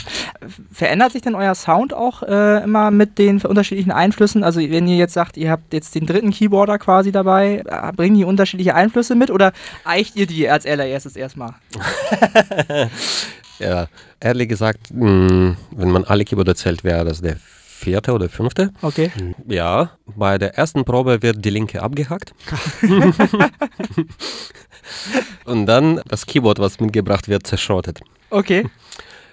Verändert 0.73 1.13
sich 1.13 1.23
denn 1.23 1.35
euer 1.35 1.55
Sound 1.55 1.93
auch 1.95 2.23
äh, 2.23 2.63
immer 2.63 2.91
mit 2.91 3.19
den 3.19 3.41
unterschiedlichen 3.43 3.91
Einflüssen? 3.91 4.45
Also 4.45 4.61
wenn 4.61 4.87
ihr 4.87 4.97
jetzt 4.97 5.15
sagt, 5.15 5.37
ihr 5.37 5.51
habt 5.51 5.73
jetzt 5.73 5.95
den 5.95 6.07
dritten 6.07 6.31
Keyboarder 6.31 6.79
quasi 6.79 7.11
dabei, 7.11 7.63
äh, 7.67 7.93
bringen 7.93 8.17
die 8.17 8.25
unterschiedliche 8.25 8.75
Einflüsse 8.75 9.15
mit 9.15 9.31
oder 9.31 9.53
eicht 9.85 10.15
ihr 10.17 10.27
die 10.27 10.49
als 10.49 10.67
allererstes 10.67 11.17
erstmal? 11.17 11.55
Ja, 13.61 13.89
ehrlich 14.21 14.49
gesagt, 14.49 14.93
mh, 14.95 15.57
wenn 15.73 15.91
man 15.91 16.05
alle 16.05 16.25
Keyboarder 16.25 16.55
zählt, 16.55 16.85
wäre 16.85 17.05
das 17.05 17.21
der 17.21 17.39
vierte 17.79 18.13
oder 18.13 18.29
fünfte. 18.29 18.73
Okay. 18.83 19.11
Ja, 19.47 19.91
bei 20.07 20.37
der 20.39 20.57
ersten 20.59 20.85
Probe 20.85 21.23
wird 21.23 21.45
die 21.45 21.51
linke 21.51 21.83
abgehackt. 21.83 22.35
Und 25.45 25.67
dann 25.67 26.01
das 26.09 26.27
Keyboard, 26.27 26.59
was 26.59 26.81
mitgebracht 26.81 27.29
wird, 27.29 27.47
zerschrottet. 27.47 28.01
Okay. 28.31 28.67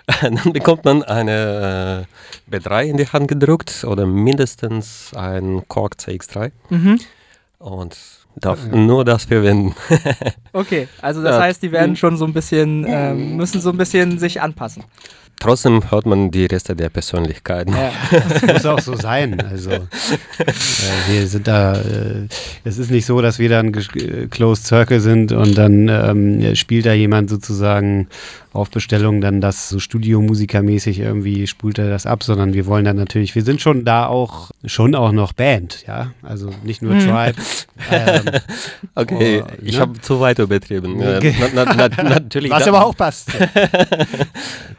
Dann 0.22 0.54
bekommt 0.54 0.86
man 0.86 1.02
eine 1.04 2.06
äh, 2.52 2.56
B3 2.56 2.84
in 2.84 2.98
die 2.98 3.08
Hand 3.08 3.28
gedrückt 3.28 3.84
oder 3.86 4.06
mindestens 4.06 5.12
ein 5.16 5.64
Korg 5.68 5.96
CX3 5.96 6.52
Mhm. 6.70 7.00
und 7.58 7.98
darf 8.36 8.68
nur 8.68 9.04
das 9.06 9.26
verwenden. 9.26 9.76
Okay. 10.54 10.88
Also 11.02 11.22
das 11.24 11.32
Ja. 11.36 11.42
heißt, 11.42 11.64
die 11.64 11.72
werden 11.72 11.96
schon 11.96 12.18
so 12.18 12.26
ein 12.26 12.34
bisschen, 12.34 12.86
ähm, 12.88 13.36
müssen 13.38 13.60
so 13.60 13.72
ein 13.72 13.78
bisschen 13.78 14.20
sich 14.20 14.42
anpassen. 14.42 14.84
Trotzdem 15.40 15.92
hört 15.92 16.06
man 16.06 16.32
die 16.32 16.46
Reste 16.46 16.76
der 16.76 16.90
Persönlichkeit. 16.90 17.68
Ja. 17.70 17.92
muss 18.54 18.66
auch 18.66 18.80
so 18.80 18.96
sein. 18.96 19.42
Also 19.42 19.72
äh, 19.72 19.80
wir 21.10 21.28
sind 21.28 21.48
da, 21.48 21.76
äh, 21.76 22.28
es 22.64 22.78
ist 22.78 22.92
nicht 22.92 23.06
so, 23.06 23.22
dass 23.22 23.40
wir 23.40 23.50
dann 23.50 23.74
äh, 23.74 24.28
Closed 24.28 24.66
Circle 24.66 25.00
sind 25.00 25.32
und 25.32 25.58
dann 25.58 25.88
ähm, 25.90 26.56
spielt 26.56 26.86
da 26.86 26.94
jemand 26.94 27.30
sozusagen 27.30 28.08
auf 28.54 28.70
Bestellung 28.72 29.20
dann 29.20 29.42
das 29.42 29.68
so 29.68 29.80
Studiomusikermäßig 29.80 31.00
irgendwie 31.00 31.46
spult 31.46 31.78
er 31.78 31.90
das 31.90 32.06
ab, 32.06 32.24
sondern 32.24 32.54
wir 32.54 32.66
wollen 32.66 32.86
dann 32.86 32.96
natürlich, 32.96 33.36
wir 33.36 33.44
sind 33.44 33.60
schon 33.60 33.84
da 33.84 34.06
auch 34.06 34.52
schon 34.64 34.96
auch 34.96 35.12
noch 35.12 35.34
Band, 35.34 35.84
ja, 35.88 36.12
also 36.22 36.52
nicht 36.64 36.82
nur 36.82 36.98
Tribe. 36.98 37.36
ähm, 37.92 38.22
Okay, 38.98 39.44
Oh, 39.46 39.48
ich 39.62 39.76
ne? 39.76 39.82
habe 39.82 40.00
zu 40.00 40.22
weit 40.22 40.40
übertrieben. 40.40 40.96
Okay. 41.02 41.36
Na, 41.54 41.66
na, 41.66 41.90
na, 41.98 42.04
natürlich, 42.04 42.50
was 42.50 42.66
aber 42.68 42.86
auch 42.86 42.96
passt. 42.96 43.30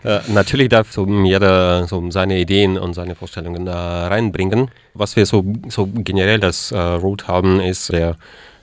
äh, 0.04 0.20
natürlich 0.46 0.68
darf 0.68 0.92
so 0.92 1.06
jeder 1.24 1.86
so 1.88 2.10
seine 2.10 2.38
Ideen 2.38 2.78
und 2.78 2.94
seine 2.94 3.16
Vorstellungen 3.16 3.66
da 3.66 4.06
reinbringen. 4.06 4.70
Was 4.94 5.16
wir 5.16 5.26
so, 5.26 5.44
so 5.68 5.88
generell 5.92 6.38
das 6.38 6.70
äh, 6.70 6.78
Root 6.78 7.26
haben, 7.26 7.60
ist 7.60 7.92
der 7.92 8.16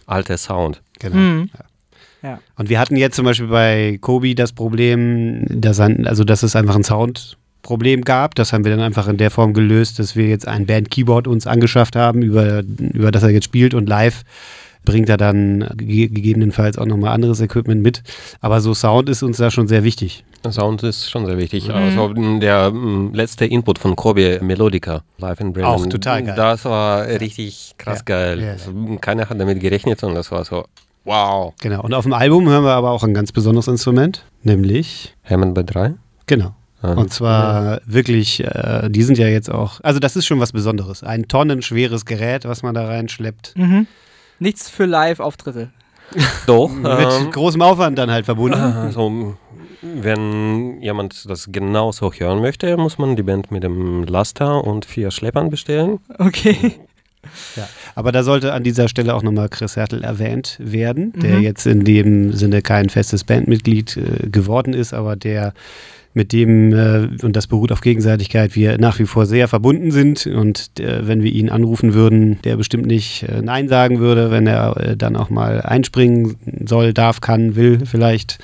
alte 0.07 0.37
Sound. 0.37 0.81
Genau. 0.99 1.15
Mhm. 1.15 1.49
Ja. 1.53 1.65
Ja. 2.29 2.39
Und 2.55 2.69
wir 2.69 2.79
hatten 2.79 2.95
jetzt 2.95 3.17
zum 3.17 3.25
Beispiel 3.25 3.47
bei 3.47 3.97
Kobi 3.99 4.33
das 4.33 4.53
Problem, 4.53 5.45
dass, 5.49 5.81
ein, 5.81 6.07
also 6.07 6.23
dass 6.23 6.41
es 6.41 6.55
einfach 6.55 6.77
ein 6.77 6.85
Soundproblem 6.85 8.03
gab. 8.03 8.35
Das 8.35 8.53
haben 8.53 8.63
wir 8.63 8.71
dann 8.71 8.79
einfach 8.79 9.09
in 9.09 9.17
der 9.17 9.29
Form 9.29 9.53
gelöst, 9.53 9.99
dass 9.99 10.15
wir 10.15 10.27
jetzt 10.27 10.47
ein 10.47 10.65
Band-Keyboard 10.65 11.27
uns 11.27 11.47
angeschafft 11.47 11.97
haben, 11.97 12.21
über, 12.21 12.63
über 12.93 13.11
das 13.11 13.23
er 13.23 13.31
jetzt 13.31 13.43
spielt 13.43 13.73
und 13.73 13.89
live 13.89 14.23
bringt 14.85 15.09
er 15.09 15.17
dann 15.17 15.69
ge 15.77 16.07
gegebenenfalls 16.07 16.77
auch 16.77 16.85
nochmal 16.85 17.13
anderes 17.13 17.39
Equipment 17.41 17.81
mit. 17.81 18.03
Aber 18.41 18.61
so 18.61 18.73
Sound 18.73 19.09
ist 19.09 19.23
uns 19.23 19.37
da 19.37 19.49
schon 19.51 19.67
sehr 19.67 19.83
wichtig. 19.83 20.23
Sound 20.49 20.83
ist 20.83 21.09
schon 21.09 21.25
sehr 21.25 21.37
wichtig. 21.37 21.67
Mhm. 21.69 21.73
Also 21.73 22.13
der 22.13 22.71
letzte 23.13 23.45
Input 23.45 23.79
von 23.79 23.95
Kobe 23.95 24.39
Melodica 24.41 25.03
live 25.17 25.39
in 25.39 25.53
Bremen. 25.53 25.65
Auch 25.67 25.85
total 25.87 26.23
geil. 26.23 26.35
Das 26.35 26.65
war 26.65 27.05
richtig 27.07 27.73
krass 27.77 27.99
Ja. 27.99 28.03
geil. 28.05 28.39
Ja, 28.39 28.45
ja. 28.45 28.51
Also, 28.53 28.71
keiner 28.99 29.29
hat 29.29 29.39
damit 29.39 29.59
gerechnet 29.59 30.03
und 30.03 30.15
das 30.15 30.31
war 30.31 30.43
so, 30.45 30.65
wow. 31.05 31.53
Genau. 31.61 31.81
Und 31.81 31.93
auf 31.93 32.03
dem 32.03 32.13
Album 32.13 32.47
hören 32.49 32.63
wir 32.63 32.71
aber 32.73 32.91
auch 32.91 33.03
ein 33.03 33.13
ganz 33.13 33.31
besonderes 33.31 33.67
Instrument, 33.67 34.25
nämlich, 34.43 35.15
Hammond 35.23 35.53
bei 35.55 35.63
drei. 35.63 35.93
genau. 36.27 36.53
Ah. 36.81 36.95
Und 36.95 37.13
zwar 37.13 37.79
wirklich, 37.85 38.43
äh, 38.43 38.89
die 38.89 39.03
sind 39.03 39.17
ja 39.17 39.27
jetzt 39.29 39.49
auch, 39.49 39.79
also 39.83 40.01
das 40.01 40.17
ist 40.17 40.25
schon 40.25 40.41
was 40.41 40.51
Besonderes. 40.51 41.01
Ein 41.01 41.29
tonnenschweres 41.29 42.03
Gerät, 42.03 42.43
was 42.43 42.61
man 42.61 42.73
da 42.75 42.85
reinschleppt. 42.85 43.53
Mhm. 43.55 43.87
Nichts 44.39 44.69
für 44.69 44.85
Live-Auftritte. 44.85 45.69
Doch. 46.47 46.69
Mit 46.73 46.85
ähm, 46.85 47.31
großem 47.31 47.61
Aufwand 47.61 47.97
dann 47.97 48.11
halt 48.11 48.25
verbunden. 48.25 48.59
Also, 48.59 49.35
wenn 49.81 50.81
jemand 50.81 51.29
das 51.29 51.49
genau 51.51 51.91
so 51.91 52.11
hören 52.13 52.39
möchte, 52.41 52.77
muss 52.77 52.97
man 52.97 53.15
die 53.15 53.23
Band 53.23 53.51
mit 53.51 53.63
dem 53.63 54.03
Laster 54.03 54.63
und 54.63 54.85
vier 54.85 55.11
Schleppern 55.11 55.49
bestellen. 55.49 55.99
Okay. 56.19 56.75
Ja. 57.55 57.67
Aber 57.95 58.11
da 58.11 58.21
sollte 58.23 58.51
an 58.53 58.63
dieser 58.63 58.87
Stelle 58.89 59.15
auch 59.15 59.23
nochmal 59.23 59.47
Chris 59.49 59.75
Hertel 59.77 60.03
erwähnt 60.03 60.57
werden, 60.59 61.13
der 61.15 61.37
Mhm. 61.37 61.41
jetzt 61.41 61.65
in 61.65 61.83
dem 61.85 62.33
Sinne 62.33 62.61
kein 62.61 62.89
festes 62.89 63.23
Bandmitglied 63.23 63.95
äh, 63.97 64.29
geworden 64.29 64.73
ist, 64.73 64.93
aber 64.93 65.15
der 65.15 65.53
mit 66.13 66.31
dem, 66.31 66.73
äh, 66.73 67.09
und 67.23 67.35
das 67.35 67.47
beruht 67.47 67.71
auf 67.71 67.81
Gegenseitigkeit, 67.81 68.55
wir 68.55 68.77
nach 68.77 68.99
wie 68.99 69.05
vor 69.05 69.25
sehr 69.25 69.47
verbunden 69.47 69.91
sind 69.91 70.27
und 70.27 70.79
äh, 70.79 71.07
wenn 71.07 71.23
wir 71.23 71.31
ihn 71.31 71.49
anrufen 71.49 71.93
würden, 71.93 72.39
der 72.43 72.57
bestimmt 72.57 72.85
nicht 72.85 73.23
äh, 73.23 73.41
Nein 73.41 73.67
sagen 73.67 73.99
würde, 73.99 74.31
wenn 74.31 74.47
er 74.47 74.77
äh, 74.77 74.97
dann 74.97 75.15
auch 75.15 75.29
mal 75.29 75.61
einspringen 75.61 76.35
soll, 76.65 76.93
darf, 76.93 77.21
kann, 77.21 77.55
will 77.55 77.85
vielleicht. 77.85 78.39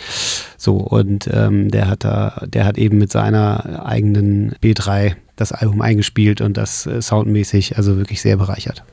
So, 0.58 0.78
und 0.78 1.30
ähm, 1.32 1.70
der 1.70 1.88
hat 1.88 2.04
da, 2.04 2.44
der 2.48 2.66
hat 2.66 2.78
eben 2.78 2.98
mit 2.98 3.12
seiner 3.12 3.86
eigenen 3.86 4.54
B3 4.64 5.14
das 5.36 5.52
Album 5.52 5.82
eingespielt 5.82 6.42
und 6.42 6.58
das 6.58 6.86
äh, 6.86 7.02
soundmäßig 7.02 7.78
also 7.78 7.98
wirklich 7.98 8.22
sehr 8.22 8.38
bereichert. 8.38 8.84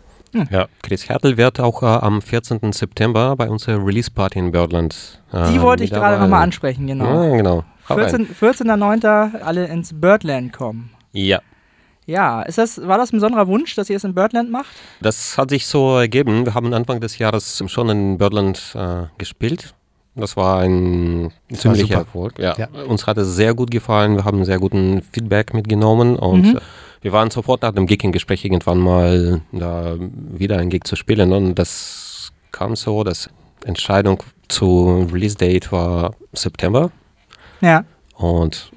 Ja, 0.50 0.66
Chris 0.82 1.08
Hertel 1.08 1.36
wird 1.38 1.60
auch 1.60 1.82
äh, 1.82 1.86
am 1.86 2.20
14. 2.20 2.72
September 2.72 3.36
bei 3.36 3.48
unserer 3.48 3.84
Release-Party 3.84 4.38
in 4.38 4.52
Birdland. 4.52 5.22
Äh, 5.32 5.50
Die 5.52 5.60
wollte 5.62 5.82
ich 5.84 5.90
gerade 5.90 6.20
nochmal 6.20 6.42
ansprechen, 6.42 6.86
genau. 6.86 7.24
Ja, 7.24 7.36
genau. 7.36 7.64
Hau 7.88 7.94
rein. 7.94 8.26
14 8.36 8.66
14.09. 8.68 9.40
alle 9.42 9.66
ins 9.66 9.92
Birdland 10.00 10.52
kommen. 10.52 10.90
Ja, 11.12 11.40
Ja, 12.06 12.42
ist 12.42 12.58
das, 12.58 12.86
war 12.86 12.98
das 12.98 13.12
ein 13.12 13.16
besonderer 13.16 13.46
Wunsch, 13.48 13.74
dass 13.74 13.90
ihr 13.90 13.96
es 13.96 14.04
in 14.04 14.14
Birdland 14.14 14.50
macht? 14.50 14.70
das 15.00 15.36
hat 15.38 15.50
sich 15.50 15.66
so 15.66 15.96
ergeben. 15.98 16.44
Wir 16.46 16.54
haben 16.54 16.72
Anfang 16.74 17.00
des 17.00 17.18
Jahres 17.18 17.62
schon 17.66 17.88
in 17.88 18.18
Birdland 18.18 18.74
äh, 18.74 19.04
gespielt. 19.18 19.74
Das 20.14 20.36
war 20.36 20.60
ein 20.60 21.32
Das 21.50 21.64
war 21.64 21.74
ziemlicher 21.74 21.86
super. 21.88 21.98
Erfolg. 22.00 22.38
Ja. 22.38 22.54
Ja. 22.56 22.68
Uns 22.86 23.06
hat 23.06 23.18
es 23.18 23.34
sehr 23.36 23.54
gut 23.54 23.70
gefallen. 23.70 24.16
Wir 24.16 24.24
haben 24.24 24.44
sehr 24.46 24.58
guten 24.58 25.02
Feedback 25.12 25.52
mitgenommen 25.52 26.16
und 26.16 26.42
Mhm. 26.54 26.58
wir 27.02 27.12
waren 27.12 27.30
sofort 27.30 27.60
nach 27.62 27.72
dem 27.72 27.86
Gig 27.86 28.02
im 28.04 28.12
Gespräch, 28.12 28.44
irgendwann 28.44 28.78
mal 28.78 29.42
da 29.52 29.96
wieder 29.98 30.56
ein 30.58 30.70
Gig 30.70 30.84
zu 30.84 30.96
spielen. 30.96 31.32
Und 31.32 31.54
das 31.56 32.32
kam 32.52 32.76
so, 32.76 33.04
dass 33.04 33.28
Entscheidung 33.64 34.22
zu 34.48 35.06
Release 35.12 35.36
Date 35.36 35.70
war 35.72 36.14
September 36.32 36.90
Ja. 37.60 37.84
und 38.16 38.70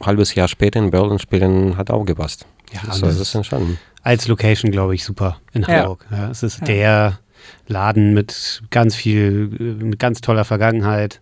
ein 0.00 0.06
halbes 0.06 0.34
Jahr 0.34 0.48
später 0.48 0.78
in 0.80 0.90
Berlin 0.90 1.18
spielen 1.18 1.76
hat 1.76 1.90
auch 1.90 2.04
gepasst. 2.04 2.46
Ja, 2.72 2.92
so 2.92 3.06
ist 3.06 3.18
es 3.20 3.34
entstanden. 3.34 3.78
als 4.02 4.26
Location, 4.28 4.70
glaube 4.72 4.94
ich, 4.94 5.04
super 5.04 5.38
in 5.52 5.62
Ja. 5.62 5.68
Hamburg. 5.68 6.06
Ja. 6.10 6.30
es 6.30 6.42
ist 6.42 6.60
Ja. 6.60 6.64
der 6.66 7.18
Laden 7.68 8.14
mit 8.14 8.62
ganz 8.70 8.94
viel, 8.94 9.48
mit 9.80 9.98
ganz 9.98 10.20
toller 10.20 10.44
Vergangenheit, 10.44 11.20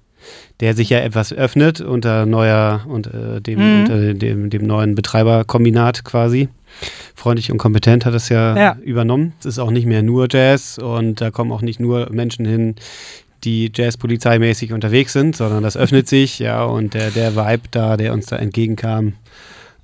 der 0.60 0.74
sich 0.74 0.90
ja 0.90 0.98
etwas 1.00 1.32
öffnet 1.32 1.80
unter 1.80 2.26
neuer 2.26 2.82
und 2.86 3.06
äh, 3.08 3.40
dem, 3.40 3.58
Mhm. 3.58 3.80
unter 3.80 4.14
dem, 4.14 4.50
dem 4.50 4.62
neuen 4.66 4.94
Betreiberkombinat 4.94 6.04
quasi. 6.04 6.48
Freundlich 7.14 7.50
und 7.50 7.58
kompetent 7.58 8.04
hat 8.06 8.14
es 8.14 8.28
ja, 8.28 8.56
Ja. 8.56 8.76
übernommen. 8.82 9.32
Es 9.40 9.46
ist 9.46 9.58
auch 9.58 9.70
nicht 9.70 9.86
mehr 9.86 10.02
nur 10.02 10.28
Jazz 10.30 10.78
und 10.78 11.20
da 11.20 11.30
kommen 11.30 11.52
auch 11.52 11.62
nicht 11.62 11.80
nur 11.80 12.08
Menschen 12.12 12.44
hin, 12.46 12.76
die 13.44 13.70
Jazz-polizeimäßig 13.74 14.72
unterwegs 14.72 15.12
sind, 15.12 15.36
sondern 15.36 15.62
das 15.62 15.76
öffnet 15.76 16.08
sich, 16.08 16.38
ja, 16.38 16.64
und 16.64 16.94
der, 16.94 17.10
der 17.10 17.36
Vibe 17.36 17.68
da, 17.70 17.96
der 17.96 18.12
uns 18.12 18.26
da 18.26 18.36
entgegenkam, 18.36 19.14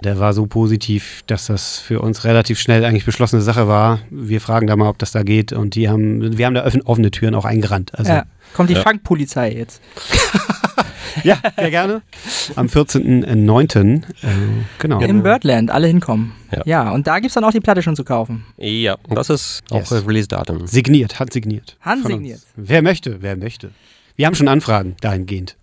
der 0.04 0.18
war 0.18 0.32
so 0.34 0.46
positiv, 0.46 1.22
dass 1.26 1.46
das 1.46 1.78
für 1.78 2.00
uns 2.00 2.24
relativ 2.24 2.58
schnell 2.60 2.84
eigentlich 2.84 3.06
beschlossene 3.06 3.40
Sache 3.40 3.66
war. 3.66 4.00
Wir 4.10 4.40
fragen 4.42 4.66
da 4.66 4.76
mal, 4.76 4.88
ob 4.88 4.98
das 4.98 5.10
da 5.12 5.22
geht 5.22 5.52
und 5.52 5.74
die 5.74 5.88
haben, 5.88 6.36
wir 6.36 6.44
haben 6.46 6.54
da 6.54 6.66
offen, 6.66 6.82
offene 6.82 7.10
Türen 7.10 7.34
auch 7.34 7.46
eingerannt. 7.46 7.92
Also 7.94 8.12
ja. 8.12 8.24
Kommt 8.54 8.68
die 8.70 8.74
Ja. 8.74 8.82
Funkpolizei 8.82 9.52
jetzt. 9.52 9.80
ja, 11.24 11.38
sehr 11.56 11.70
gerne. 11.70 12.02
Am 12.56 12.66
14.09. 12.66 14.02
Äh, 14.02 14.02
genau. 14.78 15.00
Im 15.00 15.22
Birdland, 15.22 15.70
alle 15.70 15.86
hinkommen. 15.86 16.32
Ja. 16.52 16.62
Ja, 16.64 16.90
und 16.90 17.06
da 17.06 17.16
gibt 17.18 17.28
es 17.28 17.34
dann 17.34 17.44
auch 17.44 17.50
die 17.52 17.60
Platte 17.60 17.82
schon 17.82 17.96
zu 17.96 18.04
kaufen. 18.04 18.44
Ja, 18.56 18.96
und 19.08 19.16
das 19.16 19.30
ist 19.30 19.62
auch 19.70 19.78
Yes. 19.80 19.88
das 19.90 20.06
Release-Datum. 20.06 20.66
Signiert, 20.66 21.18
handsigniert. 21.18 21.76
Handsigniert. 21.80 22.40
Wer 22.56 22.82
möchte, 22.82 23.22
wer 23.22 23.36
möchte. 23.36 23.70
Wir 24.16 24.26
haben 24.26 24.34
schon 24.34 24.48
Anfragen 24.48 24.96
dahingehend. 25.00 25.56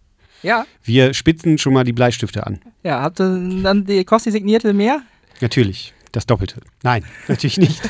Ja, 0.43 0.66
Wir 0.84 1.14
spitzen 1.14 1.58
schon 1.58 1.74
mal 1.74 1.84
die 1.86 1.93
Bleistifte 1.93 2.45
an. 2.45 2.60
ja, 2.84 3.01
habt 3.01 3.20
ihr 3.22 3.39
dann 3.64 3.86
die 3.86 4.04
Kosti 4.04 4.30
signierte 4.32 4.74
mehr? 4.74 5.01
Natürlich. 5.39 5.93
Das 6.14 6.26
Doppelte. 6.26 6.61
Nein, 6.84 7.03
natürlich 7.28 7.57
nicht. 7.57 7.82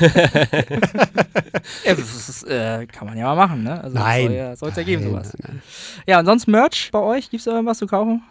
Ja, 1.84 1.94
das 1.94 2.28
ist, 2.28 2.42
äh, 2.44 2.86
kann 2.86 3.06
man 3.06 3.16
ja 3.16 3.24
mal 3.26 3.36
machen, 3.46 3.62
ne? 3.62 3.82
Also 3.82 3.96
Nein. 3.96 4.26
Soll 4.26 4.32
ja, 4.36 4.56
soll's 4.56 4.76
ja 4.76 4.82
geben, 4.82 5.02
Nein, 5.04 5.10
sowas. 5.12 5.32
nein, 5.38 5.50
nein. 5.54 5.62
Ja, 6.06 6.18
und 6.20 6.26
sonst 6.26 6.46
Merch 6.46 6.90
bei 6.92 6.98
euch? 6.98 7.30
Gibt 7.30 7.40
es 7.40 7.46
irgendwas 7.46 7.78
zu 7.78 7.86
kaufen? 7.86 8.22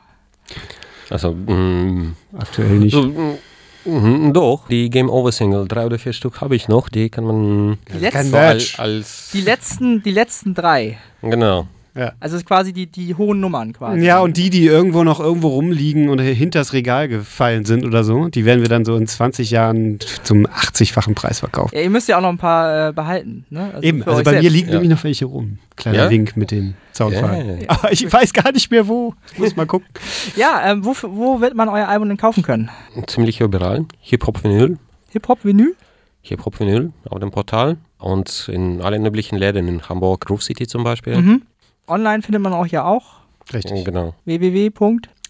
Also, 1.10 1.32
mh, 1.34 2.14
Aktuell 2.38 2.80
nicht. 2.80 2.94
so, 2.94 3.02
mh, 3.04 3.38
mh, 3.86 4.32
doch, 4.34 4.68
die 4.68 4.89
Game 4.89 5.10
Over 5.10 5.32
Single, 5.32 5.68
drei 5.68 5.86
oder 5.86 5.98
vier 5.98 6.14
Stück 6.14 6.41
habe 6.41 6.56
ich 6.56 6.68
noch, 6.68 6.89
die 6.89 7.10
kann 7.10 7.24
man 7.24 7.78
Die 7.88 7.91
Kein 7.94 8.02
letzten, 8.02 8.30
so 8.32 8.38
al- 8.38 8.54
Merch. 8.56 8.80
als, 8.80 9.30
die 9.34 9.41
letzten, 9.41 10.04
die 10.04 10.12
letzten 10.12 10.54
drei. 10.54 10.98
genau. 11.22 11.68
Also 11.96 12.36
es 12.36 12.41
ist 12.41 12.46
quasi 12.48 12.74
die, 12.74 12.88
die 12.88 13.14
hohen 13.16 13.39
Nummern 13.39 13.74
quasi. 13.74 14.04
Ja, 14.04 14.20
und 14.20 14.36
die, 14.38 14.50
die 14.50 14.66
irgendwo 14.66 15.04
noch 15.04 15.20
irgendwo 15.20 15.50
rumliegen 15.50 16.10
und 16.10 16.20
hinters 16.20 16.74
Regal 16.74 17.08
gefallen 17.08 17.66
sind 17.66 17.86
oder 17.86 18.04
so, 18.04 18.30
die 18.30 18.46
werden 18.46 18.62
wir 18.62 18.68
dann 18.70 18.84
so 18.84 18.96
in 18.96 19.06
20 19.06 19.52
Jahren 19.52 20.00
zum 20.24 20.48
80-fachen 20.48 21.14
Preis 21.14 21.39
verkaufen. 21.39 21.76
Ja, 21.76 21.82
ihr 21.84 21.89
müsst 21.91 22.08
ja 22.08 22.18
auch 22.18 22.22
noch 22.22 22.30
ein 22.30 22.38
paar 22.39 22.89
äh, 22.89 22.94
behalten, 22.94 23.46
ne? 23.52 23.70
Also 23.74 23.82
Eben, 23.88 24.02
also 24.04 24.24
bei 24.24 24.32
mir 24.32 24.41
selbst. 24.41 24.52
liegen 24.56 24.68
Ja. 24.70 24.74
nämlich 24.76 24.89
noch 24.89 25.04
welche 25.04 25.26
rum. 25.26 25.60
Kleiner 25.76 25.98
Ja? 26.06 26.10
Wink 26.10 26.36
mit 26.36 26.50
den 26.52 26.74
Soundfallen. 26.94 27.62
Ja. 27.62 27.70
Aber 27.70 27.91
ich 27.91 28.12
weiß 28.12 28.34
gar 28.34 28.52
nicht 28.52 28.72
mehr 28.72 28.88
wo. 28.88 29.14
Ich 29.34 29.39
muss 29.39 29.56
mal 29.56 29.66
gucken. 29.68 29.88
Ja, 30.36 30.62
ähm, 30.72 30.84
wo, 30.86 30.96
wo 31.04 31.41
wird 31.41 31.54
man 31.56 31.70
euer 31.70 31.88
Album 31.88 32.08
denn 32.08 32.18
kaufen 32.18 32.41
können? 32.44 32.70
Ziemlich 33.08 33.39
überall. 33.41 33.86
Hip-Hop-Vinyl, 34.00 34.78
Hip-Hop-Vinyl? 35.12 35.76
Hip-Hop-Vinyl 36.22 36.91
auf 37.10 37.20
dem 37.20 37.32
Portal 37.32 37.78
und 38.00 38.50
in 38.52 38.82
allen 38.82 39.06
üblichen 39.06 39.38
Läden 39.38 39.68
in 39.68 39.82
Hamburg, 39.89 40.26
Groove 40.26 40.41
City 40.44 40.66
zum 40.68 40.84
Beispiel. 40.84 41.18
Mhm. 41.18 41.41
Online 41.88 42.22
findet 42.22 42.42
man 42.42 42.54
euch 42.54 42.72
ja 42.72 42.86
auch. 42.86 43.16
Richtig. 43.54 43.84
Genau. 43.86 44.14
www. 44.26 44.72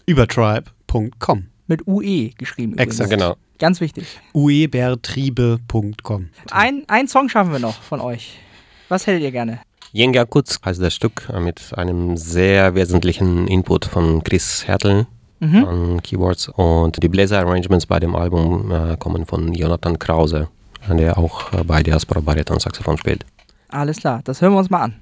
Übertribe.com. 0.06 1.46
mit 1.66 1.86
UE 1.86 2.30
geschrieben. 2.38 2.72
übrigens. 2.72 2.94
Exakt. 2.94 3.10
Genau. 3.10 3.34
Ganz 3.58 3.80
wichtig. 3.80 4.06
uebertriebe.com. 4.34 6.28
Ein, 6.50 6.84
ein 6.88 7.08
Song 7.08 7.28
schaffen 7.28 7.52
wir 7.52 7.58
noch 7.58 7.80
von 7.82 8.00
euch. 8.00 8.38
Was 8.88 9.06
hättet 9.06 9.22
ihr 9.22 9.30
gerne? 9.32 9.60
Jenga 9.92 10.24
Kutz 10.24 10.58
heißt 10.64 10.82
das 10.82 10.94
Stück 10.94 11.28
äh, 11.32 11.38
mit 11.40 11.72
einem 11.76 12.16
sehr 12.16 12.74
wesentlichen 12.74 13.46
Input 13.46 13.84
von 13.84 14.22
Chris 14.24 14.66
Hertel. 14.66 15.06
an 15.40 16.00
Keyboards. 16.02 16.48
Und 16.48 17.02
die 17.02 17.08
Bläser-Arrangements 17.08 17.84
bei 17.86 18.00
dem 18.00 18.16
Album 18.16 18.70
äh, 18.72 18.96
kommen 18.96 19.26
von 19.26 19.52
Jonathan 19.52 19.98
Krause, 19.98 20.48
der 20.88 21.18
auch 21.18 21.52
äh, 21.52 21.62
bei 21.64 21.82
Diaspora 21.82 22.20
Bariton 22.20 22.58
Saxophon 22.60 22.96
spielt. 22.96 23.26
Alles 23.68 23.98
klar, 23.98 24.20
das 24.24 24.40
hören 24.40 24.52
wir 24.54 24.58
uns 24.60 24.70
mal 24.70 24.82
an. 24.82 24.94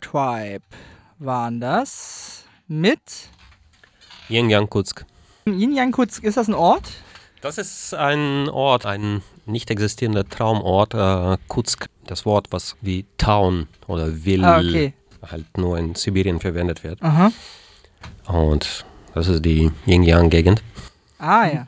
Übertribe 0.00 0.64
waren 1.18 1.60
das 1.60 2.44
mit 2.68 3.00
Yin 4.28 4.50
Yang 4.50 4.68
Kutsk. 4.68 5.06
Yin 5.46 5.72
Yang 5.74 5.92
Kutsk. 5.92 6.24
Ist 6.24 6.36
das 6.36 6.48
ein 6.48 6.54
Ort? 6.54 6.84
Das 7.40 7.56
ist 7.58 7.94
ein 7.94 8.48
Ort, 8.50 8.84
ein 8.84 9.22
nicht 9.46 9.70
existierender 9.70 10.28
Traumort. 10.28 10.92
Äh, 10.94 11.38
Kutsk, 11.48 11.86
das 12.06 12.26
Wort, 12.26 12.48
was 12.50 12.76
wie 12.82 13.06
Town 13.16 13.68
oder 13.86 14.24
Will 14.24 14.44
Ah, 14.44 14.58
okay. 14.58 14.92
halt 15.30 15.56
nur 15.56 15.78
in 15.78 15.94
Sibirien 15.94 16.40
verwendet 16.40 16.84
wird. 16.84 17.02
Aha. 17.02 17.32
Und 18.26 18.84
das 19.14 19.28
ist 19.28 19.44
die 19.44 19.70
Yin-Yang-Gegend. 19.86 20.62
Ah 21.18 21.46
ja. 21.46 21.66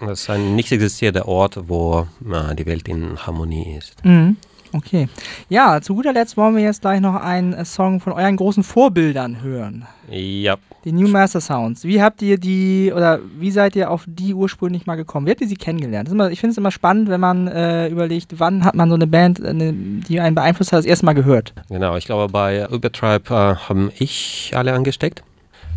Das 0.00 0.20
ist 0.22 0.30
ein 0.30 0.54
nicht 0.56 0.70
existierender 0.72 1.26
Ort, 1.26 1.56
wo 1.68 2.06
äh, 2.30 2.54
die 2.54 2.66
Welt 2.66 2.86
in 2.88 3.16
Harmonie 3.26 3.76
ist. 3.78 4.04
Mhm. 4.04 4.36
Okay. 4.72 5.08
Ja, 5.48 5.80
zu 5.80 5.94
guter 5.94 6.12
Letzt 6.12 6.36
wollen 6.36 6.56
wir 6.56 6.62
jetzt 6.62 6.80
gleich 6.80 7.00
noch 7.00 7.14
einen 7.14 7.52
äh, 7.52 7.64
Song 7.64 8.00
von 8.00 8.12
euren 8.12 8.36
großen 8.36 8.62
Vorbildern 8.62 9.42
hören. 9.42 9.86
Ja, 10.10 10.56
Die 10.84 10.92
New 10.92 11.08
Master 11.08 11.40
Sounds. 11.40 11.84
Wie 11.84 12.00
habt 12.00 12.22
ihr 12.22 12.38
die 12.38 12.92
oder 12.94 13.18
wie 13.38 13.50
seid 13.50 13.74
ihr 13.74 13.90
auf 13.90 14.04
die 14.06 14.34
ursprünglich 14.34 14.86
mal 14.86 14.94
gekommen? 14.94 15.26
Wie 15.26 15.30
habt 15.30 15.40
ihr 15.40 15.48
sie 15.48 15.56
kennengelernt? 15.56 16.08
Immer, 16.08 16.30
ich 16.30 16.40
finde 16.40 16.52
es 16.52 16.58
immer 16.58 16.70
spannend, 16.70 17.08
wenn 17.08 17.20
man 17.20 17.48
äh, 17.48 17.88
überlegt, 17.88 18.38
wann 18.38 18.64
hat 18.64 18.74
man 18.74 18.88
so 18.88 18.94
eine 18.94 19.06
Band, 19.06 19.40
äh, 19.40 19.48
eine, 19.48 19.72
die 19.72 20.20
einen 20.20 20.34
beeinflusst 20.34 20.72
hat, 20.72 20.78
das 20.78 20.86
erste 20.86 21.06
Mal 21.06 21.14
gehört. 21.14 21.54
genau. 21.68 21.96
Ich 21.96 22.06
glaube, 22.06 22.32
bei 22.32 22.66
Übertribe 22.70 23.34
äh, 23.34 23.68
haben 23.68 23.90
ich 23.98 24.52
alle 24.54 24.72
angesteckt. 24.74 25.22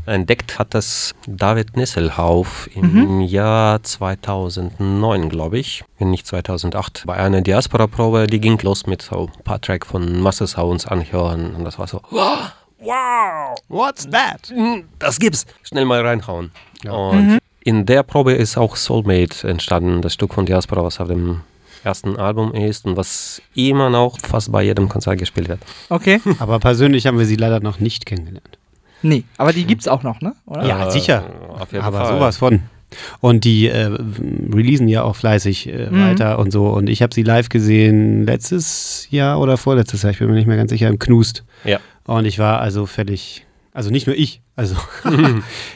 Entdeckt 0.10 0.60
hat 0.60 0.74
das 0.74 1.14
David 1.28 1.78
Nisselhauf 1.78 2.70
im 2.76 3.22
Jahr 3.22 3.82
2009, 3.84 5.30
glaube 5.30 5.60
ich, 5.60 5.84
wenn 5.98 6.12
nicht 6.12 6.26
2008, 6.28 7.04
bei 7.06 7.16
einer 7.16 7.42
Diaspora-Probe. 7.42 8.28
Die 8.28 8.40
ging 8.40 8.60
los 8.62 8.88
mit 8.88 9.02
so 9.02 9.30
ein 9.36 9.44
paar 9.44 9.62
Tracks 9.62 9.88
von 9.88 10.20
Master 10.20 10.48
Sounds 10.48 10.86
anhören 10.86 11.56
und 11.56 11.64
das 11.64 11.80
war 11.80 11.88
so, 11.88 12.02
wow, 12.10 12.52
What's 13.68 14.08
that? 14.10 14.54
Das 15.00 15.20
gibt's. 15.20 15.46
Schnell 15.64 15.86
mal 15.86 16.06
reinhauen. 16.06 16.52
Ja. 16.84 16.92
Und 16.92 17.40
in 17.62 17.86
der 17.86 18.04
Probe 18.04 18.34
ist 18.34 18.58
auch 18.58 18.76
Soulmate 18.76 19.48
entstanden, 19.48 20.02
das 20.02 20.14
Stück 20.14 20.34
von 20.34 20.46
Diaspora, 20.46 20.84
was 20.84 21.00
auf 21.00 21.08
dem 21.08 21.42
ersten 21.84 22.18
Album 22.18 22.54
ist 22.54 22.86
und 22.86 22.98
was 22.98 23.42
immer 23.56 23.90
noch 23.90 24.18
fast 24.20 24.52
bei 24.52 24.64
jedem 24.64 24.90
Konzert 24.90 25.18
gespielt 25.18 25.50
wird. 25.50 25.62
Okay. 25.90 26.22
Aber 26.40 26.60
persönlich 26.60 27.06
haben 27.08 27.20
wir 27.20 27.26
sie 27.26 27.36
leider 27.36 27.60
noch 27.60 27.80
nicht 27.80 28.06
kennengelernt. 28.06 28.59
Nee, 29.02 29.24
aber 29.38 29.54
die 29.54 29.66
gibt's 29.66 29.88
auch 29.88 30.04
noch, 30.04 30.22
ne? 30.22 30.34
Oder? 30.46 30.66
Ja, 30.66 30.88
Äh, 30.88 30.92
sicher. 30.92 31.24
Auf 31.58 31.72
jeden 31.72 31.84
Aber 31.84 32.06
Fall. 32.06 32.14
sowas 32.18 32.38
von. 32.38 32.62
Und 33.22 33.44
die 33.44 33.68
äh, 33.68 33.86
releasen 34.52 34.88
ja 34.88 35.04
auch 35.04 35.16
fleißig 35.16 35.68
äh, 35.70 35.90
Mhm. 35.92 36.02
weiter 36.02 36.40
und 36.40 36.52
so. 36.52 36.68
Und 36.70 36.90
ich 36.90 37.02
habe 37.04 37.14
sie 37.14 37.22
live 37.24 37.50
gesehen 37.50 38.26
letztes 38.26 39.08
Jahr 39.12 39.40
oder 39.40 39.58
vorletztes 39.58 40.02
Jahr, 40.02 40.12
ich 40.12 40.18
bin 40.20 40.28
mir 40.28 40.34
nicht 40.36 40.48
mehr 40.48 40.58
ganz 40.58 40.72
sicher, 40.72 40.88
im 40.88 40.98
Knust. 40.98 41.44
Ja. 41.66 41.80
Und 42.06 42.26
ich 42.26 42.40
war 42.40 42.60
also 42.62 42.88
völlig, 42.88 43.46
also 43.74 43.92
nicht 43.92 44.08
nur 44.08 44.16
ich, 44.16 44.42
also 44.56 44.76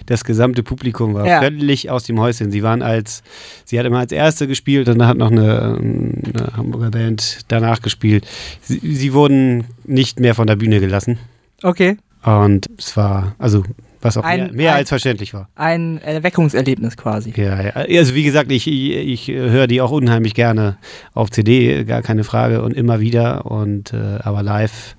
das 0.07 0.23
gesamte 0.23 0.63
Publikum 0.63 1.13
war 1.13 1.27
Ja. 1.27 1.39
völlig 1.39 1.89
aus 1.91 2.03
dem 2.05 2.19
Häuschen. 2.19 2.51
Sie 2.51 2.63
waren 2.63 2.81
als, 2.81 3.21
sie 3.65 3.77
hat 3.79 3.85
immer 3.85 3.99
als 3.99 4.11
Erste 4.11 4.47
gespielt 4.47 4.89
und 4.89 4.97
dann 4.97 5.07
hat 5.07 5.17
noch 5.17 5.29
eine, 5.31 5.77
eine 5.79 6.57
Hamburger 6.57 6.89
Band 6.91 7.41
danach 7.47 7.81
gespielt. 7.83 8.27
Sie, 8.61 8.79
sie 8.95 9.13
wurden 9.13 9.65
nicht 9.83 10.19
mehr 10.19 10.33
von 10.35 10.47
der 10.47 10.55
Bühne 10.55 10.79
gelassen. 10.79 11.19
Okay. 11.61 11.97
Und 12.23 12.67
es 12.77 12.95
war, 12.95 13.35
also, 13.37 13.63
was 14.01 14.17
auch 14.17 14.23
Ein- 14.23 14.39
mehr, 14.47 14.53
mehr 14.53 14.71
ein- 14.73 14.77
als 14.79 14.89
verständlich 14.89 15.33
war. 15.33 15.47
Ein 15.55 15.99
Erweckungserlebnis 16.01 16.97
quasi. 16.97 17.33
Ja, 17.35 17.61
ja. 17.61 17.71
Also 17.71 18.15
wie 18.15 18.23
gesagt, 18.23 18.51
ich, 18.51 18.67
ich, 18.67 19.27
ich 19.27 19.27
höre 19.35 19.67
die 19.67 19.81
auch 19.81 19.91
unheimlich 19.91 20.33
gerne 20.33 20.77
auf 21.13 21.29
CD, 21.31 21.83
gar 21.85 22.01
keine 22.01 22.23
Frage 22.23 22.61
und 22.63 22.73
immer 22.73 22.99
wieder. 22.99 23.45
Und 23.45 23.93
äh, 23.93 24.19
aber 24.23 24.43
live 24.43 24.95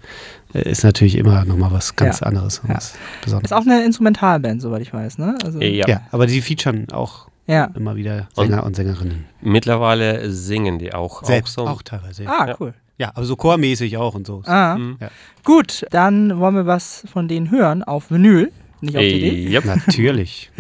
äh, 0.54 0.70
ist 0.70 0.84
natürlich 0.84 1.16
immer 1.18 1.44
nochmal 1.44 1.70
was 1.72 1.96
ganz 1.96 2.20
Ja. 2.20 2.26
anderes 2.26 2.60
und 2.60 2.68
Ja. 2.70 2.76
was 2.76 2.94
Besonderes. 3.22 3.50
Ist 3.50 3.56
auch 3.56 3.66
eine 3.66 3.84
Instrumentalband, 3.84 4.62
soweit 4.62 4.82
ich 4.82 4.92
weiß, 4.94 5.18
ne? 5.18 5.36
Also, 5.44 5.60
Ja. 5.60 5.86
ja. 5.86 6.00
aber 6.10 6.26
die 6.26 6.40
featuren 6.40 6.86
auch 6.92 7.28
ja. 7.46 7.70
immer 7.74 7.96
wieder 7.96 8.28
Und- 8.36 8.46
Sänger 8.48 8.64
und, 8.64 8.74
Sängerinnen. 8.76 9.24
Mittlerweile 9.42 10.30
singen 10.30 10.78
die 10.78 10.94
auch. 10.94 11.22
Selbst 11.24 11.58
auch 11.58 11.68
auch, 11.68 11.76
so. 11.78 11.82
teilweise. 11.84 12.24
Ja. 12.24 12.30
Ah, 12.30 12.48
Ja. 12.48 12.56
cool. 12.60 12.72
Ja, 12.98 13.10
aber 13.14 13.24
so 13.24 13.36
chormäßig 13.36 13.96
auch 13.96 14.14
und 14.14 14.26
so. 14.26 14.42
Ah. 14.46 14.76
Mhm. 14.76 14.96
Ja. 15.00 15.08
Gut, 15.44 15.84
dann 15.90 16.38
wollen 16.38 16.54
wir 16.54 16.66
was 16.66 17.04
von 17.12 17.28
denen 17.28 17.50
hören 17.50 17.82
auf 17.82 18.10
Vinyl, 18.10 18.52
nicht 18.80 18.96
auf 18.96 19.02
CD. 19.02 19.28
Äh, 19.46 19.52
Yep. 19.54 19.64
Natürlich. 19.64 20.50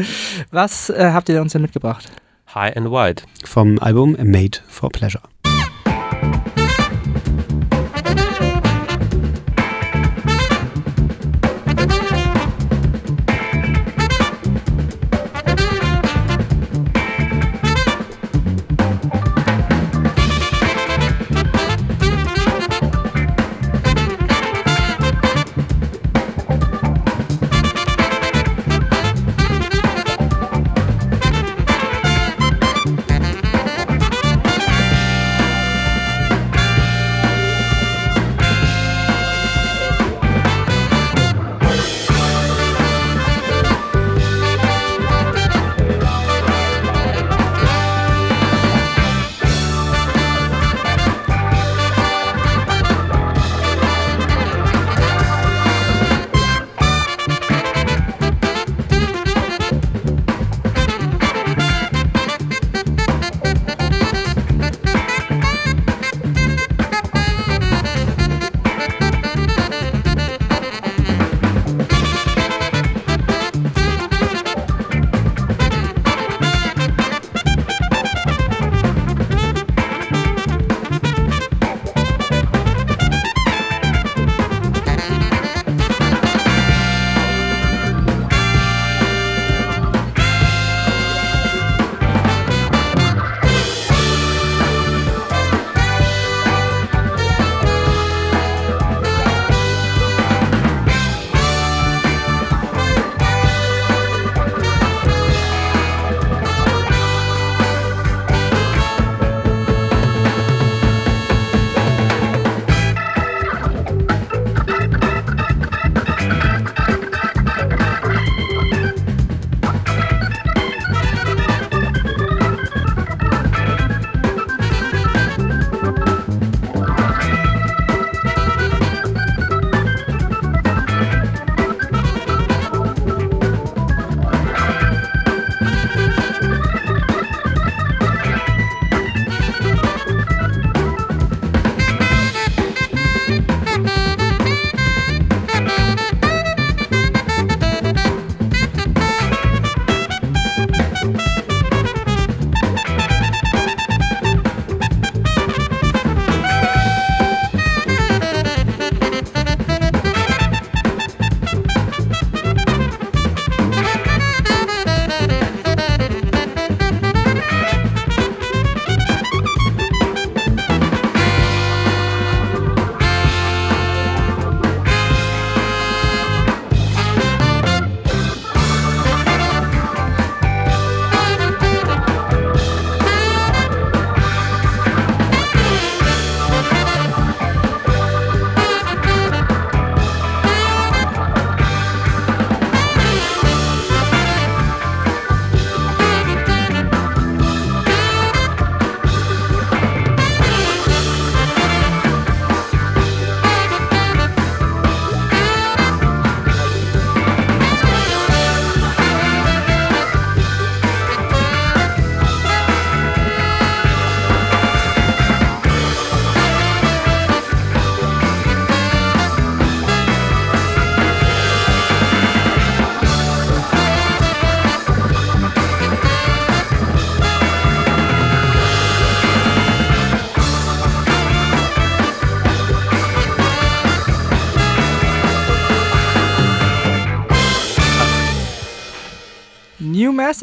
Was 0.50 0.90
äh, 0.90 1.10
habt 1.12 1.28
ihr 1.28 1.40
uns 1.40 1.52
denn 1.52 1.62
mitgebracht? 1.62 2.10
High 2.54 2.76
and 2.76 2.90
Wide. 2.90 3.22
Vom 3.44 3.78
Album 3.80 4.16
Made 4.22 4.58
for 4.68 4.90
Pleasure. 4.90 5.22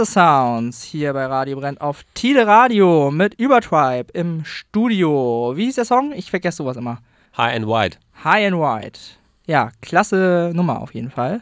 Master 0.01 0.05
Sounds 0.05 0.81
hier 0.81 1.13
bei 1.13 1.27
Radio 1.27 1.59
Brennt 1.59 1.79
auf 1.79 2.03
Tide 2.15 2.47
Radio 2.47 3.11
mit 3.11 3.35
Übertribe 3.35 4.11
im 4.13 4.43
Studio. 4.43 5.53
Wie 5.55 5.65
hieß 5.65 5.75
der 5.75 5.85
Song? 5.85 6.11
Ich 6.15 6.31
vergesse 6.31 6.57
sowas 6.57 6.75
immer. 6.75 7.01
High 7.37 7.57
and 7.57 7.67
Wide. 7.67 7.97
High 8.23 8.51
and 8.51 8.59
White. 8.59 8.99
Ja, 9.45 9.69
klasse 9.81 10.53
Nummer 10.55 10.81
auf 10.81 10.95
jeden 10.95 11.11
Fall. 11.11 11.41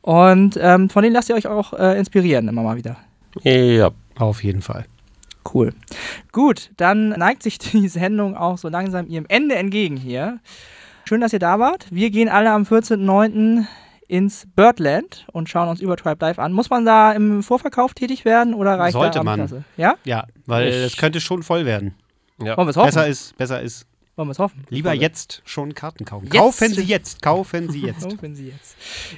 Und 0.00 0.58
ähm, 0.60 0.90
von 0.90 1.04
denen 1.04 1.14
lasst 1.14 1.28
ihr 1.28 1.36
euch 1.36 1.46
auch 1.46 1.74
äh, 1.74 1.96
inspirieren 1.96 2.48
immer 2.48 2.62
mal 2.62 2.76
wieder. 2.76 2.96
Ja. 3.44 3.90
Auf 4.18 4.42
jeden 4.42 4.62
Fall. 4.62 4.86
Cool. 5.54 5.72
Gut, 6.32 6.70
dann 6.76 7.10
neigt 7.10 7.44
sich 7.44 7.58
die 7.58 7.86
Sendung 7.86 8.36
auch 8.36 8.58
so 8.58 8.68
langsam 8.68 9.06
ihrem 9.06 9.26
Ende 9.28 9.54
entgegen 9.54 9.96
hier. 9.96 10.40
Schön, 11.04 11.20
dass 11.20 11.32
ihr 11.32 11.38
da 11.38 11.60
wart. 11.60 11.86
Wir 11.90 12.10
gehen 12.10 12.28
alle 12.28 12.50
am 12.50 12.64
14.09. 12.64 13.64
ins 14.08 14.46
Birdland 14.54 15.26
und 15.32 15.48
schauen 15.48 15.68
uns 15.68 15.80
Übertribe 15.80 16.24
live 16.24 16.38
an. 16.38 16.52
Muss 16.52 16.70
man 16.70 16.84
da 16.84 17.12
im 17.12 17.42
Vorverkauf 17.42 17.94
tätig 17.94 18.24
werden 18.24 18.54
oder 18.54 18.78
reicht 18.78 18.92
Sollte 18.92 19.18
da 19.18 19.24
man. 19.24 19.64
Ja? 19.76 19.94
Ja, 20.04 20.26
weil 20.46 20.68
es 20.68 20.96
könnte 20.96 21.20
schon 21.20 21.42
voll 21.42 21.64
werden. 21.64 21.94
ja. 22.38 22.56
Wollen 22.56 22.66
wir 22.66 22.70
es 22.70 22.76
hoffen? 22.76 22.86
Besser 22.86 23.06
ist, 23.06 23.36
besser 23.36 23.60
ist. 23.60 23.86
Wollen 24.16 24.28
wir 24.28 24.32
es 24.32 24.38
hoffen? 24.38 24.64
Lieber 24.70 24.92
wir- 24.92 24.98
jetzt 25.00 25.42
schon 25.44 25.74
Karten 25.74 26.06
kaufen. 26.06 26.24
Jetzt 26.24 26.34
Kaufen 26.36 26.72
Sie 26.72 26.82
jetzt, 26.84 27.20
kaufen 27.20 27.68
Sie 27.70 27.80
jetzt. 27.86 28.02
Kaufen 28.08 28.34
Sie 28.34 28.48
jetzt. 28.48 28.74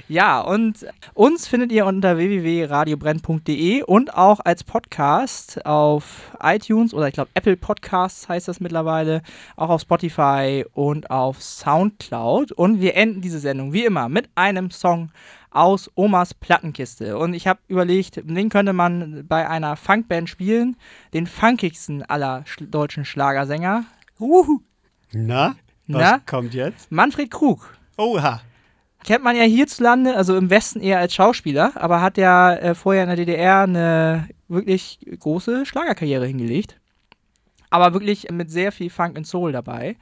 Ja, 0.09 0.41
und 0.41 0.85
uns 1.13 1.47
findet 1.47 1.71
ihr 1.71 1.85
unter 1.85 2.17
www.radiobrenn.de 2.17 3.83
und 3.83 4.13
auch 4.13 4.41
als 4.43 4.65
Podcast 4.65 5.65
auf 5.65 6.31
iTunes 6.41 6.93
oder 6.93 7.07
ich 7.07 7.13
glaube 7.13 7.29
Apple 7.33 7.55
Podcasts 7.55 8.27
heißt 8.27 8.49
das 8.49 8.59
mittlerweile, 8.59 9.21
auch 9.55 9.69
auf 9.69 9.79
Spotify 9.81 10.65
und 10.73 11.09
auf 11.09 11.41
Soundcloud. 11.41 12.51
Und 12.51 12.81
wir 12.81 12.95
enden 12.95 13.21
diese 13.21 13.39
Sendung 13.39 13.71
wie 13.71 13.85
immer 13.85 14.09
mit 14.09 14.29
einem 14.35 14.69
Song 14.69 15.11
aus 15.49 15.89
Omas 15.95 16.33
Plattenkiste. 16.33 17.17
Und 17.17 17.33
ich 17.33 17.47
habe 17.47 17.61
überlegt, 17.69 18.17
den 18.17 18.49
könnte 18.49 18.73
man 18.73 19.25
bei 19.29 19.47
einer 19.49 19.77
Funkband 19.77 20.29
spielen. 20.29 20.75
Den 21.13 21.25
funkigsten 21.25 22.03
aller 22.03 22.43
schl 22.45 22.67
deutschen 22.67 23.05
Schlagersänger. 23.05 23.85
Uhu. 24.19 24.59
Na? 25.11 25.55
Was 25.87 26.01
Na? 26.01 26.19
kommt 26.25 26.53
jetzt? 26.53 26.91
Manfred 26.91 27.31
Krug. 27.31 27.75
Oha. 27.97 28.41
Kennt 29.03 29.23
man 29.23 29.35
ja 29.35 29.43
hierzulande, 29.43 30.15
also 30.15 30.35
im 30.35 30.49
Westen 30.49 30.81
eher 30.81 30.99
als 30.99 31.13
Schauspieler, 31.13 31.71
aber 31.75 32.01
hat 32.01 32.17
ja 32.17 32.53
äh, 32.53 32.75
vorher 32.75 33.03
in 33.03 33.09
der 33.09 33.15
DDR 33.15 33.61
eine 33.61 34.29
wirklich 34.47 34.99
große 35.19 35.65
Schlagerkarriere 35.65 36.25
hingelegt. 36.25 36.79
Aber 37.69 37.93
wirklich 37.93 38.29
mit 38.31 38.51
sehr 38.51 38.71
viel 38.71 38.89
Funk 38.89 39.17
und 39.17 39.25
Soul 39.25 39.51
dabei. 39.51 39.95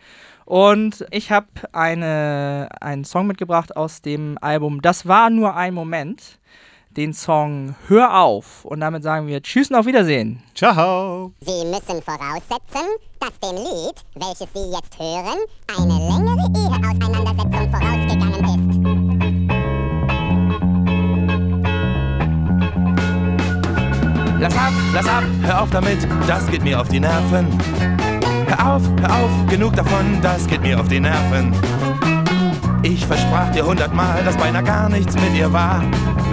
Und 0.45 1.05
ich 1.11 1.31
habe 1.31 1.47
eine, 1.73 2.69
einen 2.79 3.03
Song 3.03 3.27
mitgebracht 3.27 3.75
aus 3.75 4.01
dem 4.01 4.37
Album 4.39 4.81
Das 4.81 5.05
war 5.05 5.29
nur 5.29 5.55
ein 5.55 5.73
Moment. 5.73 6.39
Den 6.97 7.13
Song 7.13 7.75
Hör 7.87 8.19
auf. 8.19 8.65
Und 8.65 8.79
damit 8.79 9.03
sagen 9.03 9.27
wir 9.27 9.39
Tschüss 9.43 9.69
und 9.69 9.75
auf 9.75 9.85
Wiedersehen. 9.85 10.41
Ciao. 10.55 11.31
Sie 11.41 11.63
müssen 11.65 12.01
voraussetzen, 12.01 12.87
dass 13.19 13.39
dem 13.39 13.55
Lied, 13.55 14.03
welches 14.15 14.47
Sie 14.51 14.71
jetzt 14.73 14.97
hören, 14.97 15.37
eine 15.77 15.93
längere 15.93 16.49
Eheauseinandersetzung 16.57 17.71
vorausgegangen 17.71 18.43
ist. 18.49 18.67
Lass 24.39 24.57
ab, 24.57 24.73
lass 24.93 25.07
ab, 25.07 25.23
hör 25.43 25.61
auf 25.61 25.69
damit, 25.69 25.99
das 26.27 26.47
geht 26.49 26.63
mir 26.63 26.81
auf 26.81 26.87
die 26.87 26.99
Nerven. 26.99 27.47
Hör 28.47 28.75
auf, 28.75 28.81
hör 29.01 29.15
auf, 29.17 29.47
genug 29.47 29.75
davon, 29.75 30.19
das 30.23 30.47
geht 30.47 30.61
mir 30.61 30.79
auf 30.79 30.87
die 30.87 30.99
Nerven. 30.99 31.53
Ich 32.89 33.05
versprach 33.05 33.51
dir 33.51 33.65
hundertmal, 33.65 34.23
dass 34.23 34.37
beinahe 34.37 34.63
gar 34.63 34.87
nichts 34.87 35.13
mit 35.15 35.35
ihr 35.35 35.51
war. 35.51 35.83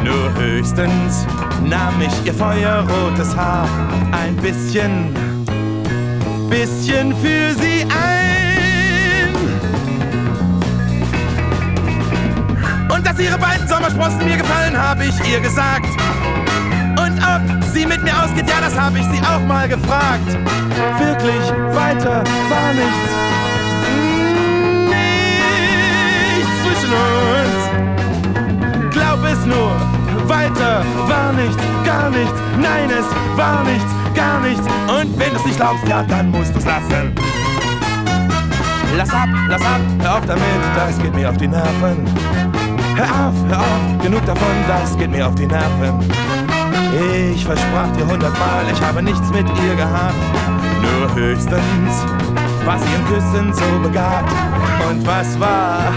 Nur 0.04 0.32
höchstens 0.36 1.26
nahm 1.64 2.00
ich 2.00 2.24
ihr 2.24 2.32
feuerrotes 2.32 3.34
Haar 3.36 3.68
ein 4.12 4.36
bisschen, 4.36 5.12
bisschen 6.48 7.12
für 7.16 7.54
sie 7.60 7.82
ein. 7.82 9.34
Und 12.88 13.04
dass 13.04 13.18
ihre 13.18 13.36
beiden 13.36 13.66
Sommersprossen 13.66 14.24
mir 14.24 14.36
gefallen, 14.36 14.80
habe 14.80 15.06
ich 15.06 15.32
ihr 15.32 15.40
gesagt. 15.40 15.88
Und 17.00 17.18
ob 17.18 17.64
sie 17.72 17.84
mit 17.84 18.04
mir 18.04 18.16
ausgeht, 18.22 18.48
ja, 18.48 18.60
das 18.60 18.78
habe 18.78 18.96
ich 19.00 19.04
sie 19.06 19.20
auch 19.22 19.44
mal 19.48 19.66
gefragt. 19.68 20.38
Wirklich, 21.00 21.50
weiter 21.74 22.22
war 22.48 22.72
nichts. 22.74 23.23
Uns. 26.94 28.90
Glaub 28.90 29.24
es 29.24 29.46
nur, 29.46 29.72
weiter 30.28 30.84
war 31.08 31.32
nichts, 31.32 31.62
gar 31.84 32.10
nichts. 32.10 32.40
Nein, 32.60 32.90
es 32.90 33.06
war 33.36 33.64
nichts, 33.64 33.92
gar 34.14 34.40
nichts. 34.40 34.66
Und 34.88 35.18
wenn 35.18 35.30
du 35.30 35.36
es 35.36 35.44
nicht 35.46 35.56
glaubst, 35.56 35.86
ja, 35.88 36.02
dann 36.02 36.30
musst 36.30 36.54
du 36.54 36.58
es 36.58 36.64
lassen. 36.64 37.14
Lass 38.96 39.10
ab, 39.10 39.28
lass 39.48 39.62
ab, 39.62 39.80
hör 40.00 40.18
auf 40.18 40.26
damit, 40.26 40.42
das 40.76 40.96
geht 41.02 41.14
mir 41.14 41.28
auf 41.28 41.36
die 41.36 41.48
Nerven. 41.48 42.06
Hör 42.94 43.06
auf, 43.06 43.34
hör 43.48 43.58
auf, 43.58 44.02
genug 44.02 44.24
davon, 44.24 44.54
das 44.68 44.96
geht 44.96 45.10
mir 45.10 45.26
auf 45.26 45.34
die 45.34 45.46
Nerven. 45.46 45.98
Ich 47.32 47.44
versprach 47.44 47.90
dir 47.96 48.06
hundertmal, 48.06 48.64
ich 48.72 48.80
habe 48.80 49.02
nichts 49.02 49.28
mit 49.30 49.48
ihr 49.48 49.74
gehabt. 49.74 50.14
Nur 50.80 51.12
höchstens 51.12 52.04
war 52.64 52.78
sie 52.78 52.94
im 52.94 53.04
Küssen 53.06 53.52
so 53.52 53.64
begabt. 53.82 54.32
Und 54.88 55.04
was 55.04 55.40
war, 55.40 55.92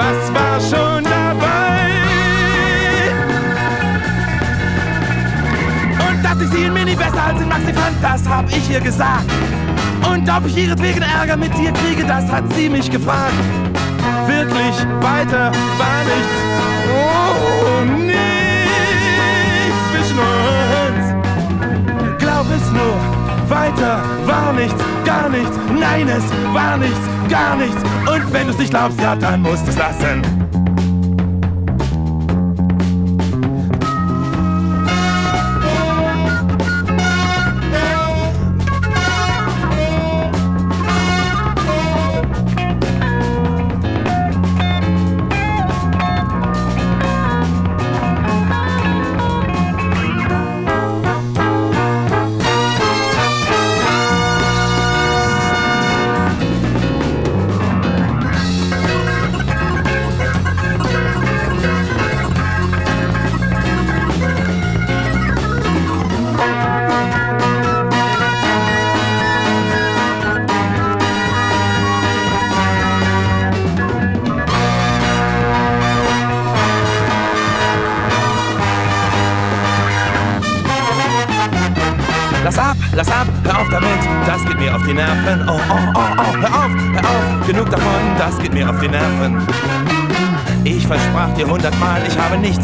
was 0.00 0.32
war 0.32 0.60
schon 0.60 1.04
dabei? 1.04 1.90
Und 6.08 6.24
dass 6.24 6.40
ich 6.42 6.48
sie 6.50 6.64
in 6.64 6.72
Mini 6.72 6.94
besser 6.94 7.22
als 7.22 7.40
in 7.40 7.48
Maxi 7.48 7.72
fand, 7.72 7.96
das 8.02 8.26
hab 8.28 8.48
ich 8.48 8.70
ihr 8.70 8.80
gesagt. 8.80 9.30
Und 10.10 10.28
ob 10.28 10.46
ich 10.46 10.56
ihretwegen 10.56 11.02
Ärger 11.02 11.36
mit 11.36 11.52
dir 11.58 11.72
kriege, 11.72 12.04
das 12.04 12.24
hat 12.32 12.44
sie 12.54 12.68
mich 12.68 12.90
gefragt. 12.90 13.34
Wirklich, 14.26 14.74
weiter 15.00 15.52
war 15.80 16.00
nichts. 16.12 16.36
Oh, 16.96 17.84
nichts 17.84 19.80
zwischen 19.90 20.18
uns. 20.88 21.04
Glaub 22.18 22.46
es 22.56 22.72
nur, 22.72 23.19
weiter 23.50 24.02
war 24.26 24.52
nichts, 24.52 24.82
gar 25.04 25.28
nichts. 25.28 25.56
Nein, 25.78 26.08
es 26.08 26.24
war 26.54 26.76
nichts, 26.76 27.00
gar 27.28 27.56
nichts. 27.56 27.82
Und 28.06 28.32
wenn 28.32 28.46
du 28.46 28.52
es 28.52 28.58
nicht 28.58 28.70
glaubst, 28.70 29.00
ja, 29.00 29.16
dann 29.16 29.42
musst 29.42 29.66
du 29.66 29.70
es 29.70 29.76
lassen. 29.76 30.22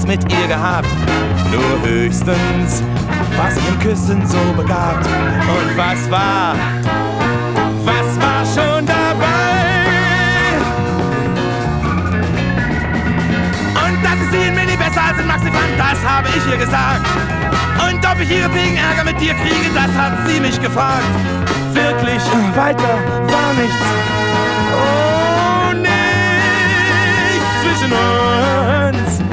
Mit 0.06 0.32
ihr 0.32 0.46
gehabt. 0.46 0.88
Nur 1.50 1.88
höchstens 1.88 2.82
war 3.36 3.50
sie 3.50 3.60
im 3.68 3.78
Küssen 3.80 4.26
so 4.26 4.38
begabt. 4.56 5.06
Und 5.06 5.76
was 5.76 6.10
war, 6.10 6.54
was 7.84 8.20
war 8.20 8.44
schon 8.44 8.86
dabei? 8.86 9.66
Und 13.84 14.04
dass 14.04 14.14
ich 14.14 14.30
sie 14.30 14.48
in 14.48 14.54
Mini 14.54 14.76
besser 14.76 15.02
als 15.08 15.18
in 15.18 15.26
Maxi 15.26 15.50
fand, 15.50 15.78
das 15.78 16.08
habe 16.08 16.28
ich 16.28 16.52
ihr 16.52 16.58
gesagt. 16.58 17.06
Und 17.88 18.06
ob 18.06 18.20
ich 18.20 18.30
ihretwegen 18.30 18.76
Ärger 18.76 19.04
mit 19.04 19.20
dir 19.20 19.34
kriege, 19.34 19.70
das 19.74 19.92
hat 19.96 20.28
sie 20.28 20.40
mich 20.40 20.60
gefragt. 20.60 21.04
Wirklich, 21.72 22.22
weiter 22.54 22.98
war 23.28 23.52
nichts. 23.54 23.84
Oh, 24.72 25.72
nichts 25.74 25.96
zwischen 27.62 27.92
uns. 27.92 29.25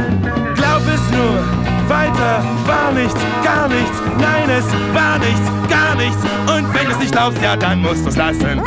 Nur, 1.15 1.39
weiter 1.87 2.13
weiter 2.23 2.43
war 2.65 2.91
nichts, 2.91 3.19
gar 3.43 3.67
nichts, 3.67 4.01
nein, 4.17 4.49
es 4.49 4.65
war 4.93 5.17
nichts, 5.19 5.51
gar 5.69 5.95
nichts. 5.95 6.17
Und 6.47 6.73
wenn 6.73 6.85
du 6.85 6.91
es 6.91 6.99
nicht 6.99 7.11
glaubst, 7.11 7.41
ja, 7.41 7.55
dann 7.55 7.81
musst 7.81 8.05
du 8.05 8.09
es 8.09 8.15
lassen. 8.15 8.61